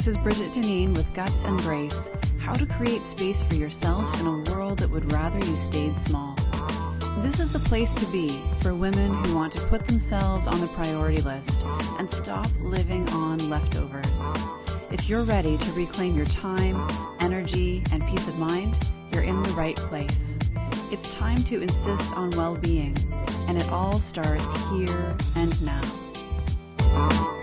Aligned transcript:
This 0.00 0.16
is 0.16 0.16
Brigid 0.16 0.52
Dineen 0.52 0.94
with 0.94 1.12
Guts 1.12 1.44
and 1.44 1.58
Grace 1.58 2.10
How 2.38 2.54
to 2.54 2.64
Create 2.64 3.02
Space 3.02 3.42
for 3.42 3.54
Yourself 3.54 4.18
in 4.18 4.26
a 4.26 4.38
World 4.50 4.78
That 4.78 4.88
Would 4.88 5.12
Rather 5.12 5.38
You 5.44 5.54
Stayed 5.54 5.94
Small. 5.94 6.34
This 7.18 7.38
is 7.38 7.52
the 7.52 7.58
place 7.68 7.92
to 7.92 8.06
be 8.06 8.40
for 8.62 8.72
women 8.72 9.12
who 9.12 9.34
want 9.34 9.52
to 9.52 9.66
put 9.66 9.84
themselves 9.84 10.46
on 10.46 10.58
the 10.58 10.68
priority 10.68 11.20
list 11.20 11.66
and 11.98 12.08
stop 12.08 12.48
living 12.60 13.06
on 13.10 13.50
leftovers. 13.50 14.32
If 14.90 15.06
you're 15.06 15.24
ready 15.24 15.58
to 15.58 15.72
reclaim 15.72 16.16
your 16.16 16.24
time, 16.24 16.88
energy, 17.20 17.82
and 17.92 18.02
peace 18.06 18.26
of 18.26 18.38
mind, 18.38 18.78
you're 19.12 19.24
in 19.24 19.42
the 19.42 19.50
right 19.50 19.76
place. 19.76 20.38
It's 20.90 21.14
time 21.14 21.44
to 21.44 21.60
insist 21.60 22.16
on 22.16 22.30
well 22.30 22.56
being, 22.56 22.96
and 23.48 23.60
it 23.60 23.68
all 23.68 24.00
starts 24.00 24.54
here 24.70 25.14
and 25.36 25.62
now. 25.62 27.39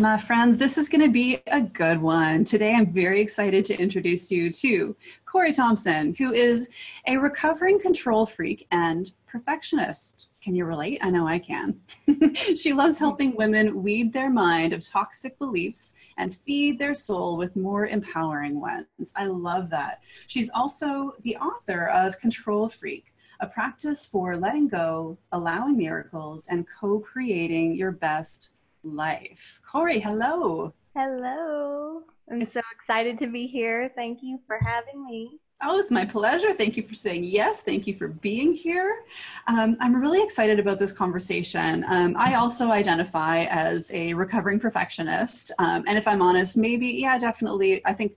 My 0.00 0.16
friends, 0.16 0.58
this 0.58 0.78
is 0.78 0.88
going 0.88 1.00
to 1.00 1.10
be 1.10 1.40
a 1.48 1.60
good 1.60 2.00
one. 2.00 2.44
Today, 2.44 2.72
I'm 2.72 2.86
very 2.86 3.20
excited 3.20 3.64
to 3.64 3.76
introduce 3.76 4.30
you 4.30 4.48
to 4.52 4.94
Cory 5.26 5.50
Thomsen, 5.52 6.16
who 6.16 6.32
is 6.32 6.70
a 7.08 7.16
recovering 7.16 7.80
control 7.80 8.24
freak 8.24 8.68
and 8.70 9.10
perfectionist. 9.26 10.28
Can 10.40 10.54
you 10.54 10.66
relate? 10.66 11.00
I 11.02 11.10
know 11.10 11.26
I 11.26 11.40
can. 11.40 11.80
she 12.34 12.72
loves 12.72 13.00
helping 13.00 13.34
women 13.34 13.82
weed 13.82 14.12
their 14.12 14.30
mind 14.30 14.72
of 14.72 14.86
toxic 14.86 15.36
beliefs 15.36 15.94
and 16.16 16.32
feed 16.32 16.78
their 16.78 16.94
soul 16.94 17.36
with 17.36 17.56
more 17.56 17.88
empowering 17.88 18.60
ones. 18.60 18.86
I 19.16 19.26
love 19.26 19.68
that. 19.70 20.04
She's 20.28 20.48
also 20.50 21.14
the 21.22 21.36
author 21.38 21.88
of 21.88 22.20
Control 22.20 22.68
Freak, 22.68 23.12
a 23.40 23.48
practice 23.48 24.06
for 24.06 24.36
letting 24.36 24.68
go, 24.68 25.18
allowing 25.32 25.76
miracles, 25.76 26.46
and 26.48 26.66
co 26.80 27.00
creating 27.00 27.74
your 27.74 27.90
best 27.90 28.50
life. 28.82 29.60
Cory, 29.70 30.00
hello. 30.00 30.72
Hello. 30.96 32.02
I'm 32.30 32.42
it's, 32.42 32.52
so 32.52 32.60
excited 32.72 33.18
to 33.20 33.26
be 33.26 33.46
here. 33.46 33.90
Thank 33.94 34.20
you 34.22 34.40
for 34.46 34.58
having 34.64 35.04
me. 35.04 35.38
Oh, 35.60 35.80
it's 35.80 35.90
my 35.90 36.04
pleasure. 36.04 36.52
Thank 36.54 36.76
you 36.76 36.84
for 36.84 36.94
saying 36.94 37.24
yes. 37.24 37.62
Thank 37.62 37.88
you 37.88 37.94
for 37.94 38.08
being 38.08 38.52
here. 38.52 39.04
Um, 39.48 39.76
I'm 39.80 39.96
really 39.96 40.22
excited 40.22 40.60
about 40.60 40.78
this 40.78 40.92
conversation. 40.92 41.84
Um, 41.88 42.14
I 42.16 42.34
also 42.34 42.70
identify 42.70 43.44
as 43.44 43.90
a 43.90 44.14
recovering 44.14 44.60
perfectionist. 44.60 45.50
Um, 45.58 45.84
and 45.88 45.98
if 45.98 46.06
I'm 46.06 46.22
honest, 46.22 46.56
maybe, 46.56 46.86
yeah, 46.86 47.18
definitely. 47.18 47.84
I 47.84 47.92
think 47.92 48.16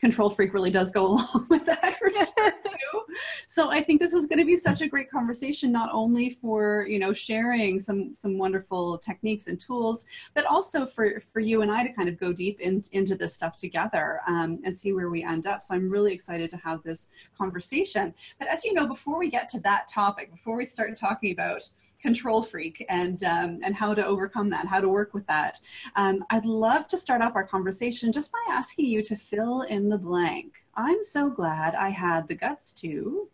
control 0.00 0.30
freak 0.30 0.54
really 0.54 0.70
does 0.70 0.90
go 0.90 1.06
along 1.12 1.46
with 1.48 1.66
that 1.66 1.96
for 1.96 2.10
sure 2.12 2.52
too. 2.62 3.14
So 3.46 3.70
I 3.70 3.82
think 3.82 4.00
this 4.00 4.14
is 4.14 4.26
going 4.26 4.38
to 4.38 4.44
be 4.44 4.56
such 4.56 4.80
a 4.80 4.88
great 4.88 5.10
conversation, 5.10 5.70
not 5.70 5.90
only 5.92 6.30
for 6.30 6.86
you 6.88 6.98
know 6.98 7.12
sharing 7.12 7.78
some 7.78 8.14
some 8.14 8.38
wonderful 8.38 8.98
techniques 8.98 9.46
and 9.46 9.60
tools, 9.60 10.06
but 10.34 10.46
also 10.46 10.86
for 10.86 11.20
for 11.20 11.40
you 11.40 11.62
and 11.62 11.70
I 11.70 11.86
to 11.86 11.92
kind 11.92 12.08
of 12.08 12.18
go 12.18 12.32
deep 12.32 12.60
in, 12.60 12.82
into 12.92 13.14
this 13.14 13.34
stuff 13.34 13.56
together 13.56 14.20
um, 14.26 14.60
and 14.64 14.74
see 14.74 14.92
where 14.92 15.10
we 15.10 15.22
end 15.22 15.46
up. 15.46 15.62
So 15.62 15.74
I'm 15.74 15.90
really 15.90 16.12
excited 16.12 16.50
to 16.50 16.56
have 16.58 16.82
this 16.82 17.08
conversation. 17.36 18.14
But 18.38 18.48
as 18.48 18.64
you 18.64 18.72
know, 18.72 18.86
before 18.86 19.18
we 19.18 19.30
get 19.30 19.48
to 19.48 19.60
that 19.60 19.88
topic, 19.88 20.30
before 20.30 20.56
we 20.56 20.64
start 20.64 20.96
talking 20.96 21.32
about 21.32 21.68
control 22.00 22.42
freak 22.42 22.84
and 22.88 23.22
um, 23.24 23.60
and 23.62 23.74
how 23.74 23.94
to 23.94 24.04
overcome 24.04 24.50
that, 24.50 24.66
how 24.66 24.80
to 24.80 24.88
work 24.88 25.14
with 25.14 25.26
that. 25.26 25.58
Um, 25.96 26.24
I'd 26.30 26.46
love 26.46 26.86
to 26.88 26.96
start 26.96 27.22
off 27.22 27.36
our 27.36 27.46
conversation 27.46 28.12
just 28.12 28.32
by 28.32 28.54
asking 28.54 28.86
you 28.86 29.02
to 29.02 29.16
fill 29.16 29.62
in 29.62 29.88
the 29.88 29.98
blank. 29.98 30.54
I'm 30.74 31.02
so 31.02 31.30
glad 31.30 31.74
I 31.74 31.90
had 31.90 32.28
the 32.28 32.34
guts 32.34 32.72
to. 32.74 33.28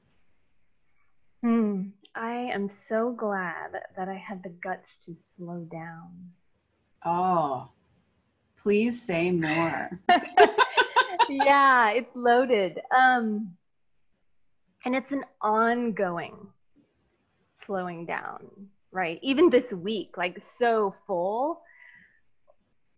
Hmm. 1.43 1.83
I 2.15 2.51
am 2.55 2.71
so 2.89 3.13
glad 3.13 3.73
that 3.95 4.09
I 4.09 4.15
had 4.15 4.43
the 4.43 4.49
guts 4.49 4.89
to 5.05 5.15
slow 5.37 5.69
down. 5.71 6.31
Oh, 7.05 7.69
please 8.57 9.01
say 9.03 9.31
more. 9.31 10.01
yeah, 11.29 11.91
it's 11.91 12.17
loaded. 12.17 12.81
Um, 12.97 13.55
and 14.87 14.97
it's 14.97 15.13
an 15.13 15.25
ongoing 15.43 16.37
slowing 17.67 18.07
down, 18.07 18.41
right? 18.93 19.19
Even 19.23 19.51
this 19.51 19.73
week, 19.73 20.17
like 20.17 20.43
so 20.59 20.95
full, 21.07 21.61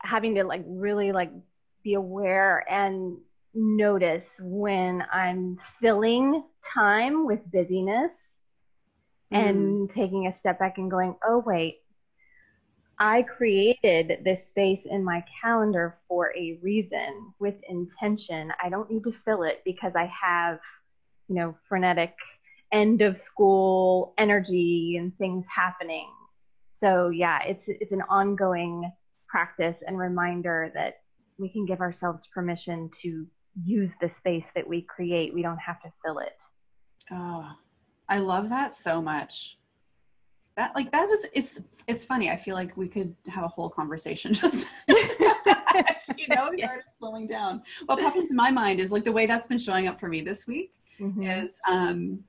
having 0.03 0.35
to 0.37 0.45
like 0.45 0.63
really 0.67 1.13
like 1.13 1.31
be 1.83 1.95
aware 1.95 2.65
and 2.71 3.17
notice 3.55 4.25
when 4.41 5.03
I'm 5.13 5.59
filling 5.81 6.45
time 6.75 7.27
with 7.27 7.41
busyness 7.51 8.13
mm. 9.33 9.49
and 9.49 9.91
taking 9.91 10.27
a 10.27 10.37
step 10.37 10.59
back 10.59 10.79
and 10.79 10.91
going, 10.91 11.17
oh, 11.27 11.43
wait, 11.45 11.79
I 12.99 13.23
created 13.23 14.25
this 14.25 14.47
space 14.49 14.81
in 14.85 15.05
my 15.05 15.25
calendar 15.41 15.99
for 16.09 16.33
a 16.37 16.59
reason 16.61 17.33
with 17.39 17.55
intention. 17.69 18.53
I 18.63 18.69
don't 18.69 18.91
need 18.91 19.05
to 19.05 19.15
fill 19.25 19.45
it 19.45 19.63
because 19.65 19.93
I 19.95 20.11
have, 20.23 20.59
you 21.29 21.37
know, 21.37 21.57
frenetic 21.69 22.15
end 22.73 23.03
of 23.03 23.19
school 23.19 24.15
energy 24.19 24.97
and 24.99 25.17
things 25.19 25.45
happening. 25.55 26.09
So 26.79 27.09
yeah, 27.09 27.43
it's 27.45 27.65
it's 27.67 27.93
an 27.93 28.03
ongoing 28.09 28.91
practice 29.29 29.77
and 29.87 29.99
reminder 29.99 30.71
that 30.75 31.01
we 31.39 31.49
can 31.49 31.67
give 31.67 31.81
ourselves 31.81 32.25
permission 32.33 32.91
to 33.03 33.27
use 33.65 33.91
the 34.01 34.11
space 34.17 34.45
that 34.55 34.67
we 34.67 34.83
create. 34.83 35.35
We 35.35 35.43
don't 35.43 35.59
have 35.59 35.81
to 35.83 35.93
fill 36.05 36.19
it. 36.19 36.37
Oh, 37.11 37.49
I 38.09 38.19
love 38.19 38.49
that 38.49 38.73
so 38.73 39.01
much. 39.01 39.59
That 40.57 40.75
like 40.75 40.91
that 40.91 41.09
is 41.09 41.27
it's 41.33 41.61
it's 41.87 42.05
funny. 42.05 42.31
I 42.31 42.37
feel 42.37 42.55
like 42.55 42.77
we 42.77 42.89
could 42.89 43.15
have 43.29 43.45
a 43.45 43.49
whole 43.49 43.71
conversation 43.71 44.33
just, 44.33 44.69
just 44.91 45.15
about 45.15 45.45
that. 45.45 46.01
You 46.17 46.35
know, 46.35 46.51
the 46.53 46.65
art 46.69 46.81
of 46.81 46.91
slowing 46.91 47.29
down. 47.29 47.63
What 47.87 48.01
popped 48.01 48.17
into 48.17 48.35
my 48.35 48.51
mind 48.51 48.81
is 48.81 48.91
like 48.91 49.05
the 49.05 49.13
way 49.13 49.27
that's 49.27 49.47
been 49.47 49.59
showing 49.59 49.87
up 49.87 50.01
for 50.01 50.09
me 50.09 50.21
this 50.21 50.47
week 50.47 50.73
mm-hmm. 51.01 51.23
is 51.23 51.61
um 51.69 52.25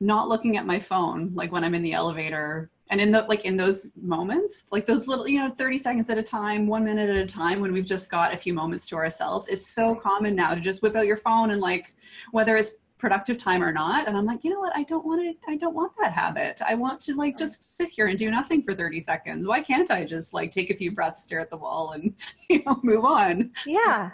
not 0.00 0.28
looking 0.28 0.56
at 0.56 0.66
my 0.66 0.78
phone 0.78 1.30
like 1.34 1.52
when 1.52 1.64
i'm 1.64 1.74
in 1.74 1.82
the 1.82 1.92
elevator. 1.92 2.70
And 2.88 3.00
in 3.00 3.10
the 3.10 3.22
like 3.22 3.44
in 3.44 3.56
those 3.56 3.88
moments 4.00 4.66
like 4.70 4.86
those 4.86 5.08
little 5.08 5.26
you 5.26 5.40
know 5.40 5.50
30 5.50 5.76
seconds 5.78 6.08
at 6.08 6.18
a 6.18 6.22
time 6.22 6.68
one 6.68 6.84
minute 6.84 7.10
at 7.10 7.16
a 7.16 7.26
time 7.26 7.60
when 7.60 7.72
we've 7.72 7.84
just 7.84 8.08
got 8.12 8.32
a 8.32 8.36
few 8.36 8.54
moments 8.54 8.86
to 8.86 8.96
ourselves 8.96 9.48
it's 9.48 9.66
so 9.66 9.96
common 9.96 10.36
now 10.36 10.54
to 10.54 10.60
just 10.60 10.82
whip 10.82 10.94
out 10.94 11.04
your 11.04 11.16
phone 11.16 11.50
and 11.50 11.60
like 11.60 11.96
whether 12.30 12.56
it's 12.56 12.74
productive 12.98 13.38
time 13.38 13.60
or 13.62 13.72
not 13.72 14.06
and 14.06 14.16
i'm 14.16 14.24
like 14.24 14.44
you 14.44 14.50
know 14.50 14.60
what? 14.60 14.72
I 14.76 14.84
don't 14.84 15.04
want 15.04 15.20
to 15.20 15.50
i 15.50 15.56
don't 15.56 15.74
want 15.74 15.92
that 16.00 16.12
habit. 16.12 16.60
I 16.64 16.74
want 16.74 17.00
to 17.02 17.16
like 17.16 17.36
just 17.36 17.76
sit 17.76 17.88
here 17.88 18.06
and 18.06 18.16
do 18.16 18.30
nothing 18.30 18.62
for 18.62 18.72
30 18.72 19.00
seconds. 19.00 19.48
Why 19.48 19.60
can't 19.60 19.90
i 19.90 20.04
just 20.04 20.32
like 20.32 20.52
take 20.52 20.70
a 20.70 20.74
few 20.74 20.92
breaths 20.92 21.24
stare 21.24 21.40
at 21.40 21.50
the 21.50 21.56
wall 21.56 21.90
and 21.92 22.14
you 22.48 22.62
know 22.64 22.78
move 22.84 23.04
on? 23.04 23.50
Yeah. 23.66 24.10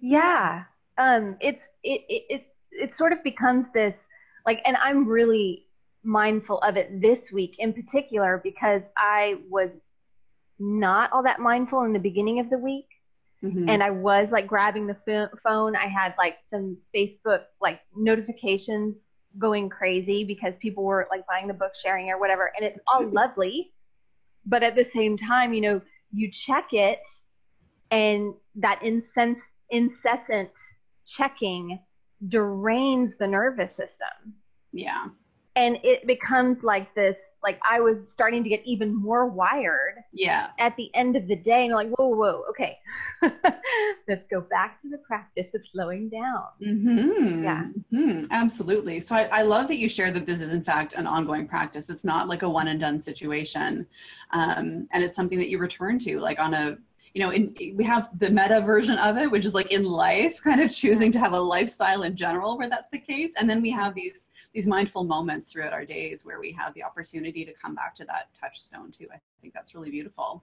Yeah. 0.00 0.64
Um 0.96 1.36
it's 1.40 1.62
it 1.82 2.00
it 2.08 2.22
it, 2.30 2.46
it 2.70 2.96
sort 2.96 3.12
of 3.12 3.22
becomes 3.22 3.66
this 3.74 3.94
like 4.46 4.60
and 4.64 4.76
i'm 4.78 5.06
really 5.06 5.66
mindful 6.02 6.58
of 6.58 6.76
it 6.76 7.00
this 7.00 7.30
week 7.32 7.56
in 7.58 7.72
particular 7.72 8.40
because 8.42 8.82
i 8.96 9.36
was 9.48 9.70
not 10.58 11.12
all 11.12 11.22
that 11.22 11.40
mindful 11.40 11.82
in 11.82 11.92
the 11.92 11.98
beginning 11.98 12.40
of 12.40 12.50
the 12.50 12.58
week. 12.58 12.86
Mm-hmm. 13.42 13.68
and 13.68 13.82
i 13.82 13.90
was 13.90 14.28
like 14.32 14.46
grabbing 14.46 14.86
the 14.86 15.28
phone. 15.42 15.76
I 15.76 15.86
had 15.86 16.14
like 16.16 16.36
some 16.50 16.78
facebook 16.96 17.42
like 17.60 17.80
notifications 17.94 18.94
going 19.38 19.68
crazy 19.68 20.24
because 20.24 20.54
people 20.60 20.84
were 20.84 21.06
like 21.10 21.26
buying 21.26 21.46
the 21.46 21.54
book 21.54 21.72
sharing 21.82 22.08
or 22.08 22.18
whatever. 22.18 22.52
And 22.56 22.64
it's 22.64 22.78
all 22.86 23.06
lovely. 23.12 23.72
But 24.46 24.62
at 24.62 24.76
the 24.76 24.86
same 24.94 25.18
time 25.18 25.52
you 25.52 25.60
know 25.60 25.80
you 26.12 26.30
check 26.30 26.68
it 26.72 27.00
and 27.90 28.34
that 28.56 28.80
incens- 28.80 29.36
incessant 29.70 30.50
checking 31.06 31.78
drains 32.28 33.14
the 33.18 33.26
nervous 33.26 33.74
system. 33.74 34.34
Yeah. 34.72 35.06
And 35.56 35.78
it 35.84 36.06
becomes 36.06 36.62
like 36.64 36.94
this 36.94 37.16
like 37.44 37.60
I 37.68 37.78
was 37.78 38.08
starting 38.10 38.42
to 38.42 38.48
get 38.48 38.62
even 38.64 38.94
more 38.94 39.26
wired. 39.26 39.96
Yeah. 40.12 40.48
At 40.58 40.76
the 40.76 40.90
end 40.94 41.14
of 41.14 41.28
the 41.28 41.36
day, 41.36 41.66
and 41.66 41.74
I'm 41.74 41.90
like, 41.90 41.98
whoa, 41.98 42.08
whoa, 42.08 42.42
okay, 42.48 42.78
let's 44.08 44.26
go 44.30 44.40
back 44.40 44.80
to 44.82 44.88
the 44.88 44.98
practice 44.98 45.54
of 45.54 45.60
slowing 45.70 46.08
down. 46.08 46.46
Mm-hmm. 46.66 47.44
Yeah. 47.44 47.66
Mm-hmm. 47.92 48.26
Absolutely. 48.30 48.98
So 48.98 49.14
I, 49.14 49.28
I, 49.30 49.42
love 49.42 49.68
that 49.68 49.76
you 49.76 49.88
share 49.88 50.10
that 50.10 50.24
this 50.24 50.40
is 50.40 50.52
in 50.52 50.62
fact 50.62 50.94
an 50.94 51.06
ongoing 51.06 51.46
practice. 51.46 51.90
It's 51.90 52.04
not 52.04 52.28
like 52.28 52.42
a 52.42 52.48
one 52.48 52.68
and 52.68 52.80
done 52.80 52.98
situation, 52.98 53.86
um, 54.30 54.88
and 54.90 55.04
it's 55.04 55.14
something 55.14 55.38
that 55.38 55.50
you 55.50 55.58
return 55.58 55.98
to 56.00 56.18
like 56.20 56.40
on 56.40 56.54
a 56.54 56.78
you 57.14 57.22
know, 57.22 57.30
in, 57.30 57.54
we 57.76 57.84
have 57.84 58.18
the 58.18 58.28
meta 58.28 58.60
version 58.60 58.98
of 58.98 59.16
it, 59.16 59.30
which 59.30 59.44
is 59.44 59.54
like 59.54 59.70
in 59.70 59.84
life, 59.84 60.42
kind 60.42 60.60
of 60.60 60.70
choosing 60.70 61.12
to 61.12 61.20
have 61.20 61.32
a 61.32 61.38
lifestyle 61.38 62.02
in 62.02 62.16
general 62.16 62.58
where 62.58 62.68
that's 62.68 62.88
the 62.88 62.98
case. 62.98 63.34
And 63.38 63.48
then 63.48 63.62
we 63.62 63.70
have 63.70 63.94
these 63.94 64.30
these 64.52 64.66
mindful 64.66 65.04
moments 65.04 65.50
throughout 65.50 65.72
our 65.72 65.84
days 65.84 66.24
where 66.24 66.40
we 66.40 66.50
have 66.52 66.74
the 66.74 66.82
opportunity 66.82 67.44
to 67.44 67.52
come 67.52 67.74
back 67.74 67.94
to 67.96 68.04
that 68.06 68.34
touchstone 68.34 68.90
too. 68.90 69.06
I 69.12 69.20
think 69.40 69.54
that's 69.54 69.76
really 69.76 69.90
beautiful. 69.90 70.42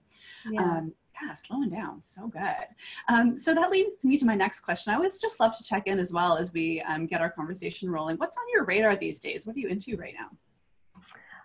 Yeah. 0.50 0.62
Um, 0.62 0.94
yeah, 1.22 1.34
slowing 1.34 1.68
down, 1.68 2.00
so 2.00 2.26
good. 2.26 2.66
Um, 3.08 3.36
so 3.36 3.54
that 3.54 3.70
leads 3.70 4.02
me 4.02 4.16
to 4.16 4.24
my 4.24 4.34
next 4.34 4.60
question. 4.60 4.94
I 4.94 4.96
always 4.96 5.20
just 5.20 5.40
love 5.40 5.56
to 5.58 5.62
check 5.62 5.86
in 5.86 5.98
as 5.98 6.10
well 6.10 6.38
as 6.38 6.54
we 6.54 6.80
um, 6.80 7.06
get 7.06 7.20
our 7.20 7.28
conversation 7.28 7.90
rolling. 7.90 8.16
What's 8.16 8.38
on 8.38 8.44
your 8.50 8.64
radar 8.64 8.96
these 8.96 9.20
days? 9.20 9.46
What 9.46 9.54
are 9.54 9.58
you 9.58 9.68
into 9.68 9.94
right 9.98 10.14
now? 10.18 10.30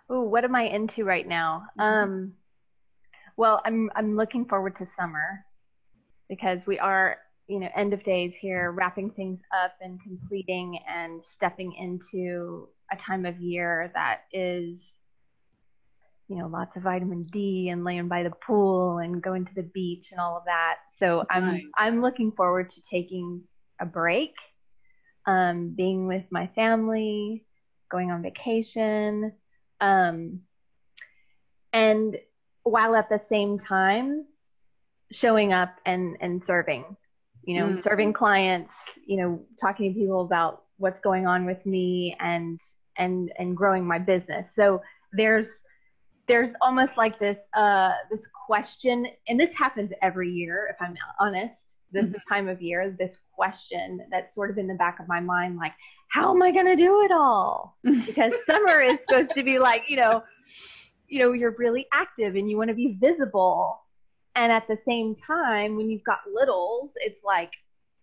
Oh, 0.08 0.22
what 0.22 0.44
am 0.44 0.54
I 0.54 0.62
into 0.62 1.04
right 1.04 1.28
now? 1.28 1.66
Mm-hmm. 1.78 1.80
Um, 1.82 2.32
Well, 3.38 3.62
I'm 3.64 3.88
I'm 3.94 4.16
looking 4.16 4.44
forward 4.46 4.76
to 4.78 4.86
summer 4.98 5.44
because 6.28 6.58
we 6.66 6.80
are, 6.80 7.18
you 7.46 7.60
know, 7.60 7.68
end 7.76 7.94
of 7.94 8.02
days 8.02 8.34
here, 8.40 8.72
wrapping 8.72 9.12
things 9.12 9.38
up 9.64 9.74
and 9.80 10.02
completing 10.02 10.80
and 10.88 11.22
stepping 11.34 11.72
into 11.72 12.68
a 12.92 12.96
time 12.96 13.24
of 13.24 13.40
year 13.40 13.92
that 13.94 14.22
is 14.32 14.76
you 16.28 16.36
know, 16.36 16.48
lots 16.48 16.76
of 16.76 16.82
vitamin 16.82 17.26
D 17.32 17.68
and 17.70 17.84
laying 17.84 18.08
by 18.08 18.24
the 18.24 18.32
pool 18.46 18.98
and 18.98 19.22
going 19.22 19.46
to 19.46 19.54
the 19.54 19.62
beach 19.62 20.08
and 20.10 20.20
all 20.20 20.36
of 20.36 20.44
that. 20.44 20.78
So 20.98 21.24
I'm 21.30 21.70
I'm 21.78 22.02
looking 22.02 22.32
forward 22.32 22.70
to 22.70 22.82
taking 22.82 23.42
a 23.80 23.86
break, 23.86 24.34
um, 25.26 25.74
being 25.76 26.08
with 26.08 26.24
my 26.30 26.48
family, 26.56 27.44
going 27.88 28.10
on 28.10 28.22
vacation, 28.22 29.32
um, 29.80 30.40
and 31.72 32.16
while 32.70 32.94
at 32.94 33.08
the 33.08 33.20
same 33.28 33.58
time 33.58 34.24
showing 35.10 35.52
up 35.52 35.74
and 35.86 36.16
and 36.20 36.44
serving, 36.44 36.84
you 37.44 37.58
know, 37.58 37.66
mm-hmm. 37.68 37.80
serving 37.82 38.12
clients, 38.12 38.72
you 39.06 39.16
know, 39.16 39.40
talking 39.60 39.92
to 39.92 39.98
people 39.98 40.22
about 40.22 40.62
what's 40.76 41.00
going 41.00 41.26
on 41.26 41.44
with 41.44 41.64
me 41.66 42.16
and 42.20 42.60
and 42.96 43.32
and 43.38 43.56
growing 43.56 43.86
my 43.86 43.98
business. 43.98 44.48
So 44.54 44.82
there's 45.12 45.46
there's 46.26 46.50
almost 46.60 46.92
like 46.96 47.18
this 47.18 47.38
uh, 47.56 47.92
this 48.10 48.20
question, 48.46 49.06
and 49.26 49.40
this 49.40 49.50
happens 49.56 49.90
every 50.02 50.30
year, 50.30 50.68
if 50.70 50.76
I'm 50.80 50.94
honest. 51.18 51.54
This 51.90 52.04
mm-hmm. 52.04 52.34
time 52.34 52.48
of 52.48 52.60
year, 52.60 52.94
this 52.98 53.16
question 53.34 54.00
that's 54.10 54.34
sort 54.34 54.50
of 54.50 54.58
in 54.58 54.66
the 54.66 54.74
back 54.74 55.00
of 55.00 55.08
my 55.08 55.20
mind, 55.20 55.56
like, 55.56 55.72
how 56.08 56.34
am 56.34 56.42
I 56.42 56.50
going 56.50 56.66
to 56.66 56.76
do 56.76 57.00
it 57.00 57.10
all? 57.10 57.78
Because 58.06 58.34
summer 58.46 58.78
is 58.80 58.98
supposed 59.08 59.34
to 59.34 59.42
be 59.42 59.58
like, 59.58 59.84
you 59.88 59.96
know, 59.96 60.22
you 61.08 61.18
know, 61.18 61.32
you're 61.32 61.54
really 61.58 61.86
active 61.92 62.36
and 62.36 62.50
you 62.50 62.56
want 62.56 62.68
to 62.68 62.74
be 62.74 62.98
visible, 63.00 63.80
and 64.36 64.52
at 64.52 64.68
the 64.68 64.78
same 64.86 65.16
time, 65.26 65.76
when 65.76 65.90
you've 65.90 66.04
got 66.04 66.20
littles, 66.32 66.90
it's 66.96 67.22
like 67.24 67.50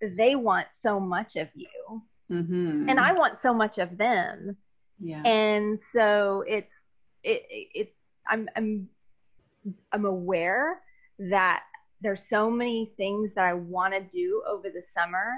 they 0.01 0.35
want 0.35 0.67
so 0.81 0.99
much 0.99 1.35
of 1.35 1.47
you, 1.55 2.01
mm-hmm. 2.31 2.89
and 2.89 2.99
I 2.99 3.13
want 3.13 3.37
so 3.41 3.53
much 3.53 3.77
of 3.77 3.97
them. 3.97 4.57
Yeah. 4.99 5.21
And 5.23 5.79
so 5.93 6.43
it's 6.47 6.71
it, 7.23 7.43
it's 7.49 7.95
I'm 8.29 8.49
I'm 8.55 8.89
I'm 9.91 10.05
aware 10.05 10.81
that 11.19 11.63
there's 12.01 12.21
so 12.29 12.49
many 12.49 12.91
things 12.97 13.31
that 13.35 13.45
I 13.45 13.53
want 13.53 13.93
to 13.93 14.01
do 14.01 14.43
over 14.47 14.69
the 14.69 14.83
summer 14.97 15.31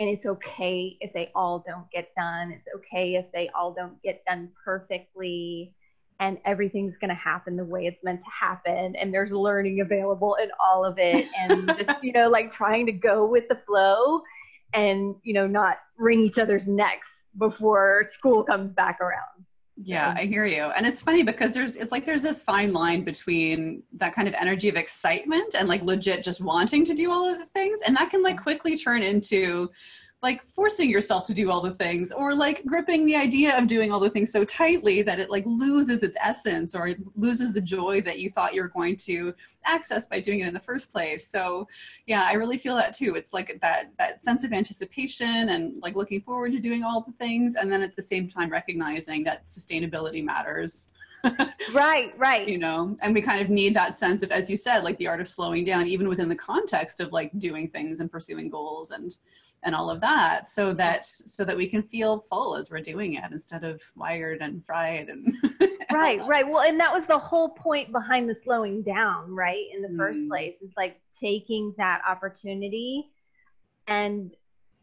and 0.00 0.08
it's 0.08 0.26
okay 0.26 0.96
if 1.00 1.12
they 1.12 1.30
all 1.34 1.64
don't 1.66 1.90
get 1.90 2.08
done. 2.16 2.50
It's 2.50 2.66
okay 2.76 3.14
if 3.14 3.26
they 3.32 3.48
all 3.50 3.72
don't 3.72 4.02
get 4.02 4.24
done 4.24 4.50
perfectly 4.64 5.74
and 6.20 6.38
everything's 6.44 6.94
going 7.00 7.08
to 7.08 7.14
happen 7.14 7.56
the 7.56 7.64
way 7.64 7.86
it's 7.86 8.02
meant 8.04 8.20
to 8.20 8.30
happen 8.30 8.94
and 8.96 9.12
there's 9.12 9.30
learning 9.30 9.80
available 9.80 10.36
in 10.42 10.48
all 10.60 10.84
of 10.84 10.98
it 10.98 11.26
and 11.38 11.68
just 11.78 11.90
you 12.02 12.12
know 12.12 12.28
like 12.28 12.52
trying 12.52 12.86
to 12.86 12.92
go 12.92 13.26
with 13.26 13.48
the 13.48 13.58
flow 13.66 14.20
and 14.72 15.14
you 15.22 15.34
know 15.34 15.46
not 15.46 15.78
wring 15.98 16.20
each 16.20 16.38
other's 16.38 16.66
necks 16.66 17.08
before 17.38 18.08
school 18.12 18.42
comes 18.44 18.72
back 18.72 19.00
around 19.00 19.44
yeah, 19.82 20.14
I 20.16 20.26
hear 20.26 20.44
you. 20.44 20.62
And 20.76 20.86
it's 20.86 21.02
funny 21.02 21.24
because 21.24 21.52
there's 21.52 21.76
it's 21.76 21.90
like 21.90 22.04
there's 22.04 22.22
this 22.22 22.42
fine 22.42 22.72
line 22.72 23.02
between 23.02 23.82
that 23.94 24.14
kind 24.14 24.28
of 24.28 24.34
energy 24.34 24.68
of 24.68 24.76
excitement 24.76 25.56
and 25.58 25.68
like 25.68 25.82
legit 25.82 26.22
just 26.22 26.40
wanting 26.40 26.84
to 26.84 26.94
do 26.94 27.10
all 27.10 27.28
of 27.28 27.38
the 27.38 27.44
things 27.44 27.80
and 27.84 27.96
that 27.96 28.10
can 28.10 28.22
like 28.22 28.40
quickly 28.40 28.76
turn 28.76 29.02
into 29.02 29.68
like 30.24 30.42
forcing 30.46 30.88
yourself 30.88 31.26
to 31.26 31.34
do 31.34 31.50
all 31.50 31.60
the 31.60 31.72
things 31.72 32.10
or 32.10 32.34
like 32.34 32.64
gripping 32.64 33.04
the 33.04 33.14
idea 33.14 33.54
of 33.58 33.66
doing 33.66 33.92
all 33.92 34.00
the 34.00 34.08
things 34.08 34.32
so 34.32 34.42
tightly 34.42 35.02
that 35.02 35.20
it 35.20 35.30
like 35.30 35.44
loses 35.44 36.02
its 36.02 36.16
essence 36.18 36.74
or 36.74 36.92
loses 37.14 37.52
the 37.52 37.60
joy 37.60 38.00
that 38.00 38.18
you 38.18 38.30
thought 38.30 38.54
you 38.54 38.62
were 38.62 38.68
going 38.68 38.96
to 38.96 39.34
access 39.66 40.06
by 40.06 40.18
doing 40.18 40.40
it 40.40 40.48
in 40.48 40.54
the 40.54 40.58
first 40.58 40.90
place. 40.90 41.28
So 41.28 41.68
yeah 42.06 42.26
i 42.26 42.32
really 42.32 42.56
feel 42.56 42.74
that 42.74 42.94
too. 42.94 43.14
It's 43.16 43.34
like 43.34 43.58
that 43.60 43.92
that 43.98 44.24
sense 44.24 44.44
of 44.44 44.54
anticipation 44.54 45.50
and 45.50 45.74
like 45.82 45.94
looking 45.94 46.22
forward 46.22 46.52
to 46.52 46.58
doing 46.58 46.84
all 46.84 47.02
the 47.02 47.12
things 47.12 47.56
and 47.56 47.70
then 47.70 47.82
at 47.82 47.94
the 47.94 48.00
same 48.00 48.26
time 48.26 48.48
recognizing 48.48 49.24
that 49.24 49.44
sustainability 49.46 50.24
matters. 50.24 50.94
Right 51.74 52.12
right. 52.18 52.48
You 52.48 52.58
know 52.58 52.96
and 53.02 53.14
we 53.14 53.20
kind 53.20 53.42
of 53.42 53.50
need 53.50 53.76
that 53.76 53.94
sense 53.94 54.22
of 54.22 54.30
as 54.30 54.48
you 54.48 54.56
said 54.56 54.84
like 54.84 54.96
the 54.96 55.06
art 55.06 55.20
of 55.20 55.28
slowing 55.28 55.64
down 55.66 55.86
even 55.86 56.08
within 56.08 56.30
the 56.30 56.42
context 56.50 57.00
of 57.00 57.12
like 57.12 57.30
doing 57.38 57.68
things 57.68 58.00
and 58.00 58.10
pursuing 58.10 58.48
goals 58.48 58.90
and 58.90 59.18
and 59.64 59.74
all 59.74 59.90
of 59.90 60.00
that 60.00 60.48
so 60.48 60.72
that 60.72 61.04
so 61.04 61.44
that 61.44 61.56
we 61.56 61.66
can 61.66 61.82
feel 61.82 62.20
full 62.20 62.56
as 62.56 62.70
we're 62.70 62.80
doing 62.80 63.14
it 63.14 63.24
instead 63.32 63.64
of 63.64 63.82
wired 63.96 64.40
and 64.42 64.64
fried 64.64 65.08
and 65.08 65.34
right 65.92 66.20
right 66.26 66.46
well 66.46 66.62
and 66.62 66.78
that 66.78 66.92
was 66.92 67.02
the 67.08 67.18
whole 67.18 67.48
point 67.48 67.90
behind 67.90 68.28
the 68.28 68.36
slowing 68.44 68.82
down 68.82 69.34
right 69.34 69.66
in 69.74 69.82
the 69.82 69.88
mm. 69.88 69.96
first 69.96 70.18
place 70.28 70.54
it's 70.60 70.76
like 70.76 71.00
taking 71.18 71.74
that 71.76 72.00
opportunity 72.08 73.10
and 73.88 74.32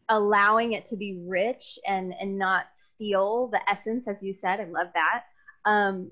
allowing 0.08 0.72
it 0.72 0.86
to 0.86 0.96
be 0.96 1.18
rich 1.26 1.78
and 1.86 2.12
and 2.20 2.36
not 2.36 2.66
steal 2.94 3.48
the 3.48 3.60
essence 3.70 4.04
as 4.08 4.16
you 4.20 4.34
said 4.40 4.60
i 4.60 4.64
love 4.64 4.88
that 4.94 5.24
um 5.64 6.10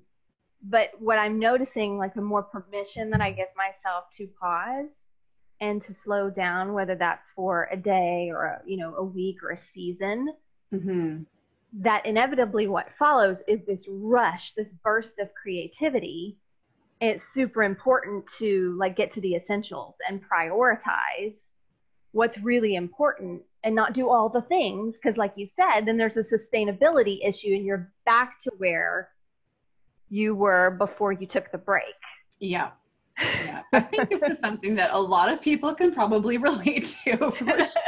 but 0.64 0.90
what 0.99 1.19
i'm 1.19 1.38
noticing 1.38 1.99
like 1.99 2.14
the 2.14 2.23
more 2.23 2.43
permission 2.43 3.11
that 3.11 3.20
i 3.20 3.31
give 3.31 3.49
myself 3.56 4.05
to 4.16 4.28
pause 4.40 4.87
and 5.61 5.83
to 5.83 5.95
slow 5.95 6.31
down, 6.31 6.73
whether 6.73 6.95
that's 6.95 7.31
for 7.33 7.69
a 7.71 7.77
day 7.77 8.31
or 8.33 8.45
a, 8.45 8.62
you 8.67 8.77
know 8.77 8.95
a 8.97 9.05
week 9.05 9.43
or 9.43 9.51
a 9.51 9.61
season, 9.75 10.33
mm-hmm. 10.73 11.23
that 11.83 12.07
inevitably 12.07 12.67
what 12.67 12.89
follows 12.99 13.39
is 13.47 13.61
this 13.67 13.85
rush, 13.89 14.53
this 14.57 14.69
burst 14.83 15.19
of 15.19 15.29
creativity. 15.35 16.39
it's 17.01 17.25
super 17.35 17.62
important 17.62 18.25
to 18.39 18.77
like 18.79 18.97
get 18.97 19.12
to 19.12 19.21
the 19.21 19.35
essentials 19.35 19.95
and 20.09 20.21
prioritize 20.29 21.35
what's 22.12 22.39
really 22.39 22.75
important 22.75 23.43
and 23.62 23.75
not 23.75 23.93
do 23.93 24.09
all 24.09 24.29
the 24.29 24.43
things 24.43 24.95
because 24.95 25.17
like 25.17 25.33
you 25.37 25.49
said 25.57 25.83
then 25.87 25.97
there's 25.97 26.17
a 26.17 26.25
sustainability 26.25 27.19
issue 27.27 27.55
and 27.55 27.65
you're 27.65 27.93
back 28.05 28.41
to 28.43 28.51
where 28.59 29.11
you 30.09 30.35
were 30.35 30.71
before 30.73 31.12
you 31.12 31.27
took 31.27 31.51
the 31.53 31.59
break 31.59 31.85
yeah 32.41 32.71
yeah, 33.20 33.62
I 33.72 33.81
think 33.81 34.11
this 34.11 34.22
is 34.22 34.38
something 34.38 34.75
that 34.76 34.90
a 34.93 34.99
lot 34.99 35.31
of 35.31 35.40
people 35.43 35.75
can 35.75 35.93
probably 35.93 36.38
relate 36.49 36.96
to 37.05 37.31
for 37.31 37.44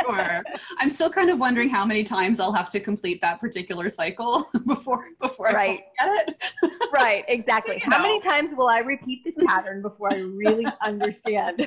sure. 0.06 0.42
I'm 0.78 0.88
still 0.88 1.10
kind 1.10 1.30
of 1.30 1.38
wondering 1.38 1.68
how 1.68 1.84
many 1.84 2.04
times 2.04 2.40
I'll 2.40 2.52
have 2.52 2.70
to 2.70 2.80
complete 2.80 3.20
that 3.22 3.40
particular 3.40 3.88
cycle 3.88 4.46
before 4.66 5.06
before 5.20 5.56
I 5.56 5.84
get 5.98 6.28
it. 6.28 6.42
right, 6.92 7.24
exactly. 7.28 7.78
How 7.78 7.98
know. 7.98 8.02
many 8.02 8.20
times 8.20 8.50
will 8.56 8.68
I 8.68 8.78
repeat 8.78 9.24
this 9.24 9.34
pattern 9.46 9.82
before 9.82 10.12
I 10.12 10.18
really 10.18 10.66
understand? 10.82 11.66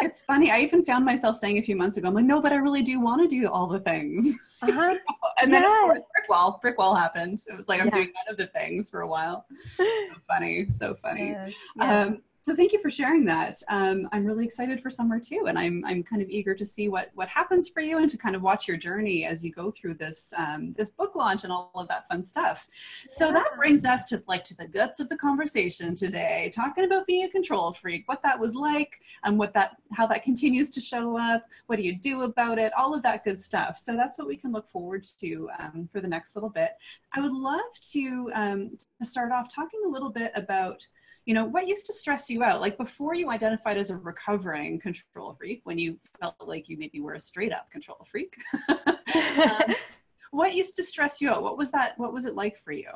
it's 0.00 0.22
funny. 0.24 0.50
I 0.50 0.60
even 0.60 0.84
found 0.84 1.04
myself 1.04 1.36
saying 1.36 1.58
a 1.58 1.62
few 1.62 1.76
months 1.76 1.96
ago, 1.96 2.08
I'm 2.08 2.14
like, 2.14 2.24
no, 2.24 2.40
but 2.40 2.52
I 2.52 2.56
really 2.56 2.82
do 2.82 3.00
want 3.00 3.22
to 3.22 3.28
do 3.28 3.48
all 3.48 3.66
the 3.66 3.80
things. 3.80 4.58
Uh-huh. 4.62 4.94
and 5.40 5.52
then 5.52 5.62
yes. 5.62 5.72
of 5.72 5.88
course 5.88 6.04
brick 6.14 6.28
wall, 6.28 6.58
brick 6.62 6.78
wall 6.78 6.94
happened. 6.94 7.42
It 7.48 7.56
was 7.56 7.68
like 7.68 7.80
I'm 7.80 7.86
yeah. 7.86 7.96
doing 7.96 8.12
none 8.14 8.32
of 8.32 8.36
the 8.36 8.46
things 8.46 8.90
for 8.90 9.00
a 9.00 9.06
while. 9.06 9.46
So 9.74 9.84
funny, 10.28 10.70
so 10.70 10.94
funny. 10.94 11.30
Yes. 11.30 11.52
Yeah. 11.76 12.00
Um, 12.02 12.22
so 12.42 12.56
thank 12.56 12.72
you 12.72 12.80
for 12.80 12.90
sharing 12.90 13.24
that. 13.26 13.62
Um, 13.68 14.08
I'm 14.10 14.24
really 14.24 14.44
excited 14.44 14.80
for 14.80 14.90
summer 14.90 15.20
too, 15.20 15.44
and 15.46 15.56
I'm 15.56 15.84
I'm 15.86 16.02
kind 16.02 16.20
of 16.20 16.28
eager 16.28 16.54
to 16.56 16.66
see 16.66 16.88
what 16.88 17.10
what 17.14 17.28
happens 17.28 17.68
for 17.68 17.80
you 17.80 17.98
and 17.98 18.10
to 18.10 18.18
kind 18.18 18.34
of 18.34 18.42
watch 18.42 18.66
your 18.66 18.76
journey 18.76 19.24
as 19.24 19.44
you 19.44 19.52
go 19.52 19.70
through 19.70 19.94
this 19.94 20.34
um, 20.36 20.72
this 20.76 20.90
book 20.90 21.14
launch 21.14 21.44
and 21.44 21.52
all 21.52 21.70
of 21.76 21.86
that 21.86 22.08
fun 22.08 22.20
stuff. 22.20 22.66
So 23.06 23.26
yeah. 23.26 23.34
that 23.34 23.56
brings 23.56 23.84
us 23.84 24.06
to 24.06 24.24
like 24.26 24.42
to 24.44 24.56
the 24.56 24.66
guts 24.66 24.98
of 24.98 25.08
the 25.08 25.16
conversation 25.16 25.94
today, 25.94 26.50
talking 26.52 26.84
about 26.84 27.06
being 27.06 27.24
a 27.24 27.30
control 27.30 27.72
freak, 27.72 28.08
what 28.08 28.24
that 28.24 28.40
was 28.40 28.56
like, 28.56 29.00
and 29.22 29.38
what 29.38 29.54
that 29.54 29.76
how 29.92 30.08
that 30.08 30.24
continues 30.24 30.68
to 30.70 30.80
show 30.80 31.16
up. 31.16 31.46
What 31.66 31.76
do 31.76 31.82
you 31.82 31.94
do 31.94 32.22
about 32.22 32.58
it? 32.58 32.72
All 32.76 32.92
of 32.92 33.04
that 33.04 33.22
good 33.22 33.40
stuff. 33.40 33.78
So 33.78 33.94
that's 33.94 34.18
what 34.18 34.26
we 34.26 34.36
can 34.36 34.50
look 34.50 34.68
forward 34.68 35.04
to 35.20 35.48
um, 35.60 35.88
for 35.92 36.00
the 36.00 36.08
next 36.08 36.34
little 36.34 36.50
bit. 36.50 36.72
I 37.12 37.20
would 37.20 37.32
love 37.32 37.60
to 37.92 38.30
um, 38.34 38.76
to 38.98 39.06
start 39.06 39.30
off 39.30 39.48
talking 39.48 39.80
a 39.86 39.88
little 39.88 40.10
bit 40.10 40.32
about 40.34 40.84
you 41.24 41.34
know 41.34 41.44
what 41.44 41.68
used 41.68 41.86
to 41.86 41.92
stress 41.92 42.28
you 42.28 42.42
out? 42.42 42.60
Like 42.60 42.76
before 42.76 43.14
you 43.14 43.30
identified 43.30 43.76
as 43.76 43.90
a 43.90 43.96
recovering 43.96 44.80
control 44.80 45.34
freak 45.38 45.60
when 45.64 45.78
you 45.78 45.98
felt 46.20 46.34
like 46.44 46.68
you 46.68 46.76
maybe 46.76 47.00
were 47.00 47.14
a 47.14 47.20
straight 47.20 47.52
up 47.52 47.70
control 47.70 47.98
freak 48.04 48.34
um, 48.68 49.74
what 50.32 50.54
used 50.54 50.74
to 50.76 50.82
stress 50.82 51.20
you 51.20 51.30
out? 51.30 51.42
What 51.42 51.56
was 51.56 51.70
that 51.70 51.96
what 51.98 52.12
was 52.12 52.24
it 52.24 52.34
like 52.34 52.56
for 52.56 52.72
you? 52.72 52.90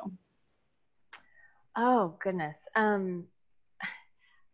Oh 1.77 2.15
goodness. 2.21 2.55
Um 2.75 3.25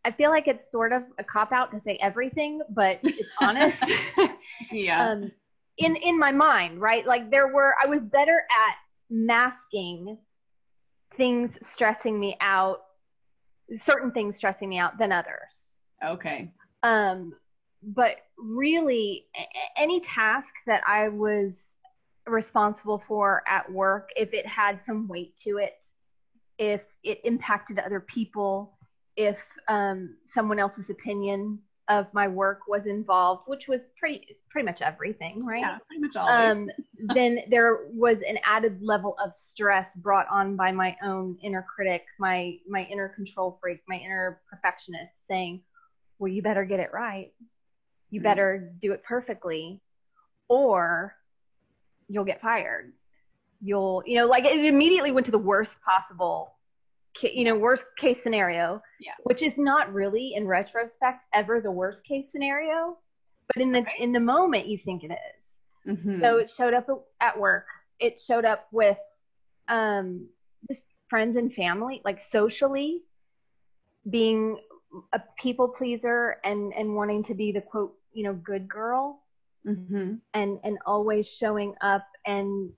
i 0.06 0.10
feel 0.10 0.28
like 0.28 0.46
it's 0.46 0.70
sort 0.70 0.92
of 0.92 1.02
a 1.18 1.24
cop 1.24 1.50
out 1.50 1.70
to 1.70 1.80
say 1.84 1.98
everything 2.02 2.60
but 2.68 3.00
it's 3.02 3.28
honest. 3.40 3.78
Yeah. 4.70 5.08
Um, 5.08 5.32
in 5.78 5.96
in 5.96 6.18
my 6.18 6.30
mind 6.30 6.80
right? 6.80 7.04
Like 7.06 7.30
there 7.30 7.48
were 7.48 7.74
i 7.82 7.86
was 7.86 8.00
better 8.00 8.44
at 8.50 8.74
masking 9.10 10.18
things 11.16 11.50
stressing 11.74 12.18
me 12.18 12.36
out 12.40 12.83
certain 13.84 14.10
things 14.10 14.36
stressing 14.36 14.68
me 14.68 14.78
out 14.78 14.98
than 14.98 15.12
others. 15.12 15.52
Okay. 16.04 16.50
Um, 16.82 17.32
but 17.82 18.16
really, 18.38 19.26
any 19.76 20.00
task 20.00 20.48
that 20.66 20.82
I 20.86 21.08
was 21.08 21.52
responsible 22.26 23.02
for 23.06 23.42
at 23.48 23.70
work, 23.70 24.08
if 24.16 24.32
it 24.32 24.46
had 24.46 24.80
some 24.86 25.08
weight 25.08 25.34
to 25.44 25.58
it, 25.58 25.74
if 26.58 26.80
it 27.02 27.20
impacted 27.24 27.78
other 27.78 28.00
people, 28.00 28.78
if 29.16 29.36
um, 29.68 30.16
someone 30.34 30.58
else's 30.58 30.88
opinion 30.90 31.58
of 31.88 32.06
my 32.14 32.26
work 32.26 32.60
was 32.66 32.86
involved, 32.86 33.42
which 33.46 33.68
was 33.68 33.82
pretty 33.98 34.36
pretty 34.50 34.64
much 34.64 34.80
everything, 34.80 35.44
right? 35.44 35.60
Yeah, 35.60 35.78
pretty 35.86 36.00
much 36.00 36.16
always. 36.16 36.56
Um, 36.56 36.70
then 37.14 37.40
there 37.50 37.86
was 37.92 38.18
an 38.26 38.38
added 38.44 38.78
level 38.80 39.16
of 39.22 39.34
stress 39.34 39.88
brought 39.96 40.26
on 40.30 40.56
by 40.56 40.72
my 40.72 40.96
own 41.02 41.36
inner 41.42 41.64
critic, 41.74 42.04
my 42.18 42.56
my 42.68 42.84
inner 42.84 43.08
control 43.08 43.58
freak, 43.60 43.82
my 43.88 43.96
inner 43.96 44.40
perfectionist, 44.50 45.12
saying, 45.28 45.62
"Well, 46.18 46.32
you 46.32 46.40
better 46.42 46.64
get 46.64 46.80
it 46.80 46.90
right. 46.92 47.32
You 48.10 48.20
mm-hmm. 48.20 48.24
better 48.24 48.72
do 48.80 48.92
it 48.92 49.02
perfectly, 49.04 49.82
or 50.48 51.14
you'll 52.08 52.24
get 52.24 52.40
fired. 52.40 52.92
You'll, 53.62 54.02
you 54.06 54.16
know, 54.18 54.26
like 54.26 54.44
it 54.44 54.64
immediately 54.64 55.10
went 55.10 55.26
to 55.26 55.32
the 55.32 55.38
worst 55.38 55.72
possible 55.84 56.53
you 57.22 57.44
know 57.44 57.56
worst 57.56 57.84
case 57.98 58.18
scenario 58.22 58.82
yeah. 59.00 59.12
which 59.24 59.42
is 59.42 59.52
not 59.56 59.92
really 59.92 60.34
in 60.34 60.46
retrospect 60.46 61.20
ever 61.32 61.60
the 61.60 61.70
worst 61.70 62.02
case 62.04 62.26
scenario 62.30 62.96
but 63.52 63.62
in 63.62 63.72
the 63.72 63.82
right. 63.82 64.00
in 64.00 64.12
the 64.12 64.20
moment 64.20 64.66
you 64.66 64.78
think 64.78 65.04
it 65.04 65.12
is. 65.12 65.96
Mm-hmm. 65.96 66.20
so 66.20 66.38
it 66.38 66.50
showed 66.50 66.74
up 66.74 66.88
at 67.20 67.38
work 67.38 67.66
it 68.00 68.20
showed 68.20 68.44
up 68.44 68.66
with 68.72 68.98
um 69.68 70.26
just 70.68 70.82
friends 71.08 71.36
and 71.36 71.52
family 71.52 72.00
like 72.04 72.22
socially 72.30 73.02
being 74.10 74.58
a 75.12 75.20
people 75.40 75.68
pleaser 75.68 76.36
and 76.44 76.72
and 76.74 76.94
wanting 76.94 77.24
to 77.24 77.34
be 77.34 77.52
the 77.52 77.60
quote 77.60 77.94
you 78.12 78.24
know 78.24 78.34
good 78.34 78.68
girl 78.68 79.22
mm-hmm. 79.66 80.14
and 80.32 80.58
and 80.64 80.78
always 80.86 81.26
showing 81.26 81.74
up 81.80 82.06
and 82.26 82.70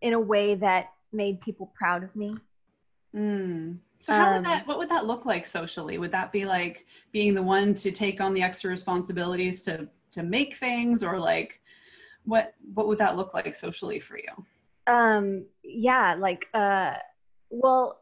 in 0.00 0.12
a 0.12 0.20
way 0.20 0.54
that 0.54 0.86
made 1.12 1.40
people 1.40 1.72
proud 1.76 2.02
of 2.02 2.14
me 2.14 2.36
Mm. 3.14 3.78
So 3.98 4.12
how 4.12 4.28
um, 4.28 4.34
would 4.34 4.44
that 4.44 4.66
what 4.66 4.78
would 4.78 4.88
that 4.88 5.06
look 5.06 5.24
like 5.24 5.46
socially? 5.46 5.98
Would 5.98 6.12
that 6.12 6.32
be 6.32 6.44
like 6.44 6.86
being 7.12 7.34
the 7.34 7.42
one 7.42 7.74
to 7.74 7.90
take 7.90 8.20
on 8.20 8.34
the 8.34 8.42
extra 8.42 8.70
responsibilities 8.70 9.62
to 9.64 9.88
to 10.12 10.22
make 10.22 10.56
things 10.56 11.02
or 11.02 11.18
like 11.18 11.60
what 12.24 12.54
what 12.74 12.86
would 12.86 12.98
that 12.98 13.16
look 13.16 13.32
like 13.32 13.54
socially 13.54 13.98
for 13.98 14.18
you? 14.18 14.92
Um 14.92 15.46
yeah, 15.62 16.16
like 16.18 16.46
uh 16.52 16.94
well 17.50 18.00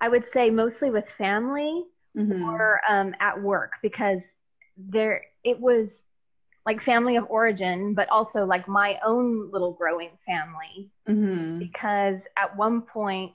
I 0.00 0.08
would 0.08 0.24
say 0.34 0.50
mostly 0.50 0.90
with 0.90 1.04
family 1.16 1.84
mm-hmm. 2.16 2.48
or 2.48 2.80
um 2.88 3.14
at 3.20 3.40
work 3.40 3.72
because 3.82 4.20
there 4.76 5.22
it 5.44 5.58
was 5.58 5.88
like 6.66 6.82
family 6.82 7.16
of 7.16 7.26
origin, 7.28 7.94
but 7.94 8.08
also 8.08 8.44
like 8.44 8.66
my 8.66 8.98
own 9.04 9.50
little 9.50 9.72
growing 9.72 10.10
family. 10.26 10.90
Mm-hmm. 11.08 11.58
Because 11.58 12.20
at 12.36 12.56
one 12.56 12.82
point, 12.82 13.34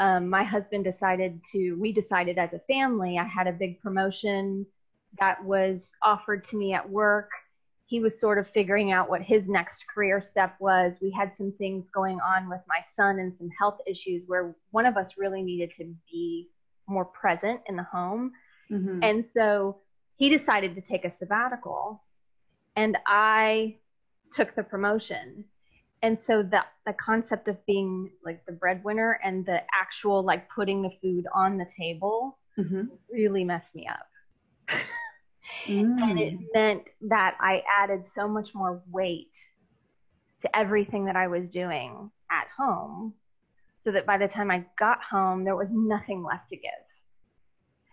um, 0.00 0.30
my 0.30 0.42
husband 0.42 0.82
decided 0.82 1.40
to, 1.52 1.74
we 1.74 1.92
decided 1.92 2.38
as 2.38 2.54
a 2.54 2.58
family, 2.60 3.18
I 3.18 3.24
had 3.24 3.46
a 3.46 3.52
big 3.52 3.80
promotion 3.82 4.66
that 5.20 5.44
was 5.44 5.78
offered 6.02 6.42
to 6.46 6.56
me 6.56 6.72
at 6.72 6.88
work. 6.88 7.30
He 7.84 8.00
was 8.00 8.18
sort 8.18 8.38
of 8.38 8.48
figuring 8.48 8.92
out 8.92 9.10
what 9.10 9.20
his 9.20 9.46
next 9.46 9.84
career 9.92 10.22
step 10.22 10.56
was. 10.58 10.96
We 11.02 11.10
had 11.10 11.32
some 11.36 11.52
things 11.58 11.84
going 11.92 12.18
on 12.18 12.48
with 12.48 12.60
my 12.66 12.78
son 12.96 13.18
and 13.18 13.34
some 13.36 13.50
health 13.58 13.78
issues 13.86 14.24
where 14.26 14.56
one 14.70 14.86
of 14.86 14.96
us 14.96 15.18
really 15.18 15.42
needed 15.42 15.70
to 15.76 15.94
be 16.10 16.48
more 16.86 17.04
present 17.04 17.60
in 17.68 17.76
the 17.76 17.82
home. 17.82 18.32
Mm-hmm. 18.70 19.00
And 19.02 19.24
so 19.34 19.80
he 20.16 20.30
decided 20.30 20.74
to 20.76 20.80
take 20.80 21.04
a 21.04 21.12
sabbatical, 21.18 22.02
and 22.74 22.96
I 23.06 23.76
took 24.32 24.54
the 24.54 24.62
promotion 24.62 25.44
and 26.02 26.18
so 26.26 26.42
the 26.42 26.62
the 26.86 26.92
concept 26.94 27.48
of 27.48 27.64
being 27.66 28.10
like 28.24 28.44
the 28.46 28.52
breadwinner 28.52 29.20
and 29.22 29.44
the 29.46 29.60
actual 29.78 30.22
like 30.22 30.48
putting 30.48 30.82
the 30.82 30.90
food 31.02 31.26
on 31.34 31.58
the 31.58 31.66
table 31.76 32.38
mm-hmm. 32.58 32.84
really 33.10 33.44
messed 33.44 33.74
me 33.74 33.86
up 33.86 34.78
mm. 35.66 36.02
and 36.02 36.18
it 36.18 36.34
meant 36.54 36.82
that 37.02 37.36
i 37.40 37.62
added 37.80 38.04
so 38.14 38.26
much 38.26 38.54
more 38.54 38.82
weight 38.90 39.36
to 40.40 40.56
everything 40.56 41.04
that 41.04 41.16
i 41.16 41.26
was 41.26 41.48
doing 41.48 42.10
at 42.30 42.46
home 42.56 43.12
so 43.82 43.90
that 43.90 44.06
by 44.06 44.16
the 44.16 44.28
time 44.28 44.50
i 44.50 44.64
got 44.78 45.02
home 45.02 45.44
there 45.44 45.56
was 45.56 45.68
nothing 45.70 46.22
left 46.22 46.48
to 46.48 46.56
give 46.56 46.70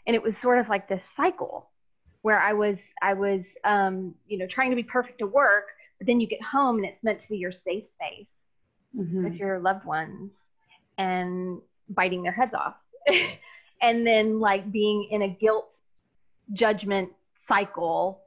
and 0.06 0.16
it 0.16 0.24
was 0.24 0.38
sort 0.38 0.60
of 0.60 0.70
like 0.70 0.88
this 0.88 1.04
cycle 1.16 1.70
where 2.22 2.40
i 2.40 2.54
was 2.54 2.78
i 3.02 3.14
was 3.14 3.42
um, 3.64 4.14
you 4.28 4.38
know 4.38 4.48
trying 4.48 4.70
to 4.70 4.76
be 4.76 4.84
perfect 4.84 5.20
to 5.20 5.28
work 5.28 5.68
but 5.98 6.08
then 6.08 6.20
you 6.20 6.28
get 6.28 6.42
home 6.42 6.78
and 6.78 6.86
it's 6.86 7.04
meant 7.04 7.20
to 7.20 7.28
be 7.28 7.38
your 7.38 7.52
safe 7.52 7.86
space 7.96 8.28
mm-hmm. 8.96 9.24
with 9.24 9.34
your 9.34 9.60
loved 9.60 9.86
ones 9.86 10.32
and 10.98 11.60
biting 11.90 12.24
their 12.24 12.32
heads 12.32 12.54
off. 12.54 12.76
and 13.82 14.06
then 14.06 14.40
like 14.40 14.72
being 14.72 15.08
in 15.12 15.24
a 15.24 15.28
guilt 15.28 15.76
judgment 16.54 17.10
cycle 17.48 18.22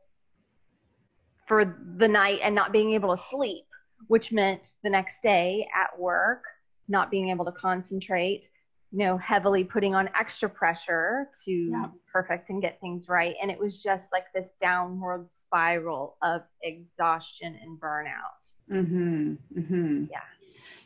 for 1.47 1.77
the 1.97 2.09
night 2.09 2.41
and 2.43 2.55
not 2.55 2.73
being 2.73 2.93
able 2.93 3.17
to 3.17 3.23
sleep, 3.31 3.65
which 4.07 4.33
meant 4.33 4.73
the 4.83 4.91
next 4.91 5.15
day 5.23 5.69
at 5.75 5.99
work, 5.99 6.45
not 6.89 7.11
being 7.11 7.29
able 7.29 7.45
to 7.45 7.53
concentrate, 7.53 8.49
you 8.93 8.99
know, 8.99 9.17
heavily 9.19 9.63
putting 9.63 9.95
on 9.95 10.09
extra 10.19 10.49
pressure 10.49 11.29
to 11.45 11.51
yeah. 11.51 11.87
perfect 12.13 12.51
and 12.51 12.61
get 12.61 12.81
things 12.81 13.07
right. 13.09 13.37
And 13.41 13.51
it 13.51 13.59
was 13.59 13.81
just 13.81 14.03
like 14.13 14.25
this 14.35 14.49
downward 14.61 15.29
spiral 15.31 16.17
of 16.23 16.43
exhaustion 16.63 17.57
and 17.63 17.81
burnout. 17.81 18.41
Mm-hmm. 18.71 19.35
Mm-hmm. 19.59 20.05
Yeah. 20.11 20.19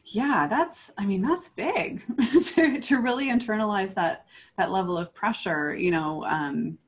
Yeah, 0.07 0.47
that's 0.47 0.93
I 0.99 1.07
mean, 1.07 1.23
that's 1.23 1.49
big 1.49 2.05
to 2.43 2.79
to 2.79 2.99
really 2.99 3.31
internalize 3.31 3.95
that 3.95 4.27
that 4.59 4.71
level 4.71 4.99
of 4.99 5.15
pressure, 5.15 5.75
you 5.75 5.91
know, 5.91 6.25
um 6.25 6.79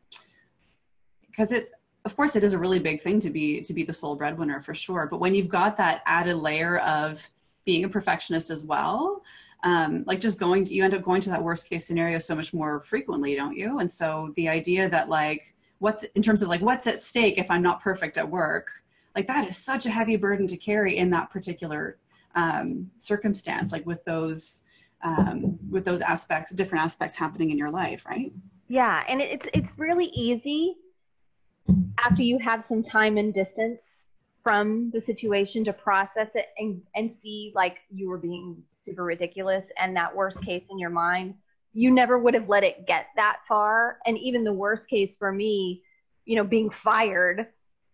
because 1.26 1.50
it's 1.50 1.70
of 2.04 2.14
course 2.14 2.36
it 2.36 2.44
is 2.44 2.52
a 2.52 2.58
really 2.58 2.78
big 2.78 3.00
thing 3.00 3.18
to 3.20 3.30
be 3.30 3.62
to 3.62 3.72
be 3.72 3.84
the 3.84 3.92
sole 3.92 4.16
breadwinner 4.16 4.60
for 4.60 4.74
sure. 4.74 5.08
But 5.10 5.20
when 5.20 5.34
you've 5.34 5.48
got 5.48 5.78
that 5.78 6.02
added 6.04 6.36
layer 6.36 6.78
of 6.78 7.26
being 7.64 7.84
a 7.84 7.88
perfectionist 7.88 8.50
as 8.50 8.64
well, 8.64 9.22
um, 9.66 10.04
like 10.06 10.20
just 10.20 10.38
going 10.40 10.64
to 10.64 10.74
you 10.74 10.84
end 10.84 10.94
up 10.94 11.02
going 11.02 11.20
to 11.20 11.30
that 11.30 11.42
worst 11.42 11.68
case 11.68 11.86
scenario 11.86 12.18
so 12.18 12.34
much 12.34 12.54
more 12.54 12.80
frequently 12.80 13.34
don't 13.34 13.56
you? 13.56 13.80
And 13.80 13.90
so 13.90 14.32
the 14.36 14.48
idea 14.48 14.88
that 14.88 15.08
like 15.08 15.54
what's 15.78 16.04
in 16.14 16.22
terms 16.22 16.42
of 16.42 16.48
like 16.48 16.60
what's 16.60 16.86
at 16.86 17.02
stake 17.02 17.38
if 17.38 17.50
i'm 17.50 17.62
not 17.62 17.82
perfect 17.82 18.16
at 18.18 18.28
work 18.28 18.70
like 19.14 19.26
that 19.26 19.46
is 19.48 19.56
such 19.56 19.86
a 19.86 19.90
heavy 19.90 20.16
burden 20.16 20.46
to 20.46 20.56
carry 20.56 20.96
in 20.96 21.10
that 21.10 21.30
particular 21.30 21.98
um, 22.34 22.90
circumstance 22.98 23.72
like 23.72 23.84
with 23.86 24.04
those 24.04 24.62
um, 25.02 25.58
with 25.70 25.84
those 25.84 26.00
aspects 26.00 26.50
different 26.50 26.84
aspects 26.84 27.16
happening 27.16 27.50
in 27.50 27.58
your 27.58 27.70
life 27.70 28.04
right? 28.06 28.32
Yeah 28.68 29.04
and 29.08 29.20
it's 29.20 29.46
it's 29.52 29.70
really 29.76 30.06
easy 30.06 30.76
after 31.98 32.22
you 32.22 32.38
have 32.38 32.64
some 32.68 32.82
time 32.82 33.16
and 33.16 33.32
distance 33.34 33.80
from 34.42 34.90
the 34.92 35.00
situation 35.00 35.64
to 35.64 35.72
process 35.72 36.28
it 36.34 36.46
and, 36.58 36.80
and 36.94 37.12
see 37.22 37.52
like 37.54 37.78
you 37.90 38.08
were 38.08 38.18
being 38.18 38.62
super 38.86 39.04
ridiculous 39.04 39.64
and 39.78 39.94
that 39.96 40.14
worst 40.16 40.40
case 40.42 40.64
in 40.70 40.78
your 40.78 40.90
mind, 40.90 41.34
you 41.74 41.90
never 41.90 42.18
would 42.18 42.32
have 42.32 42.48
let 42.48 42.64
it 42.64 42.86
get 42.86 43.08
that 43.16 43.40
far. 43.46 43.98
And 44.06 44.16
even 44.16 44.44
the 44.44 44.52
worst 44.52 44.88
case 44.88 45.14
for 45.18 45.30
me, 45.30 45.82
you 46.24 46.36
know, 46.36 46.44
being 46.44 46.70
fired, 46.82 47.48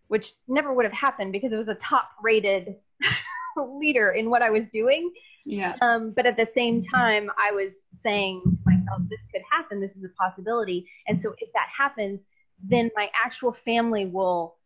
which 0.06 0.34
never 0.46 0.72
would 0.72 0.84
have 0.84 0.94
happened 0.94 1.32
because 1.32 1.52
it 1.52 1.56
was 1.56 1.66
a 1.68 1.74
top 1.74 2.10
rated 2.22 2.76
leader 3.56 4.12
in 4.12 4.30
what 4.30 4.42
I 4.42 4.50
was 4.50 4.66
doing. 4.72 5.12
Yeah. 5.44 5.74
Um, 5.80 6.12
but 6.14 6.26
at 6.26 6.36
the 6.36 6.48
same 6.54 6.84
time, 6.84 7.28
I 7.36 7.50
was 7.50 7.72
saying 8.04 8.42
to 8.44 8.70
myself, 8.70 9.02
this 9.08 9.18
could 9.32 9.42
happen. 9.50 9.80
This 9.80 9.90
is 9.96 10.04
a 10.04 10.08
possibility. 10.10 10.86
And 11.08 11.20
so 11.20 11.34
if 11.38 11.52
that 11.54 11.66
happens, 11.76 12.20
then 12.62 12.90
my 12.94 13.10
actual 13.24 13.56
family 13.64 14.06
will 14.06 14.56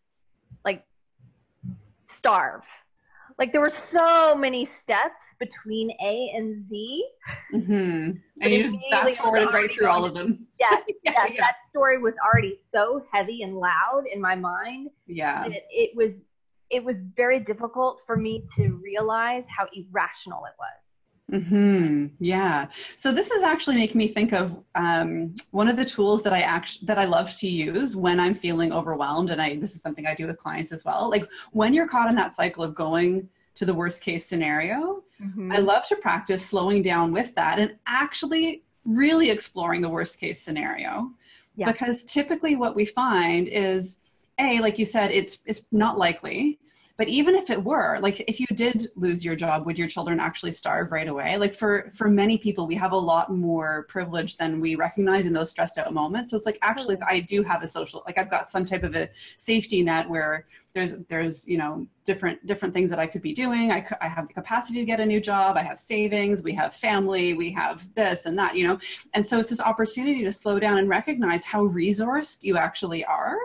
like 0.64 0.84
starve. 2.18 2.62
Like 3.38 3.52
there 3.52 3.60
were 3.60 3.72
so 3.92 4.34
many 4.34 4.68
steps 4.82 5.20
between 5.38 5.90
A 6.02 6.32
and 6.34 6.66
Z. 6.68 7.06
Mm-hmm. 7.54 8.10
And 8.40 8.52
you 8.52 8.62
just 8.62 8.78
fast 8.90 9.18
forwarded 9.18 9.52
right 9.52 9.70
through 9.70 9.88
all 9.88 10.04
of 10.04 10.14
them. 10.14 10.46
Yeah, 10.58 10.70
yeah, 11.04 11.12
yeah, 11.12 11.26
yeah, 11.32 11.40
That 11.40 11.56
story 11.68 11.98
was 11.98 12.14
already 12.24 12.58
so 12.74 13.04
heavy 13.12 13.42
and 13.42 13.58
loud 13.58 14.04
in 14.10 14.22
my 14.22 14.34
mind. 14.34 14.88
Yeah. 15.06 15.44
It, 15.44 15.64
it 15.70 15.90
was 15.94 16.14
it 16.70 16.82
was 16.82 16.96
very 17.14 17.38
difficult 17.40 18.00
for 18.06 18.16
me 18.16 18.44
to 18.56 18.80
realize 18.82 19.44
how 19.54 19.66
irrational 19.74 20.46
it 20.46 20.54
was. 20.58 20.80
Hmm. 21.30 22.06
Yeah. 22.20 22.68
So 22.94 23.10
this 23.10 23.32
is 23.32 23.42
actually 23.42 23.76
making 23.76 23.98
me 23.98 24.06
think 24.06 24.32
of 24.32 24.56
um, 24.76 25.34
one 25.50 25.66
of 25.68 25.76
the 25.76 25.84
tools 25.84 26.22
that 26.22 26.32
I 26.32 26.42
actually 26.42 26.86
that 26.86 26.98
I 26.98 27.04
love 27.04 27.34
to 27.38 27.48
use 27.48 27.96
when 27.96 28.20
I'm 28.20 28.34
feeling 28.34 28.72
overwhelmed, 28.72 29.30
and 29.30 29.42
I 29.42 29.56
this 29.56 29.74
is 29.74 29.82
something 29.82 30.06
I 30.06 30.14
do 30.14 30.28
with 30.28 30.38
clients 30.38 30.70
as 30.70 30.84
well. 30.84 31.10
Like 31.10 31.28
when 31.50 31.74
you're 31.74 31.88
caught 31.88 32.08
in 32.08 32.14
that 32.14 32.34
cycle 32.34 32.62
of 32.62 32.76
going 32.76 33.28
to 33.56 33.64
the 33.64 33.74
worst 33.74 34.02
case 34.02 34.24
scenario. 34.24 35.02
Mm-hmm. 35.20 35.50
I 35.50 35.58
love 35.58 35.88
to 35.88 35.96
practice 35.96 36.44
slowing 36.44 36.82
down 36.82 37.10
with 37.10 37.34
that 37.34 37.58
and 37.58 37.74
actually 37.86 38.62
really 38.84 39.30
exploring 39.30 39.80
the 39.80 39.88
worst 39.88 40.20
case 40.20 40.40
scenario. 40.40 41.10
Yeah. 41.56 41.72
Because 41.72 42.04
typically 42.04 42.54
what 42.54 42.76
we 42.76 42.84
find 42.84 43.48
is 43.48 43.98
a 44.38 44.60
like 44.60 44.78
you 44.78 44.84
said 44.84 45.10
it's 45.10 45.38
it's 45.46 45.66
not 45.72 45.98
likely. 45.98 46.58
But 46.96 47.08
even 47.08 47.34
if 47.34 47.50
it 47.50 47.62
were 47.62 47.98
like 48.00 48.22
if 48.26 48.40
you 48.40 48.46
did 48.54 48.86
lose 48.96 49.24
your 49.24 49.36
job 49.36 49.66
would 49.66 49.78
your 49.78 49.88
children 49.88 50.18
actually 50.20 50.50
starve 50.50 50.92
right 50.92 51.08
away? 51.08 51.36
Like 51.36 51.54
for 51.54 51.90
for 51.94 52.08
many 52.08 52.38
people 52.38 52.66
we 52.66 52.74
have 52.76 52.92
a 52.92 52.96
lot 52.96 53.30
more 53.30 53.84
privilege 53.84 54.36
than 54.36 54.60
we 54.60 54.74
recognize 54.76 55.26
in 55.26 55.32
those 55.32 55.50
stressed 55.50 55.78
out 55.78 55.92
moments. 55.92 56.30
So 56.30 56.36
it's 56.36 56.46
like 56.46 56.58
actually 56.62 56.96
i 57.08 57.20
do 57.20 57.42
have 57.42 57.62
a 57.62 57.66
social 57.66 58.02
like 58.06 58.18
i've 58.18 58.30
got 58.30 58.48
some 58.48 58.64
type 58.64 58.82
of 58.82 58.94
a 58.94 59.08
safety 59.36 59.82
net 59.82 60.08
where 60.08 60.46
there's 60.76 60.94
there's 61.08 61.48
you 61.48 61.56
know 61.56 61.86
different 62.04 62.44
different 62.44 62.74
things 62.74 62.90
that 62.90 62.98
i 62.98 63.06
could 63.06 63.22
be 63.22 63.32
doing. 63.32 63.72
I, 63.72 63.84
I 64.02 64.08
have 64.08 64.28
the 64.28 64.34
capacity 64.34 64.78
to 64.78 64.84
get 64.84 65.00
a 65.00 65.06
new 65.06 65.20
job. 65.20 65.56
I 65.56 65.62
have 65.62 65.78
savings. 65.78 66.42
We 66.42 66.52
have 66.52 66.74
family. 66.74 67.32
We 67.32 67.50
have 67.52 67.92
this 67.94 68.26
and 68.26 68.38
that 68.38 68.56
you 68.56 68.68
know? 68.68 68.78
And 69.14 69.24
so 69.24 69.38
it's 69.38 69.48
this 69.48 69.60
opportunity 69.60 70.22
to 70.22 70.30
slow 70.30 70.60
down 70.60 70.76
and 70.76 70.88
recognize 70.88 71.46
how 71.46 71.66
resourced 71.68 72.44
you 72.44 72.58
actually 72.58 73.04
are 73.06 73.38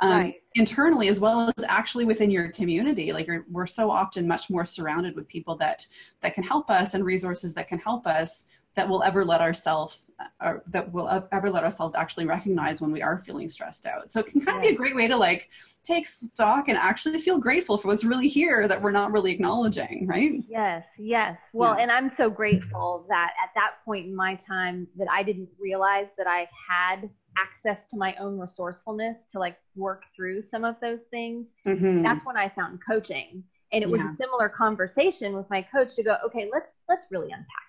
um, 0.00 0.10
right. 0.10 0.34
internally 0.54 1.08
as 1.08 1.20
well 1.20 1.52
as 1.56 1.64
actually 1.68 2.06
within 2.06 2.30
your 2.30 2.48
community. 2.48 3.12
Like 3.12 3.28
we're 3.50 3.66
so 3.66 3.90
often 3.90 4.26
much 4.26 4.48
more 4.48 4.64
surrounded 4.64 5.14
with 5.14 5.28
people 5.28 5.54
that 5.56 5.86
that 6.22 6.32
can 6.32 6.42
help 6.42 6.70
us 6.70 6.94
and 6.94 7.04
resources 7.04 7.52
that 7.54 7.68
can 7.68 7.78
help 7.78 8.06
us 8.06 8.46
that 8.76 8.88
we'll 8.88 9.02
ever 9.02 9.26
let 9.26 9.42
ourselves 9.42 10.07
or 10.42 10.62
that 10.66 10.90
we'll 10.92 11.08
ever 11.32 11.50
let 11.50 11.64
ourselves 11.64 11.94
actually 11.94 12.26
recognize 12.26 12.80
when 12.80 12.90
we 12.90 13.02
are 13.02 13.18
feeling 13.18 13.48
stressed 13.48 13.86
out. 13.86 14.10
So 14.10 14.20
it 14.20 14.26
can 14.26 14.40
kind 14.40 14.56
of 14.56 14.62
be 14.62 14.68
a 14.68 14.74
great 14.74 14.94
way 14.94 15.06
to 15.08 15.16
like 15.16 15.48
take 15.84 16.06
stock 16.06 16.68
and 16.68 16.76
actually 16.76 17.18
feel 17.18 17.38
grateful 17.38 17.78
for 17.78 17.88
what's 17.88 18.04
really 18.04 18.28
here 18.28 18.66
that 18.68 18.80
we're 18.80 18.92
not 18.92 19.12
really 19.12 19.32
acknowledging, 19.32 20.06
right? 20.06 20.42
Yes, 20.48 20.84
yes. 20.98 21.38
Well, 21.52 21.76
yeah. 21.76 21.82
and 21.82 21.92
I'm 21.92 22.10
so 22.16 22.28
grateful 22.30 23.06
that 23.08 23.32
at 23.42 23.50
that 23.54 23.74
point 23.84 24.06
in 24.06 24.14
my 24.14 24.34
time 24.34 24.86
that 24.96 25.08
I 25.10 25.22
didn't 25.22 25.48
realize 25.58 26.06
that 26.18 26.26
I 26.26 26.48
had 26.68 27.08
access 27.38 27.78
to 27.90 27.96
my 27.96 28.14
own 28.18 28.38
resourcefulness 28.38 29.16
to 29.32 29.38
like 29.38 29.56
work 29.76 30.02
through 30.14 30.42
some 30.50 30.64
of 30.64 30.76
those 30.80 31.00
things. 31.10 31.46
Mm-hmm. 31.66 32.02
That's 32.02 32.24
when 32.26 32.36
I 32.36 32.48
found 32.48 32.80
coaching. 32.86 33.44
And 33.72 33.84
it 33.84 33.88
was 33.88 34.00
yeah. 34.00 34.12
a 34.12 34.16
similar 34.16 34.48
conversation 34.48 35.36
with 35.36 35.48
my 35.50 35.62
coach 35.62 35.94
to 35.96 36.02
go, 36.02 36.16
okay, 36.24 36.48
let's 36.52 36.70
let's 36.88 37.06
really 37.10 37.30
unpack 37.30 37.67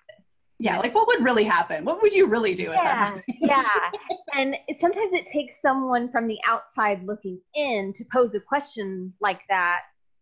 yeah 0.60 0.78
like 0.78 0.94
what 0.94 1.06
would 1.08 1.24
really 1.24 1.44
happen? 1.44 1.84
What 1.84 2.02
would 2.02 2.14
you 2.14 2.26
really 2.26 2.54
do 2.54 2.64
yeah, 2.64 3.16
yeah. 3.40 3.90
And 4.34 4.54
it, 4.68 4.76
sometimes 4.80 5.12
it 5.12 5.26
takes 5.26 5.54
someone 5.60 6.10
from 6.10 6.28
the 6.28 6.38
outside 6.46 7.04
looking 7.04 7.40
in 7.54 7.92
to 7.94 8.04
pose 8.12 8.34
a 8.34 8.40
question 8.40 9.12
like 9.20 9.40
that 9.48 9.80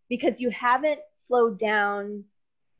because 0.09 0.35
you 0.39 0.51
haven't 0.51 1.01
slowed 1.27 1.59
down 1.61 2.25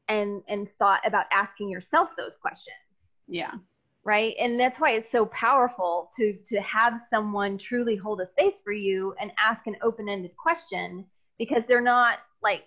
and 0.09 0.43
and 0.49 0.69
thought 0.79 1.01
about 1.07 1.27
asking 1.33 1.69
yourself 1.69 2.11
those 2.17 2.33
questions. 2.41 2.77
Yeah. 3.27 3.53
Right? 4.05 4.35
And 4.41 4.59
that's 4.59 4.81
why 4.81 4.93
it's 4.93 5.13
so 5.13 5.27
powerful 5.27 6.11
to 6.17 6.39
to 6.47 6.61
have 6.63 7.01
someone 7.11 7.59
truly 7.59 7.97
hold 7.97 8.21
a 8.21 8.29
space 8.31 8.59
for 8.65 8.73
you 8.73 9.15
and 9.21 9.31
ask 9.39 9.67
an 9.67 9.77
open-ended 9.83 10.31
question 10.37 11.05
because 11.39 11.63
they're 11.69 11.81
not 11.81 12.19
like 12.43 12.65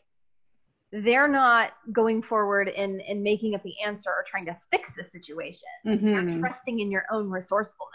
they're 0.91 1.27
not 1.27 1.71
going 1.91 2.21
forward 2.21 2.67
and, 2.69 3.01
and 3.01 3.23
making 3.23 3.55
up 3.55 3.63
the 3.63 3.73
answer 3.85 4.09
or 4.09 4.25
trying 4.29 4.45
to 4.45 4.57
fix 4.71 4.89
the 4.97 5.05
situation. 5.17 5.67
Mm-hmm. 5.87 6.41
They're 6.41 6.49
trusting 6.49 6.79
in 6.79 6.91
your 6.91 7.05
own 7.11 7.29
resourcefulness. 7.29 7.91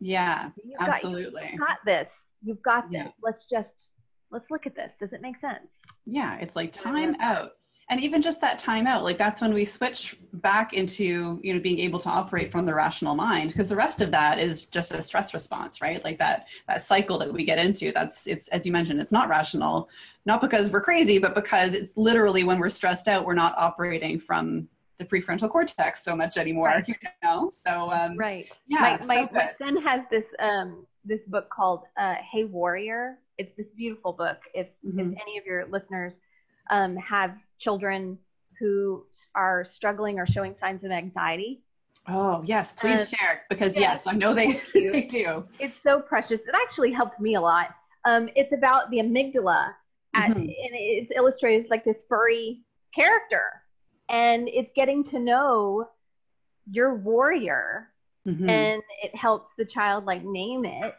Yeah, 0.00 0.50
you've 0.64 0.80
absolutely. 0.80 1.42
Got, 1.42 1.50
you've 1.50 1.60
got 1.60 1.78
this. 1.84 2.08
You've 2.42 2.62
got 2.62 2.90
this. 2.90 3.02
Yeah. 3.02 3.08
Let's 3.22 3.44
just 3.48 3.88
let's 4.32 4.50
look 4.50 4.66
at 4.66 4.74
this. 4.74 4.90
Does 4.98 5.12
it 5.12 5.22
make 5.22 5.38
sense? 5.40 5.68
Yeah, 6.04 6.36
it's 6.38 6.56
like 6.56 6.72
time 6.72 7.14
out 7.20 7.52
and 7.90 8.00
even 8.00 8.22
just 8.22 8.40
that 8.40 8.58
timeout 8.58 9.02
like 9.02 9.18
that's 9.18 9.40
when 9.40 9.52
we 9.52 9.64
switch 9.64 10.16
back 10.34 10.72
into 10.72 11.40
you 11.42 11.52
know 11.54 11.60
being 11.60 11.78
able 11.78 11.98
to 11.98 12.08
operate 12.08 12.50
from 12.50 12.64
the 12.64 12.74
rational 12.74 13.14
mind 13.14 13.50
because 13.50 13.68
the 13.68 13.76
rest 13.76 14.00
of 14.00 14.10
that 14.10 14.38
is 14.38 14.64
just 14.64 14.92
a 14.92 15.02
stress 15.02 15.34
response 15.34 15.80
right? 15.80 16.02
Like 16.04 16.18
that 16.18 16.48
that 16.68 16.82
cycle 16.82 17.18
that 17.18 17.32
we 17.32 17.44
get 17.44 17.58
into 17.58 17.92
that's 17.92 18.26
it's 18.26 18.48
as 18.48 18.64
you 18.66 18.72
mentioned 18.72 19.00
it's 19.00 19.12
not 19.12 19.28
rational 19.28 19.88
not 20.26 20.40
because 20.40 20.70
we're 20.70 20.82
crazy 20.82 21.18
but 21.18 21.34
because 21.34 21.74
it's 21.74 21.96
literally 21.96 22.44
when 22.44 22.58
we're 22.58 22.68
stressed 22.68 23.08
out 23.08 23.24
we're 23.24 23.34
not 23.34 23.54
operating 23.56 24.18
from 24.18 24.68
the 24.98 25.04
prefrontal 25.04 25.50
cortex 25.50 26.04
so 26.04 26.14
much 26.14 26.36
anymore 26.36 26.68
right. 26.68 26.88
you 26.88 26.94
know? 27.22 27.50
So 27.52 27.90
um 27.90 28.16
right. 28.16 28.50
yeah 28.68 28.80
my, 28.80 29.00
so 29.00 29.08
my, 29.08 29.28
my 29.32 29.50
son 29.58 29.76
has 29.82 30.02
this 30.10 30.24
um 30.38 30.86
this 31.04 31.20
book 31.26 31.50
called 31.50 31.82
uh 31.98 32.14
hey 32.30 32.44
warrior. 32.44 33.18
It's 33.38 33.56
this 33.56 33.66
beautiful 33.76 34.12
book. 34.12 34.38
If 34.54 34.68
mm-hmm. 34.86 34.98
if 34.98 35.06
any 35.20 35.38
of 35.38 35.44
your 35.46 35.66
listeners 35.66 36.12
um, 36.70 36.96
have 36.96 37.34
children 37.62 38.18
who 38.58 39.04
are 39.34 39.64
struggling 39.64 40.18
or 40.18 40.26
showing 40.26 40.54
signs 40.60 40.84
of 40.84 40.90
anxiety. 40.90 41.62
Oh, 42.08 42.42
yes, 42.44 42.72
please 42.72 43.00
uh, 43.02 43.16
share 43.16 43.42
because 43.48 43.78
yes, 43.78 44.04
yes 44.04 44.06
I 44.06 44.16
know 44.16 44.34
they, 44.34 44.52
they 44.74 45.02
do. 45.02 45.44
It's 45.58 45.80
so 45.80 46.00
precious. 46.00 46.40
It 46.40 46.54
actually 46.54 46.92
helped 46.92 47.20
me 47.20 47.36
a 47.36 47.40
lot. 47.40 47.68
Um, 48.04 48.28
it's 48.34 48.52
about 48.52 48.90
the 48.90 48.98
amygdala, 48.98 49.72
at, 50.14 50.30
mm-hmm. 50.30 50.40
and 50.40 50.50
it's 50.50 51.12
illustrated 51.14 51.64
as 51.64 51.70
like 51.70 51.84
this 51.84 52.02
furry 52.08 52.60
character, 52.94 53.62
and 54.08 54.48
it's 54.48 54.70
getting 54.74 55.04
to 55.10 55.20
know 55.20 55.88
your 56.68 56.96
warrior, 56.96 57.88
mm-hmm. 58.26 58.48
and 58.48 58.82
it 59.02 59.14
helps 59.14 59.50
the 59.56 59.64
child 59.64 60.04
like 60.04 60.24
name 60.24 60.64
it 60.64 60.94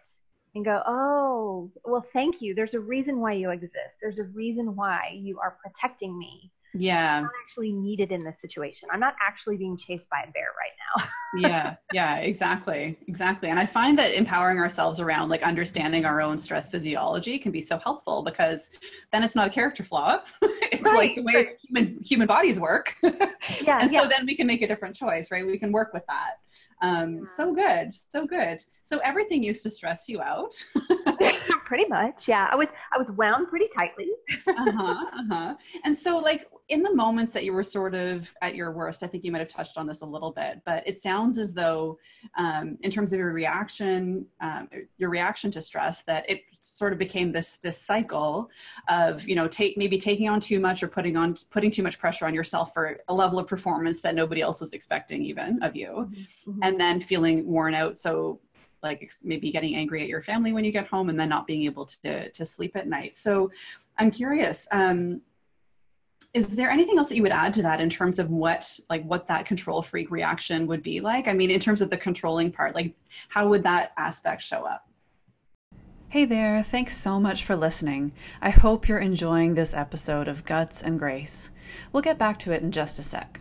and 0.56 0.63
go, 0.66 0.82
oh, 0.86 1.72
well, 1.84 2.06
thank 2.13 2.42
you. 2.42 2.54
There's 2.54 2.76
a 2.76 2.80
reason 2.80 3.20
why 3.20 3.34
you 3.34 3.50
exist. 3.50 3.98
There's 4.02 4.20
a 4.20 4.24
reason 4.24 4.76
why 4.76 5.18
you 5.20 5.39
are 5.39 5.58
protecting 5.63 6.18
me. 6.18 6.52
Yeah. 6.73 7.17
I'm 7.17 7.23
not 7.23 7.31
actually 7.43 7.71
needed 7.71 8.12
in 8.12 8.23
this 8.23 8.36
situation. 8.41 8.89
I'm 8.91 8.99
not 8.99 9.15
actually 9.21 9.57
being 9.57 9.77
chased 9.77 10.09
by 10.09 10.25
a 10.27 10.31
bear 10.31 10.47
right 10.57 10.71
now. 10.97 11.09
yeah. 11.36 11.75
Yeah, 11.93 12.17
exactly. 12.17 12.97
Exactly. 13.07 13.49
And 13.49 13.59
I 13.59 13.65
find 13.65 13.97
that 13.99 14.13
empowering 14.13 14.57
ourselves 14.57 14.99
around 14.99 15.29
like 15.29 15.43
understanding 15.43 16.05
our 16.05 16.21
own 16.21 16.38
stress 16.38 16.69
physiology 16.69 17.38
can 17.38 17.51
be 17.51 17.62
so 17.62 17.77
helpful 17.77 18.23
because 18.23 18.71
then 19.12 19.23
it's 19.23 19.36
not 19.36 19.47
a 19.47 19.51
character 19.51 19.83
flaw. 19.83 20.21
it's 20.41 20.81
right, 20.81 20.95
like 20.95 21.15
the 21.15 21.23
way 21.23 21.33
right. 21.36 21.47
human 21.63 21.99
human 22.03 22.27
bodies 22.27 22.59
work. 22.59 22.95
yeah. 23.03 23.79
and 23.81 23.91
so 23.91 24.03
yeah. 24.03 24.07
then 24.07 24.25
we 24.25 24.36
can 24.36 24.47
make 24.47 24.62
a 24.62 24.67
different 24.67 24.95
choice, 24.95 25.29
right? 25.31 25.45
We 25.45 25.57
can 25.57 25.71
work 25.71 25.93
with 25.93 26.03
that. 26.07 26.39
Um, 26.81 27.15
yeah. 27.15 27.25
So 27.27 27.53
good, 27.53 27.95
so 27.95 28.25
good. 28.25 28.63
So 28.81 28.99
everything 28.99 29.43
used 29.43 29.63
to 29.63 29.69
stress 29.69 30.09
you 30.09 30.21
out. 30.21 30.53
Pretty 31.65 31.88
much, 31.88 32.28
yeah. 32.28 32.47
I 32.52 32.56
was 32.56 32.67
I 32.93 32.97
was 32.97 33.10
wound 33.12 33.47
pretty 33.49 33.67
tightly. 33.78 34.10
uh 34.47 34.71
huh. 34.71 35.06
Uh 35.13 35.23
huh. 35.30 35.56
And 35.86 35.97
so, 35.97 36.17
like 36.17 36.47
in 36.69 36.82
the 36.82 36.93
moments 36.93 37.32
that 37.34 37.43
you 37.43 37.54
were 37.54 37.63
sort 37.63 37.93
of 37.95 38.34
at 38.41 38.56
your 38.56 38.71
worst, 38.71 39.04
I 39.04 39.08
think 39.08 39.23
you 39.23 39.32
might 39.32 39.39
have 39.39 39.47
touched 39.47 39.78
on 39.78 39.88
this 39.88 40.02
a 40.02 40.06
little 40.06 40.32
bit, 40.32 40.62
but 40.65 40.86
it 40.88 40.97
sounds 40.97 41.38
as 41.38 41.54
though, 41.54 41.97
um, 42.38 42.78
in 42.82 42.91
terms 42.91 43.13
of 43.13 43.19
your 43.19 43.32
reaction, 43.34 44.26
um, 44.41 44.69
your 44.97 45.10
reaction 45.10 45.52
to 45.52 45.62
stress, 45.62 46.04
that 46.04 46.30
it 46.30 46.41
sort 46.63 46.93
of 46.93 46.99
became 46.99 47.32
this 47.32 47.58
this 47.58 47.78
cycle 47.78 48.49
of 48.88 49.28
you 49.28 49.36
know 49.36 49.47
take 49.47 49.78
maybe 49.78 49.97
taking 49.97 50.30
on 50.30 50.39
too 50.39 50.60
much 50.60 50.82
or 50.82 50.88
putting 50.88 51.17
on 51.17 51.36
putting 51.49 51.69
too 51.69 51.84
much 51.84 51.99
pressure 51.99 52.26
on 52.26 52.34
yourself 52.34 52.73
for 52.73 52.99
a 53.10 53.13
level 53.13 53.38
of 53.38 53.47
performance 53.47 54.02
that 54.02 54.15
nobody 54.15 54.41
else 54.41 54.62
was 54.62 54.73
expecting 54.73 55.23
even 55.23 55.62
of 55.62 55.76
you 55.76 55.89
mm-hmm. 55.89 56.52
mm-hmm. 56.52 56.60
and 56.63 56.80
then 56.80 57.02
feeling 57.02 57.45
worn 57.45 57.73
out 57.73 57.97
so 57.97 58.39
like 58.84 59.10
maybe 59.24 59.52
getting 59.52 59.76
angry 59.76 60.02
at 60.02 60.08
your 60.08 60.22
family 60.22 60.54
when 60.54 60.63
you 60.63 60.72
get 60.72 60.88
home 60.88 61.10
and 61.10 61.19
then 61.19 61.30
not 61.30 61.48
being 61.48 61.63
able 61.63 61.86
to 61.86 62.30
to 62.30 62.46
sleep 62.46 62.76
at 62.76 62.88
night 62.88 63.15
so 63.15 63.50
i'm 63.98 64.12
curious 64.12 64.67
um, 64.72 65.22
is 66.34 66.56
there 66.56 66.72
anything 66.72 66.98
else 66.98 67.10
that 67.10 67.15
you 67.15 67.22
would 67.22 67.32
add 67.32 67.54
to 67.54 67.62
that 67.62 67.80
in 67.80 67.89
terms 67.89 68.19
of 68.19 68.30
what 68.30 68.80
like 68.89 69.04
what 69.06 69.28
that 69.28 69.46
control 69.46 69.82
freak 69.82 70.12
reaction 70.12 70.67
would 70.67 70.84
be 70.84 71.00
like 71.00 71.28
i 71.28 71.34
mean 71.34 71.50
in 71.50 71.60
terms 71.60 71.82
of 71.82 71.89
the 71.89 71.98
controlling 71.98 72.52
part 72.52 72.76
like 72.76 72.93
how 73.30 73.48
would 73.48 73.63
that 73.63 73.91
aspect 73.98 74.41
show 74.41 74.63
up 74.65 74.88
Hey 76.13 76.26
there, 76.26 76.62
thanks 76.62 76.96
so 76.96 77.19
much 77.19 77.43
for 77.43 77.56
listening. 77.56 78.12
I 78.39 78.52
hope 78.52 78.88
you're 78.88 79.00
enjoying 79.00 79.56
this 79.56 79.74
episode 79.74 80.28
of 80.28 80.46
Guts 80.46 80.84
and 80.84 81.00
Grace. 81.00 81.50
We'll 81.91 82.04
get 82.04 82.19
back 82.19 82.38
to 82.39 82.52
it 82.52 82.62
in 82.62 82.72
just 82.72 83.00
a 83.00 83.02
sec. 83.02 83.39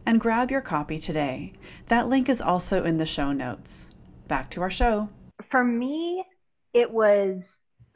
and 0.06 0.22
grab 0.22 0.50
your 0.50 0.62
copy 0.62 0.98
today. 0.98 1.52
That 1.90 2.08
link 2.08 2.30
is 2.30 2.42
also 2.42 2.86
in 2.86 2.96
the 2.96 3.06
show 3.06 3.34
notes. 3.34 3.92
Back 4.30 4.50
to 4.52 4.62
our 4.62 4.72
show. 4.72 5.10
For 5.52 5.66
me, 5.66 6.24
it 6.74 6.90
was 6.92 7.42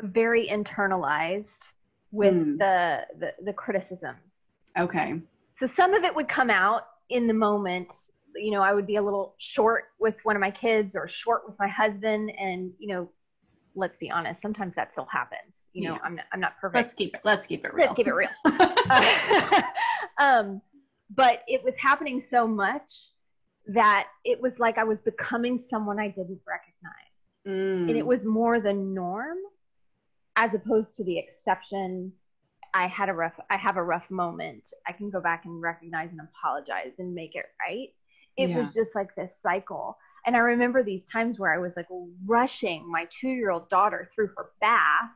very 0.02 0.48
internalized 0.48 1.46
with 2.12 2.34
mm. 2.34 2.58
the, 2.58 3.02
the 3.20 3.34
the 3.46 3.54
criticisms. 3.54 4.20
Okay. 4.78 5.20
So 5.60 5.68
some 5.68 5.94
of 5.94 6.04
it 6.04 6.16
would 6.16 6.30
come 6.30 6.50
out 6.50 6.88
in 7.10 7.28
the 7.28 7.34
moment. 7.34 7.92
You 8.36 8.52
know, 8.52 8.62
I 8.62 8.74
would 8.74 8.86
be 8.86 8.98
a 8.98 9.02
little 9.02 9.34
short 9.40 9.86
with 10.00 10.16
one 10.24 10.36
of 10.36 10.40
my 10.40 10.52
kids 10.52 10.96
or 10.96 11.10
short 11.10 11.48
with 11.48 11.58
my 11.58 11.68
husband, 11.68 12.32
and 12.38 12.72
you 12.78 12.94
know, 12.94 13.10
let's 13.76 13.98
be 13.98 14.12
honest, 14.12 14.42
sometimes 14.42 14.74
that 14.76 14.92
still 14.92 15.08
happens 15.12 15.54
you 15.78 15.88
know, 15.88 15.94
yeah. 15.94 16.00
I'm 16.04 16.16
not, 16.16 16.26
I'm 16.34 16.40
not 16.40 16.60
perfect. 16.60 16.76
Let's 16.76 16.94
keep 16.96 17.14
it. 17.14 17.22
Let's 17.24 17.46
keep 17.46 17.64
it 17.64 17.72
real. 17.72 17.86
Let's 17.86 17.96
keep 17.96 18.08
it 18.08 18.14
real. 18.14 18.30
um, 20.18 20.62
but 21.16 21.44
it 21.48 21.64
was 21.64 21.76
happening 21.80 22.24
so 22.32 22.48
much 22.48 23.12
that 23.68 24.08
it 24.26 24.42
was 24.42 24.54
like 24.58 24.80
I 24.80 24.86
was 24.86 25.00
becoming 25.02 25.64
someone 25.70 26.00
I 26.00 26.08
didn't 26.08 26.42
recognize. 26.48 27.07
Mm. 27.48 27.90
And 27.90 27.98
it 27.98 28.06
was 28.06 28.24
more 28.24 28.60
the 28.60 28.74
norm 28.74 29.38
as 30.36 30.54
opposed 30.54 30.96
to 30.98 31.04
the 31.04 31.18
exception. 31.18 32.12
I 32.74 32.88
had 32.88 33.10
a 33.10 33.14
rough 33.14 33.40
I 33.50 33.58
have 33.58 33.78
a 33.78 33.84
rough 33.84 34.10
moment. 34.12 34.64
I 34.88 34.92
can 34.92 35.10
go 35.10 35.22
back 35.22 35.46
and 35.46 35.62
recognize 35.62 36.12
and 36.12 36.20
apologize 36.22 36.94
and 37.00 37.16
make 37.16 37.36
it 37.36 37.46
right. 37.66 37.90
It 38.36 38.50
Yeah. 38.50 38.58
was 38.60 38.74
just 38.74 38.94
like 38.94 39.16
this 39.16 39.32
cycle. 39.42 39.98
And 40.26 40.36
I 40.36 40.40
remember 40.40 40.84
these 40.84 41.06
times 41.06 41.40
where 41.40 41.54
I 41.54 41.58
was 41.58 41.72
like 41.78 41.88
rushing 42.26 42.90
my 42.92 43.08
2-year-old 43.24 43.70
daughter 43.70 44.10
through 44.14 44.32
her 44.36 44.52
bath 44.60 45.10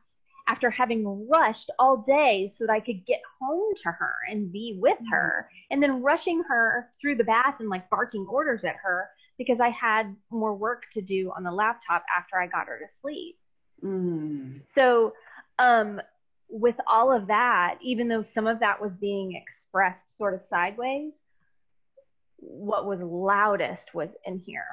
after 0.47 0.69
having 0.69 1.27
rushed 1.29 1.69
all 1.77 1.97
day 2.07 2.51
so 2.57 2.65
that 2.65 2.73
I 2.73 2.79
could 2.79 3.05
get 3.05 3.21
home 3.39 3.73
to 3.83 3.91
her 3.91 4.13
and 4.29 4.51
be 4.51 4.77
with 4.81 4.97
her 5.11 5.49
and 5.69 5.83
then 5.83 6.01
rushing 6.01 6.41
her 6.47 6.89
through 6.99 7.15
the 7.15 7.23
bath 7.23 7.55
and 7.59 7.69
like 7.69 7.89
barking 7.89 8.25
orders 8.27 8.63
at 8.63 8.75
her 8.77 9.09
because 9.37 9.59
I 9.59 9.69
had 9.69 10.15
more 10.29 10.55
work 10.55 10.83
to 10.93 11.01
do 11.01 11.31
on 11.35 11.43
the 11.43 11.51
laptop 11.51 12.03
after 12.17 12.39
I 12.39 12.47
got 12.47 12.67
her 12.67 12.79
to 12.79 12.85
sleep. 13.01 13.37
Mm. 13.83 14.61
So, 14.75 15.13
um, 15.59 16.01
with 16.49 16.75
all 16.85 17.11
of 17.15 17.27
that, 17.27 17.77
even 17.81 18.07
though 18.07 18.23
some 18.33 18.45
of 18.45 18.59
that 18.59 18.81
was 18.81 18.91
being 18.99 19.35
expressed 19.35 20.17
sort 20.17 20.33
of 20.33 20.41
sideways, 20.49 21.13
what 22.37 22.85
was 22.85 22.99
loudest 22.99 23.93
was 23.93 24.09
in 24.25 24.37
here 24.37 24.65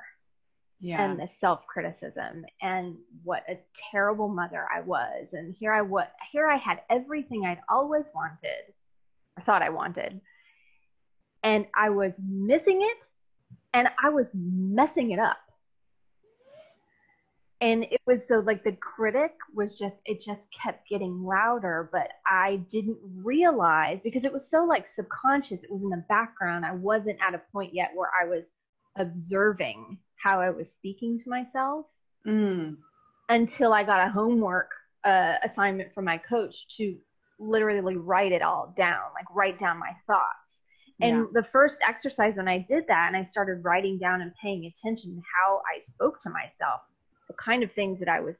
Yeah. 0.81 1.03
and 1.03 1.19
the 1.21 1.29
self 1.41 1.67
criticism 1.67 2.45
and 2.61 2.97
what 3.23 3.45
a 3.49 3.59
terrible 3.93 4.29
mother 4.29 4.67
I 4.75 4.81
was. 4.81 5.29
And 5.33 5.55
here 5.59 5.73
I 5.73 5.83
was, 5.83 6.07
here 6.33 6.49
I 6.49 6.57
had 6.57 6.81
everything 6.91 7.47
I'd 7.47 7.61
always 7.69 8.05
wanted 8.15 8.75
or 9.37 9.45
thought 9.45 9.63
I 9.63 9.71
wanted. 9.71 10.21
And 11.45 11.67
I 11.77 11.91
was 11.91 12.13
missing 12.19 12.83
it 12.83 12.97
and 13.73 13.89
I 14.03 14.09
was 14.11 14.27
messing 14.35 15.11
it 15.13 15.19
up. 15.19 15.39
And 17.61 17.85
it 17.85 18.01
was 18.07 18.21
so 18.29 18.39
like 18.39 18.63
the 18.63 18.73
critic 18.73 19.33
was 19.53 19.77
just, 19.77 19.97
it 20.05 20.23
just 20.25 20.41
kept 20.63 20.89
getting 20.89 21.25
louder, 21.25 21.89
but 21.91 22.09
I 22.25 22.61
didn't 22.71 22.99
realize 23.03 24.01
because 24.05 24.25
it 24.25 24.33
was 24.33 24.49
so 24.49 24.65
like 24.65 24.87
subconscious, 24.95 25.65
it 25.65 25.71
was 25.71 25.83
in 25.83 25.91
the 25.91 26.05
background. 26.09 26.65
I 26.65 26.73
wasn't 26.73 27.19
at 27.21 27.35
a 27.35 27.43
point 27.53 27.75
yet 27.75 27.91
where 27.97 28.11
I 28.21 28.27
was 28.29 28.45
observing 28.97 29.99
how 30.23 30.41
I 30.41 30.51
was 30.51 30.69
speaking 30.73 31.21
to 31.21 31.29
myself 31.29 31.87
Mm. 32.27 32.77
until 33.29 33.73
I 33.73 33.85
got 33.85 34.07
a 34.07 34.11
homework 34.11 34.71
uh, 35.05 35.35
assignment 35.45 35.95
from 35.95 36.05
my 36.05 36.19
coach 36.19 36.55
to 36.77 36.97
literally 37.39 37.97
write 37.97 38.33
it 38.33 38.43
all 38.43 38.75
down, 38.77 39.01
like 39.15 39.25
write 39.35 39.59
down 39.61 39.79
my 39.79 39.93
thoughts. 40.07 40.48
And 41.01 41.19
Yeah. 41.19 41.27
the 41.33 41.45
first 41.45 41.77
exercise 41.87 42.37
when 42.37 42.49
I 42.49 42.59
did 42.59 42.87
that 42.89 43.07
and 43.09 43.17
I 43.17 43.25
started 43.25 43.65
writing 43.65 43.99
down 43.99 44.21
and 44.21 44.35
paying 44.35 44.67
attention 44.67 45.15
to 45.15 45.23
how 45.23 45.63
I 45.67 45.81
spoke 45.83 46.21
to 46.23 46.31
myself, 46.31 46.83
the 47.29 47.35
kind 47.35 47.63
of 47.63 47.73
things 47.73 48.01
that 48.01 48.09
I 48.09 48.21
was 48.21 48.37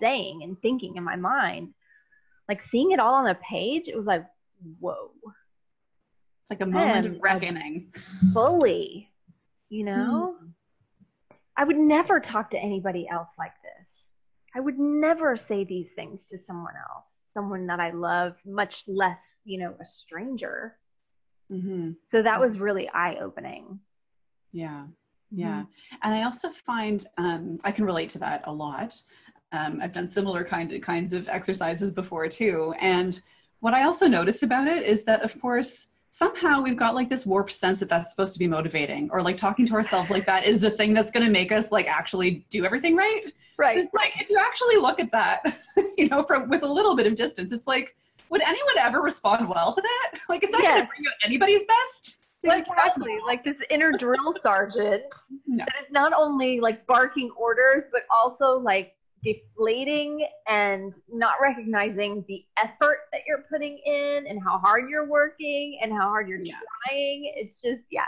saying 0.00 0.42
and 0.42 0.60
thinking 0.60 0.96
in 0.96 1.04
my 1.04 1.16
mind, 1.16 1.72
like 2.48 2.62
seeing 2.66 2.92
it 2.92 3.00
all 3.00 3.14
on 3.14 3.26
a 3.26 3.34
page, 3.36 3.88
it 3.88 3.96
was 3.96 4.06
like, 4.06 4.26
whoa, 4.78 5.10
It's 6.42 6.50
like 6.50 6.60
a 6.60 6.66
moment 6.66 7.06
am 7.06 7.14
of 7.14 7.22
reckoning. 7.22 7.92
Fully, 8.32 9.10
you 9.68 9.80
hmm. 9.80 9.86
know? 9.86 10.36
I 11.56 11.64
would 11.64 11.78
never 11.78 12.20
talk 12.20 12.50
to 12.50 12.58
anybody 12.58 13.08
else 13.08 13.30
like 13.38 13.54
this. 13.62 13.86
I 14.54 14.60
would 14.60 14.78
never 14.78 15.36
say 15.36 15.64
these 15.64 15.88
things 15.96 16.26
to 16.26 16.38
someone 16.46 16.74
else, 16.76 17.06
someone 17.32 17.66
that 17.66 17.80
I 17.80 17.90
love, 17.90 18.36
much 18.44 18.84
less, 18.86 19.18
you 19.44 19.58
know, 19.58 19.74
a 19.80 19.86
stranger. 19.86 20.76
Hmm 21.48 21.92
So 22.10 22.22
that 22.22 22.40
was 22.40 22.58
really 22.58 22.88
eye 22.90 23.16
opening. 23.20 23.80
Yeah. 24.52 24.86
Yeah. 25.30 25.64
And 26.02 26.14
I 26.14 26.22
also 26.22 26.48
find 26.48 27.04
um, 27.18 27.58
I 27.64 27.72
can 27.72 27.84
relate 27.84 28.10
to 28.10 28.18
that 28.20 28.42
a 28.44 28.52
lot. 28.52 29.00
Um, 29.52 29.80
I've 29.82 29.92
done 29.92 30.08
similar 30.08 30.44
kind 30.44 30.72
of, 30.72 30.80
kinds 30.80 31.12
of 31.12 31.28
exercises 31.28 31.90
before 31.90 32.28
too. 32.28 32.74
And 32.80 33.20
what 33.60 33.74
I 33.74 33.84
also 33.84 34.06
notice 34.06 34.42
about 34.42 34.68
it 34.68 34.84
is 34.84 35.04
that, 35.04 35.22
of 35.22 35.38
course, 35.40 35.88
somehow 36.10 36.62
we've 36.62 36.76
got 36.76 36.94
like 36.94 37.08
this 37.08 37.26
warped 37.26 37.52
sense 37.52 37.80
that 37.80 37.88
that's 37.88 38.10
supposed 38.10 38.32
to 38.32 38.38
be 38.38 38.46
motivating 38.46 39.10
or 39.12 39.20
like 39.20 39.36
talking 39.36 39.66
to 39.66 39.74
ourselves 39.74 40.10
like 40.10 40.24
that 40.24 40.46
is 40.46 40.60
the 40.60 40.70
thing 40.70 40.94
that's 40.94 41.10
going 41.10 41.26
to 41.26 41.30
make 41.30 41.52
us 41.52 41.70
like 41.70 41.86
actually 41.86 42.46
do 42.48 42.64
everything 42.64 42.96
right. 42.96 43.30
Right. 43.58 43.78
It's 43.78 43.94
like 43.94 44.12
if 44.20 44.30
you 44.30 44.38
actually 44.38 44.76
look 44.76 45.00
at 45.00 45.10
that, 45.12 45.42
you 45.96 46.08
know, 46.08 46.22
from 46.22 46.48
with 46.48 46.62
a 46.62 46.68
little 46.68 46.94
bit 46.96 47.06
of 47.06 47.14
distance, 47.14 47.52
it's 47.52 47.66
like, 47.66 47.96
would 48.30 48.42
anyone 48.42 48.78
ever 48.78 49.00
respond 49.00 49.48
well 49.48 49.72
to 49.72 49.80
that? 49.80 50.18
Like, 50.28 50.42
is 50.44 50.50
that 50.50 50.60
going 50.62 50.82
to 50.82 50.88
bring 50.88 51.06
out 51.06 51.14
anybody's 51.24 51.62
best? 51.64 52.18
Like, 52.44 52.66
exactly. 52.68 53.18
Like 53.26 53.44
this 53.44 53.56
inner 53.70 53.92
drill 53.92 54.34
sergeant 54.42 55.02
No. 55.46 55.64
that 55.64 55.74
is 55.84 55.90
not 55.92 56.12
only 56.12 56.60
like 56.60 56.86
barking 56.86 57.30
orders, 57.36 57.84
but 57.92 58.02
also 58.14 58.58
like 58.58 58.92
deflating 59.22 60.26
and 60.48 60.94
not 61.08 61.34
recognizing 61.42 62.24
the 62.28 62.44
effort 62.62 62.98
that 63.12 63.22
you're 63.26 63.44
putting 63.50 63.78
in 63.84 64.26
and 64.28 64.40
how 64.44 64.58
hard 64.58 64.88
you're 64.88 65.08
working 65.08 65.78
and 65.82 65.92
how 65.92 66.08
hard 66.08 66.28
you're 66.28 66.40
Yeah. 66.42 66.54
trying. 66.86 67.32
It's 67.36 67.60
just, 67.60 67.82
yeah. 67.90 68.04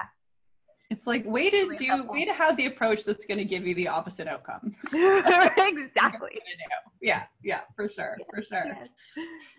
It's 0.90 1.07
like 1.07 1.27
way 1.27 1.51
to 1.51 1.74
do, 1.74 2.05
way 2.05 2.24
to 2.24 2.33
have 2.33 2.57
the 2.57 2.64
approach 2.64 3.05
that's 3.05 3.27
going 3.27 3.37
to 3.37 3.44
give 3.44 3.66
you 3.66 3.74
the 3.74 3.88
opposite 3.88 4.27
outcome. 4.27 4.74
exactly. 4.92 6.40
Yeah, 7.03 7.24
yeah, 7.44 7.61
for 7.77 7.90
sure, 7.90 8.16
for 8.35 8.40
sure. 8.40 8.64
Yes. 8.64 8.88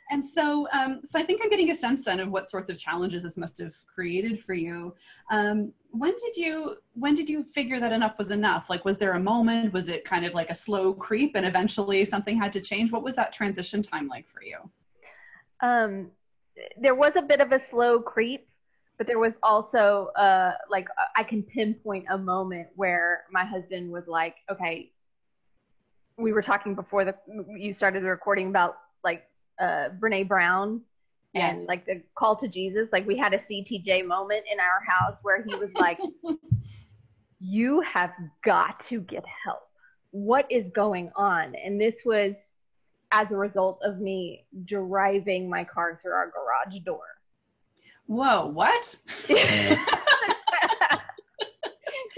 And 0.10 0.26
so, 0.26 0.68
um, 0.74 1.02
so 1.06 1.20
I 1.20 1.24
think 1.24 1.42
I'm 1.44 1.50
getting 1.52 1.70
a 1.70 1.76
sense 1.76 2.04
then 2.04 2.20
of 2.20 2.30
what 2.30 2.50
sorts 2.50 2.72
of 2.72 2.80
challenges 2.80 3.22
this 3.22 3.38
must 3.38 3.60
have 3.60 3.76
created 3.86 4.40
for 4.40 4.56
you. 4.56 4.96
Um, 5.30 5.72
when 5.92 6.16
did 6.16 6.36
you, 6.36 6.78
when 6.94 7.14
did 7.14 7.30
you 7.30 7.44
figure 7.44 7.80
that 7.80 7.92
enough 7.92 8.18
was 8.18 8.32
enough? 8.32 8.68
Like, 8.68 8.84
was 8.84 8.98
there 8.98 9.14
a 9.14 9.20
moment? 9.20 9.72
Was 9.72 9.88
it 9.88 10.06
kind 10.06 10.26
of 10.26 10.34
like 10.34 10.50
a 10.50 10.56
slow 10.56 10.96
creep, 10.96 11.36
and 11.36 11.46
eventually 11.46 12.06
something 12.06 12.40
had 12.40 12.52
to 12.54 12.62
change? 12.62 12.92
What 12.92 13.04
was 13.04 13.16
that 13.18 13.32
transition 13.32 13.84
time 13.84 14.08
like 14.08 14.28
for 14.28 14.42
you? 14.42 14.58
Um, 15.62 16.10
there 16.82 16.96
was 16.96 17.12
a 17.16 17.22
bit 17.22 17.40
of 17.40 17.52
a 17.52 17.62
slow 17.70 18.00
creep, 18.00 18.48
but 19.00 19.08
there 19.08 19.18
was 19.18 19.32
also 19.42 20.12
uh, 20.18 20.52
like 20.70 20.88
I 21.16 21.24
can 21.24 21.42
pinpoint 21.42 22.06
a 22.12 22.18
moment 22.18 22.68
where 22.76 23.24
my 23.32 23.46
husband 23.46 23.90
was 23.92 24.04
like, 24.08 24.36
"Okay." 24.52 24.92
We 26.18 26.34
were 26.34 26.42
talking 26.42 26.76
before 26.76 27.06
the 27.06 27.16
you 27.48 27.74
started 27.74 28.04
the 28.04 28.10
recording 28.10 28.50
about 28.50 28.76
like 29.04 29.24
uh, 29.60 29.90
Brené 30.00 30.28
Brown 30.28 30.82
Yes. 31.34 31.60
and 31.60 31.68
like 31.68 31.86
the 31.86 32.02
call 32.16 32.36
to 32.38 32.48
Jesus. 32.48 32.90
Like 32.92 33.08
we 33.08 33.16
had 33.16 33.34
a 33.34 33.38
CTJ 33.38 34.06
moment 34.06 34.44
in 34.52 34.60
our 34.60 34.82
house 34.86 35.20
where 35.22 35.42
he 35.44 35.56
was 35.56 35.70
like, 35.76 36.00
"You 37.40 37.82
have 37.82 38.12
got 38.44 38.84
to 38.88 39.00
get 39.00 39.24
help. 39.46 39.62
What 40.12 40.46
is 40.52 40.66
going 40.74 41.10
on?" 41.16 41.56
And 41.56 41.80
this 41.80 41.96
was 42.04 42.34
as 43.12 43.32
a 43.32 43.36
result 43.36 43.80
of 43.84 44.00
me 44.00 44.46
driving 44.66 45.50
my 45.50 45.64
car 45.64 46.00
through 46.02 46.12
our 46.12 46.32
garage 46.32 46.78
door. 46.84 47.00
Whoa, 48.10 48.48
what? 48.48 48.82
Just 48.82 49.04
that 49.30 49.46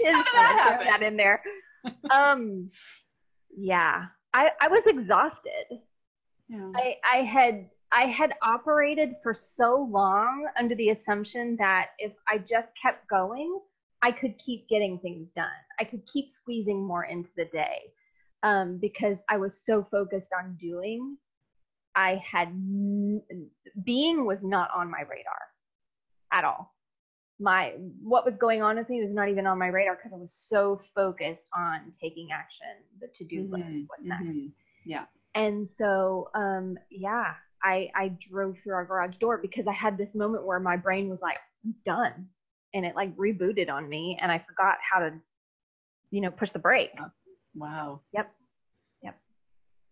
throw 0.00 0.40
happen? 0.40 0.86
that 0.86 1.02
in 1.02 1.18
there. 1.18 1.42
Um, 2.10 2.70
yeah, 3.54 4.06
I, 4.32 4.52
I 4.58 4.68
was 4.68 4.80
exhausted. 4.86 5.80
Yeah. 6.48 6.72
I, 6.74 6.96
I 7.12 7.16
had 7.24 7.68
I 7.92 8.04
had 8.06 8.32
operated 8.42 9.16
for 9.22 9.36
so 9.54 9.86
long 9.90 10.46
under 10.58 10.74
the 10.74 10.88
assumption 10.88 11.56
that 11.58 11.88
if 11.98 12.12
I 12.26 12.38
just 12.38 12.68
kept 12.82 13.06
going, 13.08 13.60
I 14.00 14.12
could 14.12 14.34
keep 14.44 14.66
getting 14.70 14.98
things 14.98 15.28
done. 15.36 15.44
I 15.78 15.84
could 15.84 16.00
keep 16.10 16.32
squeezing 16.32 16.82
more 16.82 17.04
into 17.04 17.28
the 17.36 17.44
day 17.52 17.80
um, 18.42 18.78
because 18.78 19.18
I 19.28 19.36
was 19.36 19.60
so 19.66 19.86
focused 19.90 20.30
on 20.42 20.56
doing. 20.58 21.18
I 21.94 22.22
had 22.24 22.48
n- 22.48 23.20
being 23.84 24.24
was 24.24 24.38
not 24.42 24.70
on 24.74 24.90
my 24.90 25.00
radar 25.02 25.51
at 26.32 26.44
all. 26.44 26.74
My 27.38 27.74
what 28.02 28.24
was 28.24 28.34
going 28.38 28.62
on 28.62 28.76
with 28.76 28.88
me 28.88 29.02
was 29.02 29.12
not 29.12 29.28
even 29.28 29.46
on 29.46 29.58
my 29.58 29.68
radar 29.68 29.96
because 29.96 30.12
I 30.12 30.16
was 30.16 30.32
so 30.48 30.80
focused 30.94 31.42
on 31.56 31.92
taking 32.00 32.28
action, 32.32 32.66
the 33.00 33.08
to 33.16 33.24
do 33.24 33.48
list, 33.50 33.64
Mhm, 33.64 33.84
what's 33.88 34.04
next. 34.04 34.24
mhm. 34.24 34.52
Yeah. 34.84 35.04
And 35.34 35.68
so, 35.78 36.30
um, 36.34 36.78
yeah, 36.90 37.34
I, 37.62 37.90
I 37.94 38.08
drove 38.30 38.56
through 38.62 38.74
our 38.74 38.84
garage 38.84 39.16
door 39.18 39.38
because 39.38 39.66
I 39.66 39.72
had 39.72 39.96
this 39.96 40.14
moment 40.14 40.44
where 40.44 40.60
my 40.60 40.76
brain 40.76 41.08
was 41.08 41.20
like, 41.22 41.38
done. 41.86 42.28
And 42.74 42.84
it 42.84 42.94
like 42.96 43.16
rebooted 43.16 43.70
on 43.70 43.88
me 43.88 44.18
and 44.20 44.30
I 44.32 44.38
forgot 44.46 44.76
how 44.80 45.00
to, 45.00 45.12
you 46.10 46.20
know, 46.20 46.30
push 46.30 46.50
the 46.52 46.58
brake. 46.58 46.90
Wow. 47.54 48.00
Yep. 48.12 48.30
Yep. 49.02 49.16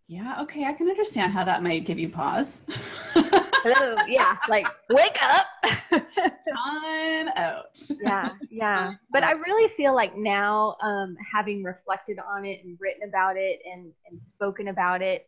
Yeah. 0.09 0.43
Okay. 0.43 0.65
I 0.65 0.73
can 0.73 0.89
understand 0.89 1.33
how 1.33 1.45
that 1.45 1.63
might 1.63 1.85
give 1.85 1.99
you 1.99 2.09
pause. 2.09 2.67
Hello. 3.63 3.97
Yeah. 4.07 4.37
Like, 4.49 4.67
wake 4.89 5.19
up. 5.23 5.47
Time 5.93 7.29
out. 7.37 7.79
yeah. 8.01 8.31
Yeah. 8.51 8.95
But 9.13 9.25
I 9.25 9.33
really 9.33 9.73
feel 9.77 9.95
like 9.95 10.17
now, 10.17 10.77
um, 10.83 11.17
having 11.33 11.63
reflected 11.63 12.19
on 12.19 12.45
it 12.45 12.65
and 12.65 12.79
written 12.81 13.09
about 13.09 13.37
it 13.37 13.61
and, 13.71 13.93
and 14.09 14.21
spoken 14.25 14.69
about 14.69 15.03
it, 15.03 15.27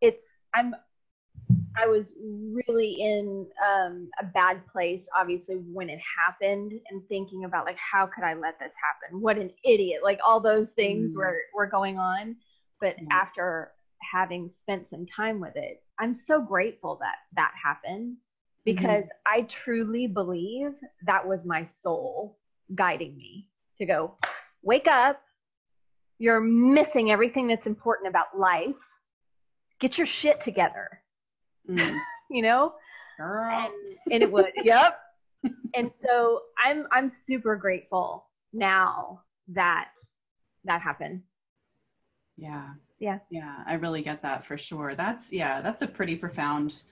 it's, 0.00 0.22
I'm, 0.54 0.74
I 1.76 1.86
was 1.86 2.12
really 2.18 2.96
in 3.00 3.46
um, 3.66 4.10
a 4.20 4.24
bad 4.24 4.66
place, 4.66 5.02
obviously, 5.16 5.56
when 5.56 5.88
it 5.88 6.00
happened, 6.00 6.72
and 6.90 7.02
thinking 7.08 7.44
about 7.44 7.64
like, 7.64 7.78
how 7.78 8.06
could 8.06 8.24
I 8.24 8.34
let 8.34 8.58
this 8.58 8.72
happen? 8.82 9.20
What 9.20 9.38
an 9.38 9.50
idiot! 9.64 10.00
Like 10.02 10.18
all 10.26 10.40
those 10.40 10.68
things 10.74 11.12
mm. 11.12 11.14
were 11.14 11.38
were 11.54 11.66
going 11.66 11.98
on. 11.98 12.36
But 12.80 12.96
yeah. 12.98 13.08
after 13.10 13.72
having 14.10 14.50
spent 14.58 14.88
some 14.90 15.06
time 15.06 15.40
with 15.40 15.56
it, 15.56 15.82
I'm 15.98 16.14
so 16.14 16.40
grateful 16.40 16.98
that 17.00 17.16
that 17.36 17.52
happened 17.62 18.16
because 18.64 19.04
mm-hmm. 19.04 19.26
I 19.26 19.42
truly 19.42 20.06
believe 20.06 20.72
that 21.06 21.26
was 21.26 21.40
my 21.44 21.66
soul 21.82 22.38
guiding 22.74 23.16
me 23.16 23.48
to 23.78 23.86
go, 23.86 24.14
wake 24.62 24.86
up. 24.86 25.20
You're 26.18 26.40
missing 26.40 27.10
everything 27.10 27.46
that's 27.46 27.66
important 27.66 28.08
about 28.08 28.38
life. 28.38 28.74
Get 29.80 29.96
your 29.96 30.06
shit 30.06 30.42
together. 30.42 31.00
Mm. 31.68 31.96
you 32.30 32.42
know? 32.42 32.74
And, 33.66 33.72
and 34.12 34.22
it 34.22 34.30
would. 34.30 34.46
yep. 34.62 34.98
And 35.74 35.92
so 36.04 36.40
I'm 36.64 36.88
I'm 36.90 37.12
super 37.28 37.54
grateful 37.54 38.26
now 38.52 39.22
that 39.48 39.90
that 40.64 40.80
happened. 40.80 41.22
Yeah. 42.36 42.70
Yeah. 43.00 43.18
Yeah, 43.30 43.62
I 43.66 43.74
really 43.74 44.02
get 44.02 44.22
that 44.22 44.44
for 44.44 44.58
sure. 44.58 44.94
That's 44.94 45.32
yeah, 45.32 45.60
that's 45.60 45.82
a 45.82 45.86
pretty 45.86 46.16
profound 46.16 46.82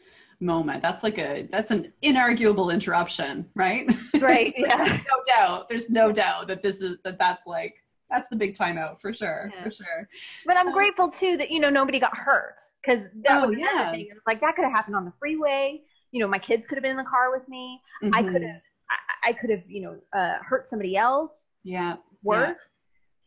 moment. 0.41 0.83
That's 0.83 1.03
like 1.03 1.19
a 1.19 1.49
that's 1.51 1.71
an 1.71 1.93
inarguable 2.03 2.73
interruption, 2.73 3.49
right? 3.55 3.89
Right. 4.21 4.55
yeah. 4.57 4.77
There's 4.77 4.91
no 4.93 5.23
doubt. 5.27 5.69
There's 5.69 5.91
no 5.91 6.13
doubt 6.13 6.49
that 6.49 6.63
this 6.63 6.81
is 6.81 6.99
that 7.05 7.19
that's 7.19 7.47
like 7.47 7.75
that's 8.11 8.29
the 8.29 8.37
big 8.37 8.55
timeout 8.55 9.01
for 9.01 9.13
sure. 9.13 9.51
Yeah. 9.55 9.65
For 9.65 9.71
sure. 9.71 10.09
But 10.47 10.55
so, 10.55 10.61
I'm 10.61 10.73
grateful 10.73 11.09
too 11.09 11.37
that 11.37 11.51
you 11.51 11.61
know 11.61 11.71
nobody 11.71 11.99
got 11.99 12.17
hurt 12.17 12.57
because 12.85 13.05
that 13.25 13.45
oh, 13.45 13.49
was 13.49 13.59
yeah. 13.59 13.91
thing. 13.91 14.09
Like 14.27 14.41
that 14.41 14.57
could 14.57 14.65
have 14.65 14.73
happened 14.73 14.97
on 14.97 15.05
the 15.05 15.13
freeway. 15.19 15.83
You 16.13 16.21
know, 16.21 16.29
my 16.29 16.39
kids 16.39 16.65
could 16.69 16.77
have 16.77 16.83
been 16.83 16.93
in 16.93 16.97
the 16.97 17.05
car 17.05 17.31
with 17.31 17.47
me. 17.49 17.81
Mm-hmm. 18.03 18.15
I 18.15 18.23
could 18.23 18.43
have 18.43 18.61
I, 18.91 19.31
I 19.31 19.33
could 19.33 19.51
have 19.51 19.63
you 19.69 19.83
know 19.83 19.97
uh, 20.19 20.39
hurt 20.43 20.71
somebody 20.71 20.97
else. 20.97 21.53
Yeah. 21.63 21.97
Worse. 22.23 22.49
Yeah. 22.49 22.55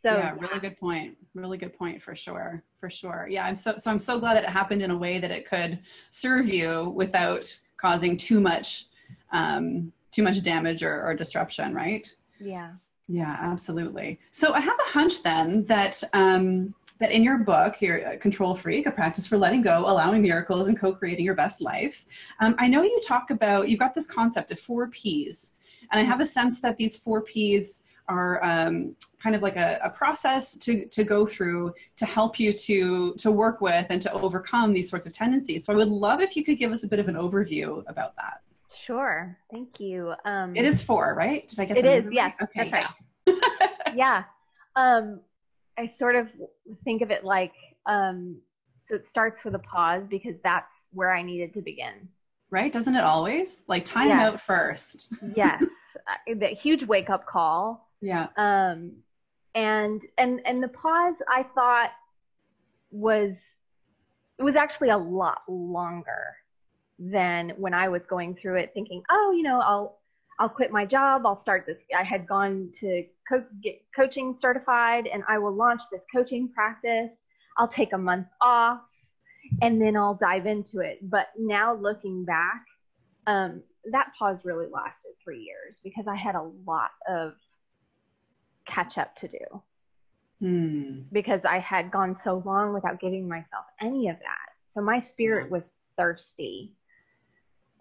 So 0.01 0.12
yeah, 0.13 0.33
really 0.38 0.59
good 0.59 0.79
point. 0.79 1.17
Really 1.33 1.57
good 1.57 1.77
point 1.77 2.01
for 2.01 2.15
sure. 2.15 2.63
For 2.79 2.89
sure. 2.89 3.27
Yeah, 3.29 3.45
I'm 3.45 3.55
so 3.55 3.75
so 3.77 3.91
I'm 3.91 3.99
so 3.99 4.17
glad 4.19 4.38
that 4.38 4.43
it 4.45 4.49
happened 4.49 4.81
in 4.81 4.91
a 4.91 4.97
way 4.97 5.19
that 5.19 5.31
it 5.31 5.45
could 5.45 5.79
serve 6.09 6.47
you 6.47 6.93
without 6.95 7.45
causing 7.77 8.15
too 8.15 8.39
much 8.39 8.85
um, 9.31 9.91
too 10.12 10.23
much 10.23 10.41
damage 10.41 10.83
or, 10.83 11.03
or 11.05 11.13
disruption, 11.13 11.73
right? 11.73 12.07
Yeah. 12.39 12.73
Yeah, 13.07 13.38
absolutely. 13.39 14.19
So 14.31 14.53
I 14.53 14.59
have 14.59 14.77
a 14.79 14.89
hunch 14.91 15.23
then 15.23 15.65
that 15.65 16.01
um, 16.13 16.73
that 16.99 17.12
in 17.12 17.23
your 17.23 17.39
book 17.39 17.81
your 17.81 18.17
Control 18.17 18.53
Freak, 18.53 18.85
a 18.85 18.91
practice 18.91 19.25
for 19.25 19.38
letting 19.38 19.62
go, 19.62 19.79
allowing 19.79 20.21
miracles, 20.21 20.67
and 20.67 20.79
co-creating 20.79 21.25
your 21.25 21.35
best 21.35 21.59
life. 21.59 22.05
Um, 22.39 22.55
I 22.59 22.67
know 22.67 22.83
you 22.83 22.99
talk 23.05 23.31
about 23.31 23.67
you've 23.67 23.79
got 23.79 23.95
this 23.95 24.07
concept 24.07 24.51
of 24.51 24.59
four 24.59 24.88
P's, 24.88 25.53
and 25.91 25.99
I 25.99 26.03
have 26.03 26.21
a 26.21 26.25
sense 26.25 26.62
that 26.62 26.77
these 26.77 26.95
four 26.95 27.21
P's 27.21 27.81
are 28.10 28.43
um, 28.43 28.95
kind 29.22 29.36
of 29.36 29.41
like 29.41 29.56
a, 29.56 29.80
a, 29.84 29.89
process 29.91 30.58
to, 30.58 30.86
to 30.88 31.04
go 31.04 31.26
through 31.26 31.74
to 31.95 32.06
help 32.06 32.39
you 32.39 32.52
to 32.52 33.13
to 33.15 33.32
work 33.32 33.62
with 33.62 33.86
and 33.89 34.02
to 34.02 34.12
overcome 34.13 34.74
these 34.74 34.89
sorts 34.89 35.06
of 35.06 35.13
tendencies. 35.13 35.65
So 35.65 35.72
I 35.74 35.76
would 35.76 35.89
love 35.89 36.19
if 36.19 36.36
you 36.36 36.43
could 36.43 36.58
give 36.58 36.72
us 36.72 36.84
a 36.84 36.88
bit 36.88 37.00
of 37.00 37.08
an 37.08 37.15
overview 37.15 37.84
about 37.88 38.15
that. 38.15 38.41
Sure, 38.86 39.38
thank 39.52 39.80
you. 39.80 40.13
Um, 40.26 40.56
it 40.56 40.65
is 40.65 40.82
four, 40.82 41.13
right? 41.15 41.48
Did 41.48 41.60
I 41.60 41.65
get 41.65 41.78
it? 41.78 42.06
Is 42.06 42.12
yes. 42.12 42.34
Okay, 42.41 42.69
right. 42.72 42.88
yeah. 43.28 43.93
yeah. 43.95 44.24
Um, 44.76 45.22
I 45.78 45.93
sort 46.00 46.15
of 46.15 46.28
think 46.84 47.02
of 47.02 47.12
it 47.12 47.24
like 47.24 47.54
um, 47.86 48.38
so. 48.86 48.95
It 48.95 49.08
starts 49.08 49.43
with 49.43 49.54
a 49.54 49.60
pause 49.60 50.04
because 50.10 50.36
that's 50.43 50.72
where 50.91 51.13
I 51.13 51.22
needed 51.22 51.54
to 51.54 51.62
begin. 51.62 52.10
Right? 52.52 52.72
Doesn't 52.72 52.95
it 52.95 53.04
always? 53.04 53.63
Like 53.67 53.86
time 53.86 54.08
yes. 54.08 54.22
out 54.22 54.41
first. 54.41 55.13
yes. 55.36 55.63
Uh, 55.63 56.34
the 56.39 56.48
huge 56.48 56.84
wake 56.84 57.12
up 57.12 57.28
call 57.28 57.88
yeah. 58.01 58.27
Um, 58.38 58.93
and 59.55 60.01
and 60.17 60.41
and 60.45 60.63
the 60.63 60.67
pause 60.67 61.15
I 61.27 61.43
thought 61.55 61.91
was 62.91 63.33
it 64.38 64.43
was 64.43 64.55
actually 64.55 64.89
a 64.89 64.97
lot 64.97 65.41
longer 65.47 66.35
than 66.97 67.51
when 67.57 67.73
I 67.73 67.89
was 67.89 68.01
going 68.09 68.35
through 68.35 68.55
it, 68.55 68.71
thinking, 68.73 69.01
oh, 69.09 69.33
you 69.35 69.43
know, 69.43 69.59
I'll 69.59 69.99
I'll 70.39 70.49
quit 70.49 70.71
my 70.71 70.85
job. 70.85 71.25
I'll 71.25 71.39
start 71.39 71.65
this. 71.65 71.77
I 71.97 72.03
had 72.03 72.25
gone 72.27 72.71
to 72.79 73.03
co- 73.27 73.45
get 73.62 73.81
coaching 73.95 74.35
certified, 74.39 75.07
and 75.12 75.23
I 75.27 75.38
will 75.38 75.53
launch 75.53 75.81
this 75.91 76.01
coaching 76.13 76.49
practice. 76.49 77.09
I'll 77.57 77.67
take 77.67 77.91
a 77.91 77.97
month 77.97 78.27
off, 78.41 78.81
and 79.62 79.81
then 79.81 79.97
I'll 79.97 80.15
dive 80.15 80.45
into 80.45 80.79
it. 80.79 80.99
But 81.01 81.27
now 81.38 81.75
looking 81.75 82.23
back, 82.23 82.63
um, 83.27 83.62
that 83.91 84.12
pause 84.17 84.39
really 84.45 84.67
lasted 84.71 85.12
three 85.23 85.41
years 85.41 85.79
because 85.83 86.05
I 86.07 86.15
had 86.15 86.35
a 86.35 86.49
lot 86.65 86.91
of 87.09 87.33
catch 88.69 88.97
up 88.97 89.15
to 89.17 89.27
do 89.27 89.62
hmm. 90.39 91.01
because 91.12 91.41
I 91.47 91.60
had 91.60 91.91
gone 91.91 92.17
so 92.23 92.41
long 92.45 92.73
without 92.73 92.99
giving 92.99 93.27
myself 93.27 93.65
any 93.82 94.10
of 94.10 94.17
that. 94.17 94.49
So 94.73 94.82
my 94.82 95.01
spirit 95.01 95.51
was 95.51 95.63
thirsty. 95.97 96.73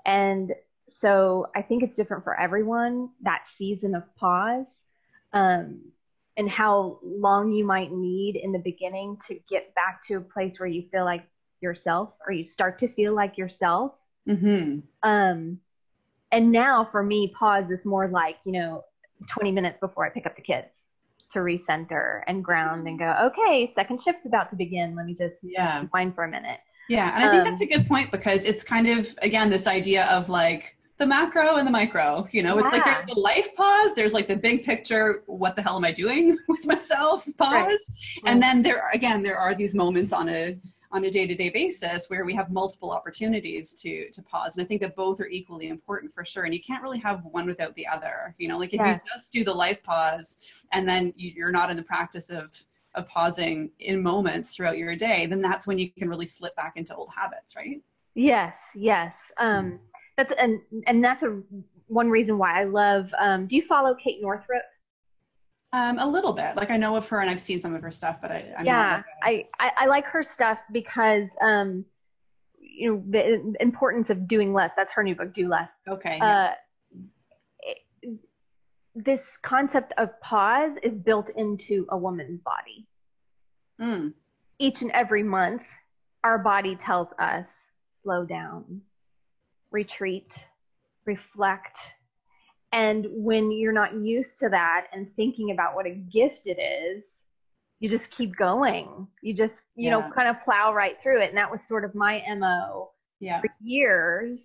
And 0.06 0.52
so 1.00 1.46
I 1.54 1.62
think 1.62 1.82
it's 1.82 1.96
different 1.96 2.24
for 2.24 2.38
everyone 2.38 3.10
that 3.22 3.44
season 3.56 3.94
of 3.94 4.02
pause 4.16 4.66
um, 5.32 5.80
and 6.36 6.48
how 6.48 6.98
long 7.02 7.52
you 7.52 7.64
might 7.64 7.92
need 7.92 8.36
in 8.36 8.52
the 8.52 8.58
beginning 8.58 9.18
to 9.28 9.38
get 9.48 9.74
back 9.74 10.02
to 10.08 10.14
a 10.14 10.20
place 10.20 10.58
where 10.58 10.68
you 10.68 10.84
feel 10.90 11.04
like 11.04 11.24
yourself 11.60 12.10
or 12.26 12.32
you 12.32 12.44
start 12.44 12.78
to 12.78 12.88
feel 12.94 13.14
like 13.14 13.36
yourself. 13.36 13.92
Mm-hmm. 14.28 14.80
Um, 15.08 15.58
and 16.32 16.52
now 16.52 16.88
for 16.90 17.02
me, 17.02 17.34
pause 17.38 17.70
is 17.70 17.84
more 17.84 18.08
like, 18.08 18.36
you 18.44 18.52
know, 18.52 18.84
20 19.28 19.52
minutes 19.52 19.78
before 19.80 20.06
I 20.06 20.10
pick 20.10 20.26
up 20.26 20.36
the 20.36 20.42
kids 20.42 20.68
to 21.32 21.40
recenter 21.40 22.22
and 22.26 22.44
ground 22.44 22.86
and 22.86 22.98
go, 22.98 23.14
okay, 23.24 23.72
second 23.74 24.00
shift's 24.00 24.26
about 24.26 24.48
to 24.50 24.56
begin. 24.56 24.94
Let 24.96 25.06
me 25.06 25.14
just 25.14 25.36
yeah. 25.42 25.84
wind 25.92 26.14
for 26.14 26.24
a 26.24 26.28
minute. 26.28 26.60
Yeah. 26.88 27.14
And 27.14 27.24
I 27.24 27.30
think 27.30 27.42
um, 27.42 27.50
that's 27.50 27.60
a 27.60 27.66
good 27.66 27.86
point 27.86 28.10
because 28.10 28.44
it's 28.44 28.64
kind 28.64 28.88
of, 28.88 29.14
again, 29.20 29.50
this 29.50 29.66
idea 29.66 30.06
of 30.06 30.28
like 30.28 30.76
the 30.96 31.06
macro 31.06 31.56
and 31.56 31.66
the 31.66 31.70
micro, 31.70 32.26
you 32.30 32.42
know, 32.42 32.58
yeah. 32.58 32.64
it's 32.64 32.72
like 32.72 32.84
there's 32.84 33.02
the 33.02 33.20
life 33.20 33.54
pause, 33.54 33.94
there's 33.94 34.14
like 34.14 34.26
the 34.26 34.36
big 34.36 34.64
picture, 34.64 35.22
what 35.26 35.54
the 35.54 35.62
hell 35.62 35.76
am 35.76 35.84
I 35.84 35.92
doing 35.92 36.38
with 36.48 36.66
myself 36.66 37.26
pause. 37.36 37.50
Right. 37.52 37.78
And 38.24 38.42
then 38.42 38.62
there, 38.62 38.88
again, 38.92 39.22
there 39.22 39.38
are 39.38 39.54
these 39.54 39.74
moments 39.74 40.12
on 40.12 40.28
a, 40.28 40.58
on 40.90 41.04
a 41.04 41.10
day-to-day 41.10 41.50
basis 41.50 42.08
where 42.08 42.24
we 42.24 42.34
have 42.34 42.50
multiple 42.50 42.90
opportunities 42.90 43.74
to 43.74 44.10
to 44.10 44.22
pause. 44.22 44.56
And 44.56 44.64
i 44.64 44.66
think 44.66 44.80
that 44.80 44.96
both 44.96 45.20
are 45.20 45.26
equally 45.26 45.68
important 45.68 46.12
for 46.14 46.24
sure. 46.24 46.44
And 46.44 46.54
you 46.54 46.60
can't 46.60 46.82
really 46.82 46.98
have 46.98 47.24
one 47.24 47.46
without 47.46 47.74
the 47.74 47.86
other 47.86 48.34
you 48.38 48.48
know? 48.48 48.58
Like 48.58 48.72
if 48.72 48.80
yeah. 48.80 48.94
you 48.94 49.00
just 49.12 49.32
do 49.32 49.44
the 49.44 49.52
life 49.52 49.82
pause 49.82 50.38
and 50.72 50.88
then 50.88 51.12
you're 51.16 51.52
not 51.52 51.70
in 51.70 51.76
the 51.76 51.82
practice 51.82 52.30
of 52.30 52.60
of 52.94 53.06
pausing 53.06 53.70
in 53.80 54.02
moments 54.02 54.54
throughout 54.54 54.78
your 54.78 54.96
day 54.96 55.26
then 55.26 55.40
that's 55.40 55.66
when 55.66 55.78
you 55.78 55.90
can 55.90 56.08
really 56.08 56.26
slip 56.26 56.56
back 56.56 56.74
into 56.76 56.94
old 56.94 57.10
habits 57.14 57.54
right? 57.54 57.82
Yes 58.14 58.54
yes. 58.74 59.12
Um 59.38 59.78
that's 60.16 60.32
and 60.38 60.60
and 60.86 61.04
that's 61.04 61.22
a 61.22 61.40
one 61.86 62.10
reason 62.10 62.36
why 62.36 62.60
i 62.60 62.64
love 62.64 63.08
um 63.18 63.46
do 63.46 63.56
you 63.56 63.62
follow 63.62 63.94
kate 63.94 64.20
northrup 64.20 64.62
um, 65.72 65.98
a 65.98 66.06
little 66.06 66.32
bit. 66.32 66.56
Like 66.56 66.70
I 66.70 66.76
know 66.76 66.96
of 66.96 67.08
her 67.08 67.20
and 67.20 67.30
I've 67.30 67.40
seen 67.40 67.60
some 67.60 67.74
of 67.74 67.82
her 67.82 67.90
stuff, 67.90 68.20
but 68.20 68.30
I 68.30 68.54
I'm 68.58 68.64
yeah, 68.64 69.02
I, 69.22 69.46
I, 69.58 69.70
I 69.78 69.86
like 69.86 70.04
her 70.06 70.22
stuff 70.22 70.58
because 70.72 71.28
um, 71.42 71.84
you 72.58 72.90
know 72.90 73.02
the 73.10 73.54
importance 73.60 74.08
of 74.10 74.26
doing 74.26 74.52
less. 74.52 74.70
That's 74.76 74.92
her 74.92 75.02
new 75.02 75.14
book, 75.14 75.34
Do 75.34 75.48
Less. 75.48 75.68
Okay. 75.86 76.16
Yeah. 76.16 76.26
Uh, 76.26 76.54
it, 77.60 78.18
this 78.94 79.20
concept 79.42 79.92
of 79.98 80.08
pause 80.20 80.72
is 80.82 80.92
built 80.92 81.28
into 81.36 81.86
a 81.90 81.96
woman's 81.96 82.40
body. 82.40 82.86
Mm. 83.80 84.14
Each 84.58 84.82
and 84.82 84.90
every 84.92 85.22
month, 85.22 85.62
our 86.24 86.38
body 86.38 86.76
tells 86.76 87.08
us 87.18 87.44
slow 88.02 88.24
down, 88.24 88.80
retreat, 89.70 90.32
reflect, 91.04 91.76
and 92.72 93.06
when 93.10 93.50
you're 93.50 93.72
not 93.72 93.94
used 93.94 94.38
to 94.40 94.48
that 94.50 94.88
and 94.92 95.08
thinking 95.16 95.50
about 95.50 95.74
what 95.74 95.86
a 95.86 95.90
gift 95.90 96.42
it 96.44 96.60
is, 96.60 97.04
you 97.80 97.88
just 97.88 98.10
keep 98.10 98.36
going. 98.36 99.06
You 99.22 99.34
just, 99.34 99.62
you 99.74 99.88
yeah. 99.88 99.90
know, 99.90 100.10
kind 100.14 100.28
of 100.28 100.42
plow 100.44 100.74
right 100.74 100.96
through 101.02 101.22
it. 101.22 101.28
And 101.28 101.38
that 101.38 101.50
was 101.50 101.60
sort 101.66 101.84
of 101.84 101.94
my 101.94 102.22
MO 102.36 102.90
yeah. 103.20 103.40
for 103.40 103.48
years. 103.62 104.40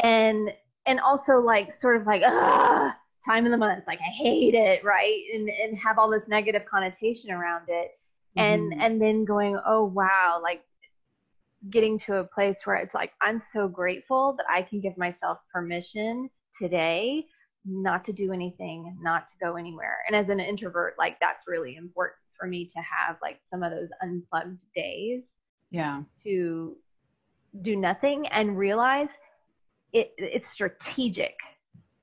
And, 0.00 0.50
and 0.86 1.00
also 1.00 1.38
like 1.38 1.80
sort 1.80 2.00
of 2.00 2.06
like, 2.06 2.22
ah, 2.24 2.94
time 3.24 3.46
of 3.46 3.50
the 3.50 3.56
month, 3.56 3.84
like 3.86 4.00
I 4.00 4.10
hate 4.10 4.54
it, 4.54 4.84
right? 4.84 5.22
And, 5.32 5.48
and 5.48 5.78
have 5.78 5.98
all 5.98 6.10
this 6.10 6.28
negative 6.28 6.62
connotation 6.70 7.30
around 7.30 7.64
it. 7.68 7.92
Mm-hmm. 8.36 8.40
And, 8.40 8.82
and 8.82 9.00
then 9.00 9.24
going, 9.24 9.58
oh 9.66 9.84
wow, 9.84 10.40
like 10.42 10.62
getting 11.70 11.98
to 12.00 12.16
a 12.16 12.24
place 12.24 12.56
where 12.64 12.76
it's 12.76 12.94
like, 12.94 13.12
I'm 13.22 13.40
so 13.52 13.68
grateful 13.68 14.34
that 14.36 14.46
I 14.50 14.62
can 14.62 14.80
give 14.80 14.98
myself 14.98 15.38
permission 15.52 16.28
today 16.60 17.24
not 17.68 18.04
to 18.06 18.12
do 18.12 18.32
anything, 18.32 18.96
not 19.00 19.28
to 19.28 19.34
go 19.40 19.56
anywhere. 19.56 19.98
And 20.06 20.16
as 20.16 20.28
an 20.28 20.40
introvert, 20.40 20.94
like 20.98 21.18
that's 21.20 21.44
really 21.46 21.76
important 21.76 22.16
for 22.38 22.46
me 22.46 22.64
to 22.66 22.78
have 22.78 23.16
like 23.20 23.40
some 23.50 23.62
of 23.62 23.70
those 23.72 23.88
unplugged 24.02 24.58
days. 24.74 25.22
Yeah. 25.70 26.02
To 26.24 26.76
do 27.62 27.76
nothing 27.76 28.26
and 28.28 28.56
realize 28.56 29.08
it, 29.92 30.12
it's 30.16 30.50
strategic. 30.50 31.34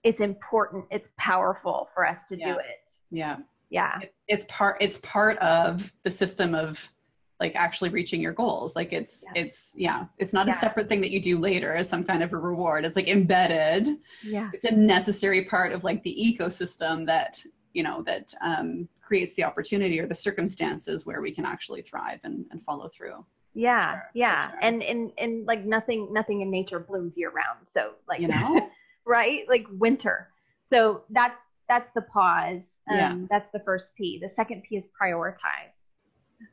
It's 0.04 0.20
important. 0.20 0.86
It's 0.92 1.08
powerful 1.18 1.90
for 1.94 2.06
us 2.06 2.20
to 2.30 2.38
Yeah. 2.38 2.54
do 2.54 2.60
it. 2.60 2.92
Yeah. 3.10 3.38
Yeah. 3.70 4.00
It- 4.02 4.16
It's 4.28 4.46
part 4.46 4.78
it's 4.82 5.00
part 5.00 5.38
of 5.40 5.92
the 6.04 6.12
system 6.12 6.54
of 6.54 6.92
like 7.40 7.56
actually 7.56 7.90
reaching 7.90 8.22
your 8.22 8.32
goals. 8.34 8.76
Like 8.76 8.94
it's 8.94 9.26
Yeah. 9.36 9.42
it's 9.44 9.74
yeah, 9.78 10.06
it's 10.18 10.34
not 10.34 10.48
Yeah. 10.48 10.54
a 10.54 10.58
separate 10.58 10.88
thing 10.88 11.02
that 11.02 11.12
you 11.12 11.22
do 11.22 11.38
later 11.38 11.76
as 11.76 11.90
some 11.90 12.04
kind 12.04 12.24
of 12.24 12.32
a 12.34 12.38
reward. 12.38 12.86
It's 12.86 12.96
like 12.96 13.08
embedded. 13.10 13.98
Yeah. 14.24 14.50
It's 14.54 14.66
a 14.66 14.74
necessary 14.76 15.46
part 15.46 15.74
of 15.74 15.84
like 15.84 16.02
the 16.04 16.16
ecosystem 16.16 17.06
that, 17.08 17.44
you 17.74 17.84
know, 17.84 18.02
that 18.04 18.34
um 18.42 18.88
creates 19.02 19.34
the 19.36 19.44
opportunity 19.44 20.00
or 20.00 20.08
the 20.08 20.16
circumstances 20.16 21.06
where 21.06 21.22
we 21.22 21.32
can 21.32 21.46
actually 21.46 21.82
thrive 21.84 22.20
and, 22.24 22.46
and 22.52 22.62
follow 22.62 22.88
through. 22.88 23.24
Yeah. 23.54 23.92
sure, 23.94 24.10
yeah. 24.16 24.50
sure. 24.50 24.60
And, 24.64 24.82
and, 24.82 25.12
and 25.20 25.46
like 25.46 25.64
nothing, 25.64 26.12
nothing 26.12 26.42
in 26.42 26.50
nature 26.50 26.80
blooms 26.80 27.16
year 27.16 27.30
round. 27.30 27.60
So 27.70 27.92
like, 28.08 28.20
You 28.20 28.30
know? 28.30 28.70
right? 29.06 29.44
Like 29.48 29.66
winter. 29.72 30.30
So 30.68 31.04
that's, 31.12 31.38
that's 31.70 31.88
the 31.94 32.02
pause. 32.02 32.62
Um, 32.90 32.98
Yeah. 32.98 33.16
That's 33.30 33.48
the 33.54 33.60
first 33.60 33.92
P. 33.96 34.18
The 34.20 34.32
second 34.36 34.64
P 34.68 34.78
is 34.78 34.86
prioritize. 35.00 35.75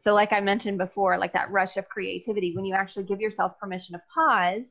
So 0.05 0.15
like 0.15 0.33
I 0.33 0.41
mentioned 0.41 0.79
before, 0.79 1.19
like 1.19 1.33
that 1.33 1.51
rush 1.51 1.77
of 1.77 1.89
creativity, 1.89 2.55
when 2.55 2.65
you 2.65 2.75
actually 2.75 3.05
give 3.05 3.21
yourself 3.21 3.59
permission 3.59 3.95
to 3.95 4.03
pause, 4.15 4.63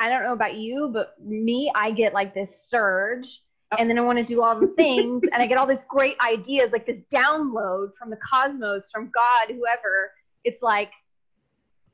I 0.00 0.08
don't 0.08 0.24
know 0.24 0.32
about 0.32 0.56
you, 0.56 0.90
but 0.92 1.14
me, 1.22 1.70
I 1.74 1.92
get 1.92 2.12
like 2.12 2.34
this 2.34 2.48
surge 2.68 3.40
oh. 3.70 3.76
and 3.78 3.88
then 3.88 3.98
I 3.98 4.02
want 4.02 4.18
to 4.18 4.24
do 4.24 4.42
all 4.42 4.58
the 4.58 4.66
things 4.76 5.22
and 5.32 5.40
I 5.42 5.46
get 5.46 5.58
all 5.58 5.66
these 5.66 5.78
great 5.88 6.16
ideas, 6.20 6.70
like 6.72 6.86
this 6.86 7.00
download 7.12 7.90
from 7.98 8.10
the 8.10 8.16
cosmos, 8.16 8.84
from 8.92 9.12
God, 9.14 9.54
whoever. 9.54 10.12
It's 10.44 10.60
like, 10.60 10.90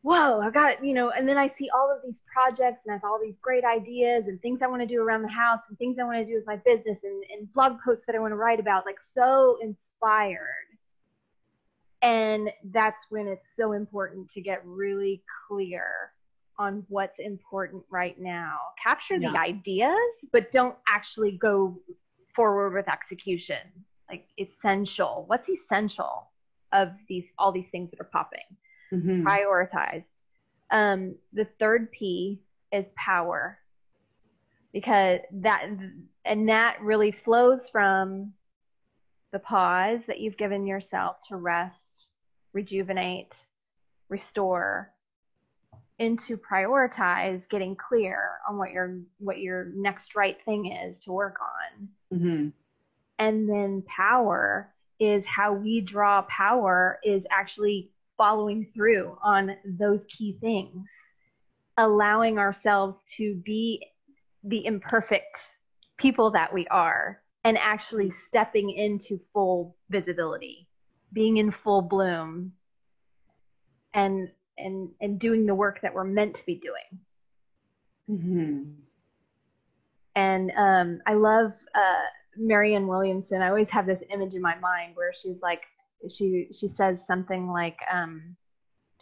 whoa, 0.01 0.41
I 0.41 0.51
got, 0.51 0.83
you 0.83 0.95
know, 0.95 1.11
and 1.11 1.29
then 1.29 1.37
I 1.37 1.53
see 1.59 1.69
all 1.75 1.95
of 1.95 1.99
these 2.03 2.23
projects 2.33 2.81
and 2.87 2.93
I 2.93 2.95
have 2.95 3.05
all 3.05 3.21
these 3.23 3.37
great 3.43 3.65
ideas 3.65 4.25
and 4.27 4.41
things 4.41 4.61
I 4.63 4.69
want 4.69 4.81
to 4.81 4.87
do 4.87 5.03
around 5.03 5.21
the 5.21 5.29
house 5.29 5.61
and 5.69 5.77
things 5.77 5.99
I 6.01 6.05
want 6.05 6.17
to 6.19 6.25
do 6.25 6.35
with 6.35 6.47
my 6.47 6.57
business 6.57 6.99
and, 7.03 7.25
and 7.31 7.53
blog 7.53 7.77
posts 7.85 8.05
that 8.07 8.17
I 8.17 8.21
want 8.21 8.33
to 8.33 8.37
write 8.37 8.61
about, 8.61 8.87
like 8.87 8.99
so 9.15 9.59
inspired. 9.63 10.68
And 12.03 12.51
that's 12.71 13.05
when 13.11 13.27
it's 13.27 13.47
so 13.57 13.73
important 13.73 14.31
to 14.31 14.41
get 14.41 14.65
really 14.65 15.23
clear 15.49 16.13
on 16.59 16.85
what's 16.89 17.19
important 17.19 17.83
right 17.91 18.19
now. 18.21 18.59
Capture 18.83 19.19
the 19.19 19.27
Yeah. 19.27 19.41
ideas, 19.41 19.99
but 20.33 20.51
don't 20.53 20.77
actually 20.89 21.33
go 21.33 21.81
forward 22.35 22.75
with 22.75 22.89
execution. 22.89 23.59
Like 24.09 24.27
essential. 24.39 25.25
What's 25.27 25.49
essential 25.49 26.31
of 26.73 26.93
these 27.09 27.25
all 27.39 27.53
these 27.53 27.69
things 27.71 27.91
that 27.91 28.01
are 28.01 28.05
popping? 28.13 28.57
Mhm. 28.93 29.23
prioritize. 29.25 30.05
Um, 30.71 31.17
the 31.33 31.45
third 31.59 31.91
P 31.93 32.43
is 32.73 32.87
power 32.97 33.59
because 34.73 35.21
that 35.33 35.67
and 36.25 36.49
that 36.49 36.81
really 36.81 37.13
flows 37.13 37.69
from 37.69 38.33
the 39.33 39.39
pause 39.39 40.01
that 40.07 40.21
you've 40.21 40.37
given 40.39 40.67
yourself 40.67 41.17
to 41.29 41.37
rest, 41.37 41.88
rejuvenate, 42.53 43.35
restore 44.09 44.93
into 45.99 46.37
prioritize 46.37 47.43
getting 47.51 47.75
clear 47.77 48.39
on 48.49 48.57
what 48.57 48.71
your 48.71 49.01
what 49.19 49.39
your 49.39 49.67
next 49.75 50.15
right 50.15 50.39
thing 50.45 50.73
is 50.73 50.99
to 51.01 51.13
work 51.13 51.37
on 51.41 51.89
Mhm. 52.13 52.53
and 53.19 53.49
then 53.49 53.83
power 53.83 54.73
is 55.01 55.25
how 55.27 55.53
we 55.53 55.81
draw 55.81 56.23
power 56.23 57.01
is 57.03 57.25
actually 57.31 57.91
following 58.17 58.67
through 58.75 59.19
on 59.23 59.57
those 59.65 60.05
key 60.05 60.39
things 60.41 60.87
allowing 61.77 62.39
ourselves 62.39 62.97
to 63.17 63.35
be 63.37 63.85
the 64.45 64.65
imperfect 64.67 65.41
people 65.97 66.31
that 66.31 66.53
we 66.53 66.67
are 66.69 67.21
and 67.43 67.59
actually 67.59 68.13
stepping 68.29 68.71
into 68.71 69.19
full 69.33 69.77
visibility 69.91 70.68
being 71.13 71.37
in 71.39 71.53
full 71.53 71.83
bloom 71.83 72.53
and 73.95 74.31
and 74.57 74.91
and 75.01 75.19
doing 75.19 75.47
the 75.47 75.55
work 75.55 75.81
that 75.83 75.95
we're 75.95 76.05
meant 76.05 76.35
to 76.37 76.45
be 76.47 76.55
doing 76.57 77.01
Mhm. 78.11 78.75
And 80.17 80.51
um, 80.57 81.01
I 81.07 81.15
love 81.15 81.53
uh, 81.75 82.05
Marianne 82.37 82.87
Williamson. 82.87 83.43
I 83.43 83.49
always 83.49 83.69
have 83.71 83.87
this 83.87 84.03
image 84.11 84.35
in 84.35 84.43
my 84.43 84.57
mind 84.59 84.97
where 84.97 85.13
she's 85.13 85.41
like, 85.43 85.61
she 86.09 86.49
she 86.59 86.69
says 86.69 86.99
something 87.07 87.49
like, 87.49 87.77
um, 87.93 88.35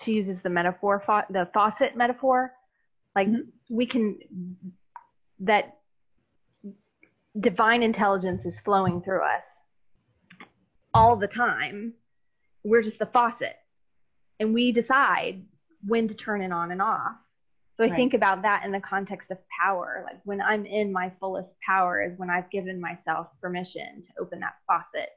she 0.03 0.13
uses 0.13 0.39
the 0.43 0.51
metaphor, 0.51 1.03
fa- 1.07 1.27
the 1.31 1.49
faucet 1.55 1.97
metaphor, 1.97 2.53
like 3.15 3.29
Mhm. 3.29 3.47
we 3.71 3.87
can 3.87 4.19
that 5.41 5.79
divine 7.39 7.83
intelligence 7.83 8.45
is 8.45 8.59
flowing 8.61 9.01
through 9.03 9.23
us 9.23 9.45
all 10.97 11.17
the 11.17 11.29
time. 11.29 11.93
We're 12.65 12.83
just 12.83 12.99
the 12.99 13.07
faucet, 13.07 13.57
and 14.41 14.53
we 14.55 14.73
decide 14.73 15.45
when 15.87 16.09
to 16.09 16.15
turn 16.15 16.43
it 16.43 16.53
on 16.53 16.73
and 16.73 16.83
off. 16.83 17.17
So 17.77 17.85
I 17.85 17.89
Right. 17.89 17.97
think 17.97 18.15
about 18.15 18.43
that 18.43 18.65
in 18.65 18.73
the 18.73 18.81
context 18.81 19.31
of 19.31 19.39
power. 19.51 20.03
Like 20.05 20.21
when 20.25 20.41
I'm 20.41 20.65
in 20.65 20.91
my 20.91 21.13
fullest 21.21 21.55
power 21.61 22.03
is 22.03 22.19
when 22.19 22.31
I've 22.31 22.51
given 22.51 22.81
myself 22.81 23.29
permission 23.41 24.03
to 24.07 24.23
open 24.23 24.41
that 24.41 24.55
faucet 24.67 25.11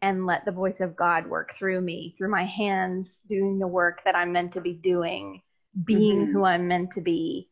and 0.00 0.26
let 0.26 0.44
the 0.44 0.52
voice 0.52 0.78
of 0.80 0.94
God 0.94 1.26
work 1.26 1.56
through 1.58 1.80
me, 1.80 2.14
through 2.16 2.28
my 2.30 2.44
hands, 2.44 3.08
doing 3.28 3.58
the 3.58 3.66
work 3.66 4.02
that 4.04 4.14
I'm 4.14 4.32
meant 4.32 4.52
to 4.52 4.60
be 4.60 4.74
doing, 4.74 5.42
being 5.84 6.26
Mhm. 6.28 6.32
who 6.32 6.44
I'm 6.44 6.68
meant 6.68 6.92
to 6.94 7.00
be. 7.00 7.50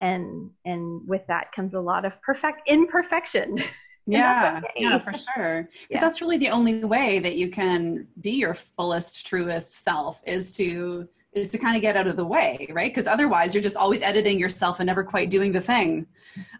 And 0.00 0.52
and 0.64 1.06
with 1.08 1.26
that 1.26 1.50
comes 1.52 1.74
a 1.74 1.80
lot 1.80 2.04
of 2.04 2.12
perfect 2.22 2.62
imperfection. 2.68 3.58
Yeah, 4.06 4.60
okay. 4.64 4.72
yeah, 4.76 4.98
for 4.98 5.12
sure. 5.34 5.62
Because 5.64 5.86
Yeah. 5.90 6.00
that's 6.00 6.20
really 6.20 6.36
the 6.38 6.50
only 6.50 6.84
way 6.84 7.18
that 7.18 7.36
you 7.36 7.50
can 7.50 8.06
be 8.20 8.30
your 8.32 8.54
fullest, 8.54 9.26
truest 9.26 9.84
self 9.84 10.22
is 10.26 10.52
to 10.56 11.08
is 11.32 11.50
to 11.50 11.58
kind 11.58 11.76
of 11.76 11.82
get 11.82 11.98
out 11.98 12.06
of 12.06 12.16
the 12.16 12.24
way, 12.24 12.66
right? 12.72 12.90
Because 12.90 13.06
otherwise, 13.06 13.54
you're 13.54 13.62
just 13.62 13.76
always 13.76 14.00
editing 14.02 14.38
yourself 14.38 14.80
and 14.80 14.86
never 14.86 15.04
quite 15.04 15.28
doing 15.28 15.52
the 15.52 15.60
thing, 15.60 16.06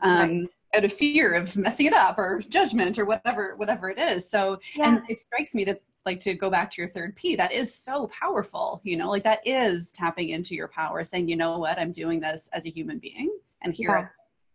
um, 0.02 0.40
Right. 0.40 0.48
out 0.74 0.84
of 0.84 0.92
fear 0.92 1.32
of 1.32 1.56
messing 1.56 1.86
it 1.86 1.94
up 1.94 2.18
or 2.18 2.40
judgment 2.46 2.98
or 2.98 3.06
whatever 3.06 3.56
whatever 3.56 3.88
it 3.88 3.98
is. 3.98 4.28
So, 4.28 4.58
Yeah. 4.74 4.88
and 4.96 5.02
it 5.08 5.20
strikes 5.20 5.54
me 5.54 5.64
that 5.64 5.80
like 6.04 6.20
to 6.20 6.34
go 6.34 6.50
back 6.50 6.70
to 6.72 6.82
your 6.82 6.90
third 6.90 7.16
P, 7.16 7.36
that 7.36 7.52
is 7.52 7.74
so 7.74 8.06
powerful. 8.08 8.80
You 8.84 8.96
know, 8.98 9.08
like 9.08 9.22
that 9.24 9.40
is 9.46 9.92
tapping 9.92 10.28
into 10.28 10.54
your 10.54 10.68
power, 10.68 11.02
saying, 11.04 11.26
you 11.28 11.36
know 11.36 11.58
what, 11.58 11.78
I'm 11.78 11.90
doing 11.90 12.20
this 12.20 12.50
as 12.52 12.66
a 12.66 12.68
human 12.70 12.98
being, 12.98 13.30
and 13.62 13.72
here, 13.72 13.88
Yeah. 13.90 14.04
I, 14.04 14.08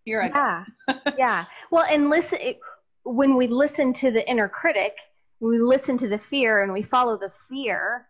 here 0.05 0.21
I 0.21 0.27
go. 0.29 0.39
Yeah. 0.87 1.13
yeah. 1.17 1.45
Well, 1.71 1.85
and 1.89 2.09
listen, 2.11 2.37
it, 2.39 2.59
when 3.03 3.35
we 3.35 3.47
listen 3.47 3.93
to 3.95 4.11
the 4.11 4.27
inner 4.29 4.47
critic, 4.47 4.93
we 5.39 5.59
listen 5.59 5.97
to 5.97 6.07
the 6.07 6.19
fear 6.29 6.63
and 6.63 6.71
we 6.71 6.83
follow 6.83 7.17
the 7.17 7.31
fear, 7.49 8.07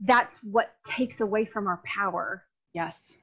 that's 0.00 0.34
what 0.42 0.74
takes 0.84 1.20
away 1.20 1.44
from 1.44 1.66
our 1.66 1.80
power, 1.84 2.44
Yes. 2.72 3.18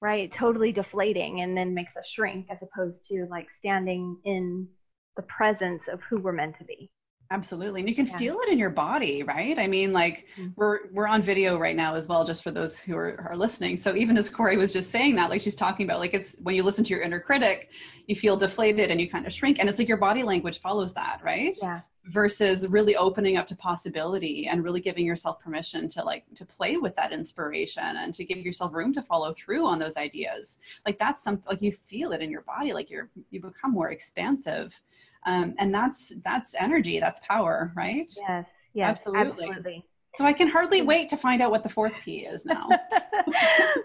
right? 0.00 0.32
Totally 0.32 0.72
deflating 0.72 1.40
and 1.40 1.56
then 1.56 1.74
makes 1.74 1.96
us 1.96 2.06
shrink 2.08 2.46
as 2.50 2.58
opposed 2.62 3.06
to 3.08 3.26
like 3.30 3.46
standing 3.58 4.18
in 4.24 4.68
the 5.16 5.22
presence 5.22 5.82
of 5.90 6.00
who 6.02 6.18
we're 6.18 6.32
meant 6.32 6.58
to 6.58 6.64
be. 6.64 6.90
Absolutely. 7.30 7.80
And 7.80 7.88
you 7.88 7.94
can 7.94 8.06
Yeah. 8.06 8.18
feel 8.18 8.38
it 8.40 8.48
in 8.50 8.58
your 8.58 8.70
body, 8.70 9.22
right? 9.22 9.58
I 9.58 9.66
mean, 9.66 9.92
like 9.92 10.26
Mhm. 10.36 10.52
we're 10.56 10.88
we're 10.92 11.06
on 11.08 11.22
video 11.22 11.58
right 11.58 11.74
now 11.74 11.94
as 11.94 12.06
well, 12.06 12.24
just 12.24 12.42
for 12.42 12.50
those 12.50 12.78
who 12.80 12.96
are, 12.96 13.26
are 13.30 13.36
listening. 13.36 13.76
So 13.76 13.96
even 13.96 14.16
as 14.18 14.28
Cory 14.28 14.56
was 14.56 14.72
just 14.72 14.90
saying 14.90 15.16
that, 15.16 15.30
like 15.30 15.40
she's 15.40 15.56
talking 15.56 15.86
about 15.86 15.98
like 16.00 16.14
it's 16.14 16.38
when 16.42 16.54
you 16.54 16.62
listen 16.62 16.84
to 16.84 16.90
your 16.94 17.02
inner 17.02 17.20
critic, 17.20 17.70
you 18.06 18.14
feel 18.14 18.36
deflated 18.36 18.90
and 18.90 19.00
you 19.00 19.08
kind 19.10 19.26
of 19.26 19.32
shrink. 19.32 19.58
And 19.58 19.68
it's 19.68 19.78
like 19.78 19.88
your 19.88 19.96
body 19.96 20.22
language 20.22 20.60
follows 20.60 20.92
that, 20.94 21.20
right? 21.24 21.56
Yeah. 21.62 21.80
Versus 22.04 22.68
really 22.68 22.94
opening 22.96 23.38
up 23.38 23.46
to 23.46 23.56
possibility 23.56 24.46
and 24.46 24.62
really 24.62 24.82
giving 24.82 25.06
yourself 25.06 25.40
permission 25.40 25.88
to 25.88 26.04
like 26.04 26.24
to 26.34 26.44
play 26.44 26.76
with 26.76 26.94
that 26.96 27.12
inspiration 27.12 27.82
and 27.82 28.12
to 28.12 28.24
give 28.24 28.38
yourself 28.38 28.74
room 28.74 28.92
to 28.92 29.00
follow 29.02 29.32
through 29.32 29.64
on 29.66 29.78
those 29.78 29.96
ideas. 29.96 30.60
Like 30.84 30.98
that's 30.98 31.22
something 31.22 31.46
like 31.50 31.62
you 31.62 31.72
feel 31.72 32.12
it 32.12 32.20
in 32.20 32.30
your 32.30 32.42
body, 32.42 32.74
like 32.74 32.90
you're 32.90 33.08
you 33.30 33.40
become 33.40 33.72
more 33.72 33.90
expansive. 33.90 34.82
Um, 35.26 35.54
and 35.58 35.74
that's 35.74 36.12
that's 36.24 36.54
energy, 36.54 37.00
that's 37.00 37.20
power, 37.20 37.72
right? 37.74 38.10
Yes. 38.28 38.46
Yes. 38.74 38.88
Absolutely. 38.90 39.46
Absolutely. 39.48 39.84
So 40.16 40.24
I 40.24 40.32
can 40.32 40.48
hardly 40.48 40.82
wait 40.82 41.08
to 41.08 41.16
find 41.16 41.42
out 41.42 41.50
what 41.50 41.62
the 41.62 41.68
fourth 41.68 41.94
P 42.02 42.18
is 42.20 42.44
now. 42.46 42.68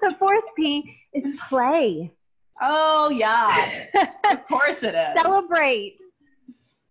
the 0.02 0.16
fourth 0.20 0.44
P 0.56 0.96
is 1.14 1.40
play. 1.48 2.12
oh 2.62 3.10
yes, 3.10 3.88
of 4.32 4.46
course 4.48 4.84
it 4.84 4.94
is. 4.96 5.22
celebrate 5.22 5.98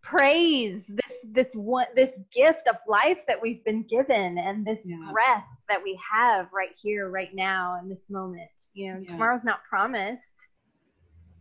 praise 0.02 0.80
this 0.88 1.18
this 1.34 1.46
one 1.54 1.84
this 1.94 2.10
gift 2.34 2.66
of 2.68 2.76
life 2.86 3.18
that 3.26 3.40
we've 3.40 3.62
been 3.64 3.82
given 3.82 4.38
and 4.38 4.64
this 4.66 4.78
Yeah. 4.84 5.10
breath 5.12 5.44
that 5.68 5.82
we 5.82 6.00
have 6.10 6.48
right 6.52 6.74
here 6.82 7.10
right 7.10 7.34
now 7.34 7.78
in 7.82 7.90
this 7.90 7.98
moment 8.08 8.48
you 8.72 8.90
know 8.94 9.00
Yeah. 9.00 9.10
tomorrow's 9.12 9.44
not 9.44 9.62
promised 9.68 10.22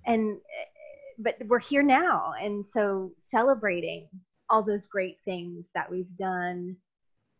and 0.05 0.37
but 1.17 1.35
we're 1.47 1.59
here 1.59 1.83
now 1.83 2.33
and 2.41 2.65
so 2.73 3.11
celebrating 3.31 4.07
all 4.49 4.63
those 4.63 4.85
great 4.85 5.17
things 5.25 5.65
that 5.73 5.89
we've 5.89 6.15
done 6.17 6.75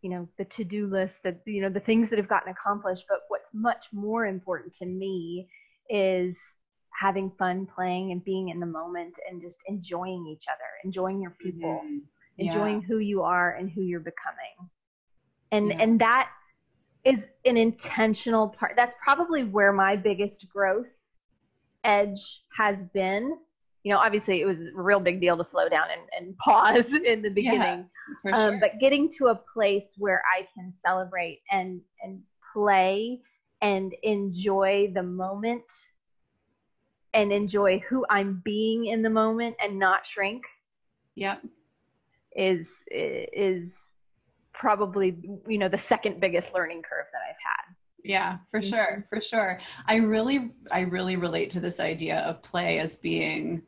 you 0.02 0.10
know 0.10 0.28
the 0.38 0.46
to-do 0.46 0.88
list 0.88 1.14
that 1.24 1.42
you 1.46 1.62
know 1.62 1.70
the 1.70 1.80
things 1.80 2.10
that 2.10 2.18
have 2.18 2.30
gotten 2.30 2.52
accomplished 2.52 3.04
but 3.08 3.20
what's 3.28 3.50
much 3.54 3.86
more 3.92 4.26
important 4.26 4.74
to 4.76 4.86
me 4.86 5.48
is 5.90 6.36
having 7.00 7.32
fun 7.38 7.68
playing 7.76 8.12
and 8.12 8.24
being 8.24 8.50
in 8.50 8.60
the 8.60 8.66
moment 8.66 9.14
and 9.30 9.42
just 9.42 9.58
enjoying 9.68 10.26
each 10.28 10.46
other, 10.50 10.66
enjoying 10.84 11.22
your 11.22 11.36
people, 11.42 11.82
mm-hmm. 11.84 11.98
yeah. 12.38 12.52
enjoying 12.52 12.82
who 12.82 13.00
you 13.00 13.22
are 13.22 13.52
and 13.56 13.70
who 13.70 13.82
you're 13.82 14.00
becoming. 14.00 14.70
And 15.52 15.70
yeah. 15.70 15.78
and 15.80 16.02
that 16.02 16.30
is 17.06 17.20
an 17.46 17.58
intentional 17.58 18.50
part. 18.50 18.74
That's 18.76 18.96
probably 19.02 19.44
where 19.44 19.72
my 19.72 19.96
biggest 19.96 20.48
growth 20.50 20.88
edge 21.84 22.42
has 22.58 22.82
been. 22.94 23.38
You 23.88 23.94
know, 23.94 24.00
obviously 24.00 24.42
it 24.42 24.46
was 24.46 24.58
a 24.58 24.82
real 24.82 25.00
big 25.00 25.22
deal 25.22 25.38
to 25.38 25.46
slow 25.46 25.70
down 25.70 25.86
and, 25.90 26.02
and 26.28 26.38
pause 26.40 26.84
in 27.06 27.22
the 27.22 27.30
beginning. 27.30 27.86
Yeah, 28.26 28.32
um, 28.34 28.52
sure. 28.52 28.60
but 28.60 28.82
getting 28.82 29.10
to 29.18 29.28
a 29.28 29.36
place 29.54 29.94
where 29.98 30.22
I 30.38 30.46
can 30.54 30.74
celebrate 30.86 31.40
and 31.52 31.80
and 32.04 32.20
play 32.52 33.22
and 33.62 33.94
enjoy 34.04 34.92
the 34.94 35.04
moment 35.04 35.64
and 37.14 37.32
enjoy 37.32 37.82
who 37.88 38.06
I'm 38.10 38.42
being 38.44 38.88
in 38.88 39.02
the 39.04 39.10
moment 39.10 39.56
and 39.64 39.80
not 39.80 40.02
shrink. 40.06 40.44
Yep. 41.16 41.44
Is 42.36 42.68
is 42.92 43.70
probably 44.52 45.18
you 45.48 45.58
know 45.60 45.70
the 45.70 45.80
second 45.88 46.20
biggest 46.20 46.48
learning 46.54 46.82
curve 46.82 47.06
that 47.14 47.22
I've 47.22 47.36
had. 47.42 47.74
Yeah, 48.04 48.40
for 48.52 48.62
sure, 48.62 49.08
for 49.10 49.22
sure. 49.22 49.60
I 49.86 49.96
really 49.96 50.52
I 50.74 50.82
really 50.82 51.16
relate 51.16 51.52
to 51.52 51.62
this 51.62 51.80
idea 51.80 52.20
of 52.20 52.44
play 52.44 52.80
as 52.80 52.98
being 52.98 53.64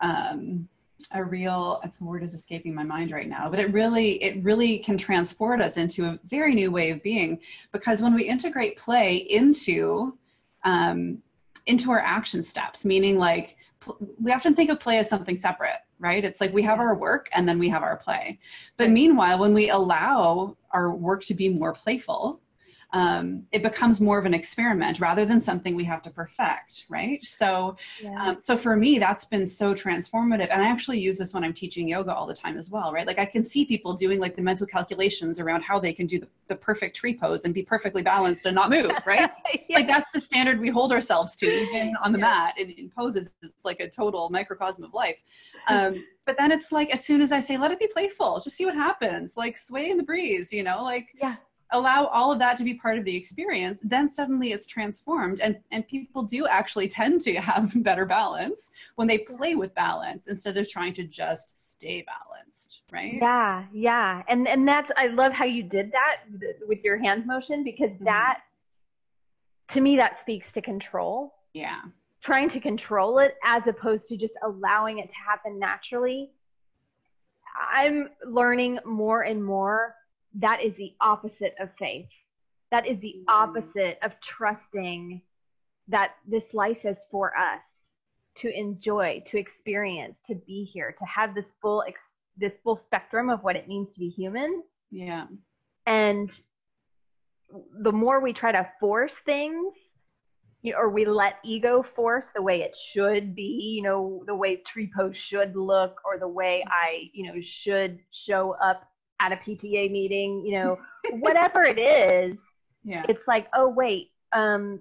um 0.00 0.68
a 1.12 1.24
real 1.24 1.80
the 1.82 2.04
word 2.04 2.22
is 2.22 2.34
escaping 2.34 2.74
my 2.74 2.84
mind 2.84 3.10
right 3.10 3.28
now 3.28 3.48
but 3.48 3.58
it 3.58 3.72
really 3.72 4.22
it 4.22 4.42
really 4.44 4.78
can 4.78 4.98
transport 4.98 5.60
us 5.60 5.76
into 5.78 6.04
a 6.04 6.18
very 6.26 6.54
new 6.54 6.70
way 6.70 6.90
of 6.90 7.02
being 7.02 7.40
because 7.72 8.02
when 8.02 8.14
we 8.14 8.22
integrate 8.22 8.76
play 8.76 9.16
into 9.16 10.16
um, 10.64 11.22
into 11.66 11.90
our 11.90 12.00
action 12.00 12.42
steps, 12.42 12.84
meaning 12.84 13.18
like 13.18 13.56
we 14.20 14.32
often 14.32 14.54
think 14.54 14.70
of 14.70 14.80
play 14.80 14.98
as 14.98 15.08
something 15.08 15.36
separate, 15.36 15.80
right? 15.98 16.24
It's 16.24 16.40
like 16.40 16.52
we 16.52 16.62
have 16.62 16.80
our 16.80 16.94
work 16.94 17.28
and 17.32 17.48
then 17.48 17.58
we 17.58 17.68
have 17.68 17.82
our 17.82 17.96
play. 17.96 18.38
But 18.76 18.90
meanwhile, 18.90 19.38
when 19.38 19.54
we 19.54 19.70
allow 19.70 20.56
our 20.72 20.94
work 20.94 21.22
to 21.24 21.34
be 21.34 21.48
more 21.48 21.72
playful, 21.72 22.40
um, 22.92 23.46
it 23.52 23.62
becomes 23.62 24.00
more 24.00 24.18
of 24.18 24.26
an 24.26 24.34
experiment 24.34 25.00
rather 25.00 25.24
than 25.24 25.40
something 25.40 25.74
we 25.74 25.84
have 25.84 26.02
to 26.02 26.10
perfect 26.10 26.86
right? 26.88 27.24
So 27.24 27.76
yeah. 28.02 28.22
um, 28.22 28.38
so 28.40 28.56
for 28.56 28.76
me 28.76 28.98
that's 28.98 29.24
been 29.24 29.46
so 29.46 29.74
transformative. 29.74 30.48
And 30.50 30.62
i 30.62 30.66
actually 30.66 30.98
use 30.98 31.16
this 31.16 31.32
when 31.34 31.44
i'm 31.44 31.52
teaching 31.52 31.88
yoga 31.88 32.14
all 32.14 32.26
the 32.26 32.34
time 32.34 32.56
as 32.56 32.70
well 32.70 32.92
right? 32.92 33.06
Like 33.06 33.18
i 33.18 33.24
can 33.26 33.44
see 33.44 33.64
people 33.64 33.94
doing 33.94 34.18
like 34.18 34.36
the 34.36 34.42
mental 34.42 34.66
calculations 34.66 35.38
around 35.38 35.62
how 35.62 35.78
they 35.78 35.92
can 35.92 36.06
do 36.06 36.18
the, 36.18 36.28
the 36.48 36.56
perfect 36.56 36.96
tree 36.96 37.14
pose 37.16 37.44
and 37.44 37.54
be 37.54 37.62
perfectly 37.62 38.02
balanced 38.02 38.46
and 38.46 38.54
not 38.54 38.70
move 38.70 38.92
right? 39.06 39.30
Yeah. 39.68 39.78
like 39.78 39.86
that's 39.86 40.10
the 40.12 40.20
standard 40.20 40.60
we 40.60 40.70
hold 40.70 40.92
ourselves 40.92 41.36
to 41.36 41.46
even 41.46 41.94
on 42.02 42.12
the 42.12 42.18
yeah. 42.18 42.24
mat 42.24 42.58
in, 42.58 42.70
in, 42.70 42.90
poses. 42.90 43.32
It's 43.42 43.64
like 43.64 43.80
a 43.80 43.88
total 43.88 44.28
microcosm 44.30 44.84
of 44.84 44.92
life. 44.94 45.22
Um, 45.68 46.04
but 46.26 46.36
then 46.36 46.52
it's 46.52 46.72
like 46.72 46.90
as 46.90 47.04
soon 47.04 47.20
as 47.20 47.32
i 47.32 47.40
say 47.40 47.56
let 47.56 47.70
it 47.70 47.78
be 47.78 47.88
playful. 47.92 48.40
Just 48.40 48.56
see 48.56 48.64
what 48.64 48.74
happens. 48.74 49.36
Like 49.36 49.56
sway 49.56 49.90
in 49.90 49.96
the 49.96 50.02
breeze 50.02 50.52
you 50.52 50.62
know? 50.62 50.82
Like 50.82 51.08
yeah 51.20 51.36
allow 51.72 52.06
all 52.06 52.32
of 52.32 52.38
that 52.38 52.56
to 52.56 52.64
be 52.64 52.74
part 52.74 52.98
of 52.98 53.04
the 53.04 53.14
experience 53.14 53.80
then 53.84 54.08
suddenly 54.08 54.52
it's 54.52 54.66
transformed 54.66 55.40
and 55.40 55.58
and 55.70 55.86
people 55.88 56.22
do 56.22 56.46
actually 56.46 56.88
tend 56.88 57.20
to 57.20 57.34
have 57.40 57.72
better 57.82 58.04
balance 58.04 58.72
when 58.96 59.06
they 59.08 59.18
play 59.18 59.54
with 59.54 59.74
balance 59.74 60.26
instead 60.26 60.56
of 60.56 60.68
trying 60.68 60.92
to 60.92 61.04
just 61.04 61.72
stay 61.72 62.04
balanced 62.06 62.82
right? 62.92 63.18
Yeah 63.20 63.64
yeah. 63.72 64.22
And 64.28 64.48
and 64.48 64.66
that's 64.66 64.90
i 64.96 65.06
love 65.06 65.32
how 65.32 65.44
you 65.44 65.62
did 65.62 65.92
that 65.92 66.20
with 66.66 66.82
your 66.82 66.98
hand 66.98 67.26
motion 67.26 67.62
because 67.64 67.90
mm-hmm. 67.90 68.04
that 68.04 68.40
to 69.70 69.80
me 69.80 69.96
that 69.96 70.18
speaks 70.20 70.52
to 70.52 70.62
control. 70.62 71.34
Yeah. 71.52 71.80
Trying 72.22 72.50
to 72.50 72.60
control 72.60 73.18
it 73.18 73.36
as 73.44 73.62
opposed 73.66 74.06
to 74.08 74.16
just 74.16 74.34
allowing 74.44 74.98
it 74.98 75.08
to 75.08 75.14
happen 75.14 75.58
naturally. 75.58 76.30
I'm 77.72 78.10
learning 78.26 78.78
more 78.84 79.22
and 79.22 79.42
more 79.42 79.94
that 80.34 80.62
is 80.62 80.74
the 80.76 80.94
opposite 81.00 81.54
of 81.60 81.68
faith. 81.78 82.08
That 82.70 82.86
is 82.86 82.98
the 83.00 83.16
mm. 83.18 83.24
opposite 83.28 83.98
of 84.02 84.12
trusting 84.20 85.20
that 85.88 86.12
this 86.26 86.44
life 86.52 86.84
is 86.84 86.98
for 87.10 87.36
us 87.36 87.60
to 88.36 88.56
enjoy, 88.56 89.22
to 89.26 89.38
experience, 89.38 90.16
to 90.26 90.34
be 90.34 90.64
here, 90.64 90.94
to 90.98 91.04
have 91.04 91.34
this 91.34 91.46
full 91.60 91.82
ex- 91.86 92.00
this 92.36 92.52
full 92.62 92.76
spectrum 92.76 93.28
of 93.28 93.42
what 93.42 93.56
it 93.56 93.68
means 93.68 93.92
to 93.92 93.98
be 93.98 94.08
human. 94.08 94.62
Yeah. 94.90 95.26
And 95.86 96.30
the 97.82 97.92
more 97.92 98.20
we 98.20 98.32
try 98.32 98.52
to 98.52 98.70
force 98.78 99.14
things, 99.26 99.74
you 100.62 100.72
know, 100.72 100.78
or 100.78 100.90
we 100.90 101.04
let 101.04 101.34
ego 101.42 101.84
force 101.96 102.26
the 102.34 102.42
way 102.42 102.62
it 102.62 102.76
should 102.76 103.34
be, 103.34 103.74
you 103.76 103.82
know, 103.82 104.22
the 104.26 104.34
way 104.34 104.56
tree 104.56 104.90
pose 104.94 105.16
should 105.16 105.56
look, 105.56 106.00
or 106.04 106.18
the 106.18 106.28
way 106.28 106.64
I, 106.68 107.10
you 107.12 107.26
know, 107.26 107.40
should 107.40 107.98
show 108.12 108.54
up 108.62 108.89
at 109.20 109.32
a 109.32 109.36
PTA 109.36 109.90
meeting, 109.90 110.44
you 110.44 110.52
know, 110.52 110.78
whatever 111.20 111.62
it 111.62 111.78
is, 111.78 112.36
yeah. 112.84 113.04
it's 113.08 113.26
like, 113.28 113.48
oh 113.54 113.68
wait, 113.68 114.10
um, 114.32 114.80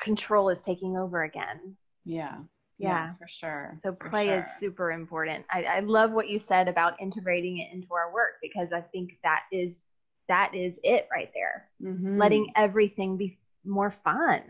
control 0.00 0.48
is 0.48 0.58
taking 0.64 0.96
over 0.96 1.24
again. 1.24 1.76
Yeah. 2.04 2.36
Yeah, 2.78 2.88
yeah 2.88 3.14
for 3.14 3.28
sure. 3.28 3.78
So 3.82 3.96
for 4.00 4.08
play 4.08 4.26
sure. 4.26 4.38
is 4.38 4.44
super 4.60 4.92
important. 4.92 5.44
I, 5.50 5.64
I 5.64 5.80
love 5.80 6.12
what 6.12 6.28
you 6.28 6.40
said 6.48 6.68
about 6.68 7.00
integrating 7.00 7.58
it 7.58 7.72
into 7.72 7.88
our 7.94 8.12
work 8.12 8.34
because 8.42 8.68
I 8.72 8.80
think 8.80 9.18
that 9.22 9.42
is 9.52 9.72
that 10.28 10.54
is 10.54 10.74
it 10.82 11.06
right 11.12 11.30
there. 11.34 11.68
Mm-hmm. 11.82 12.18
Letting 12.18 12.52
everything 12.56 13.16
be 13.16 13.38
more 13.64 13.94
fun. 14.02 14.42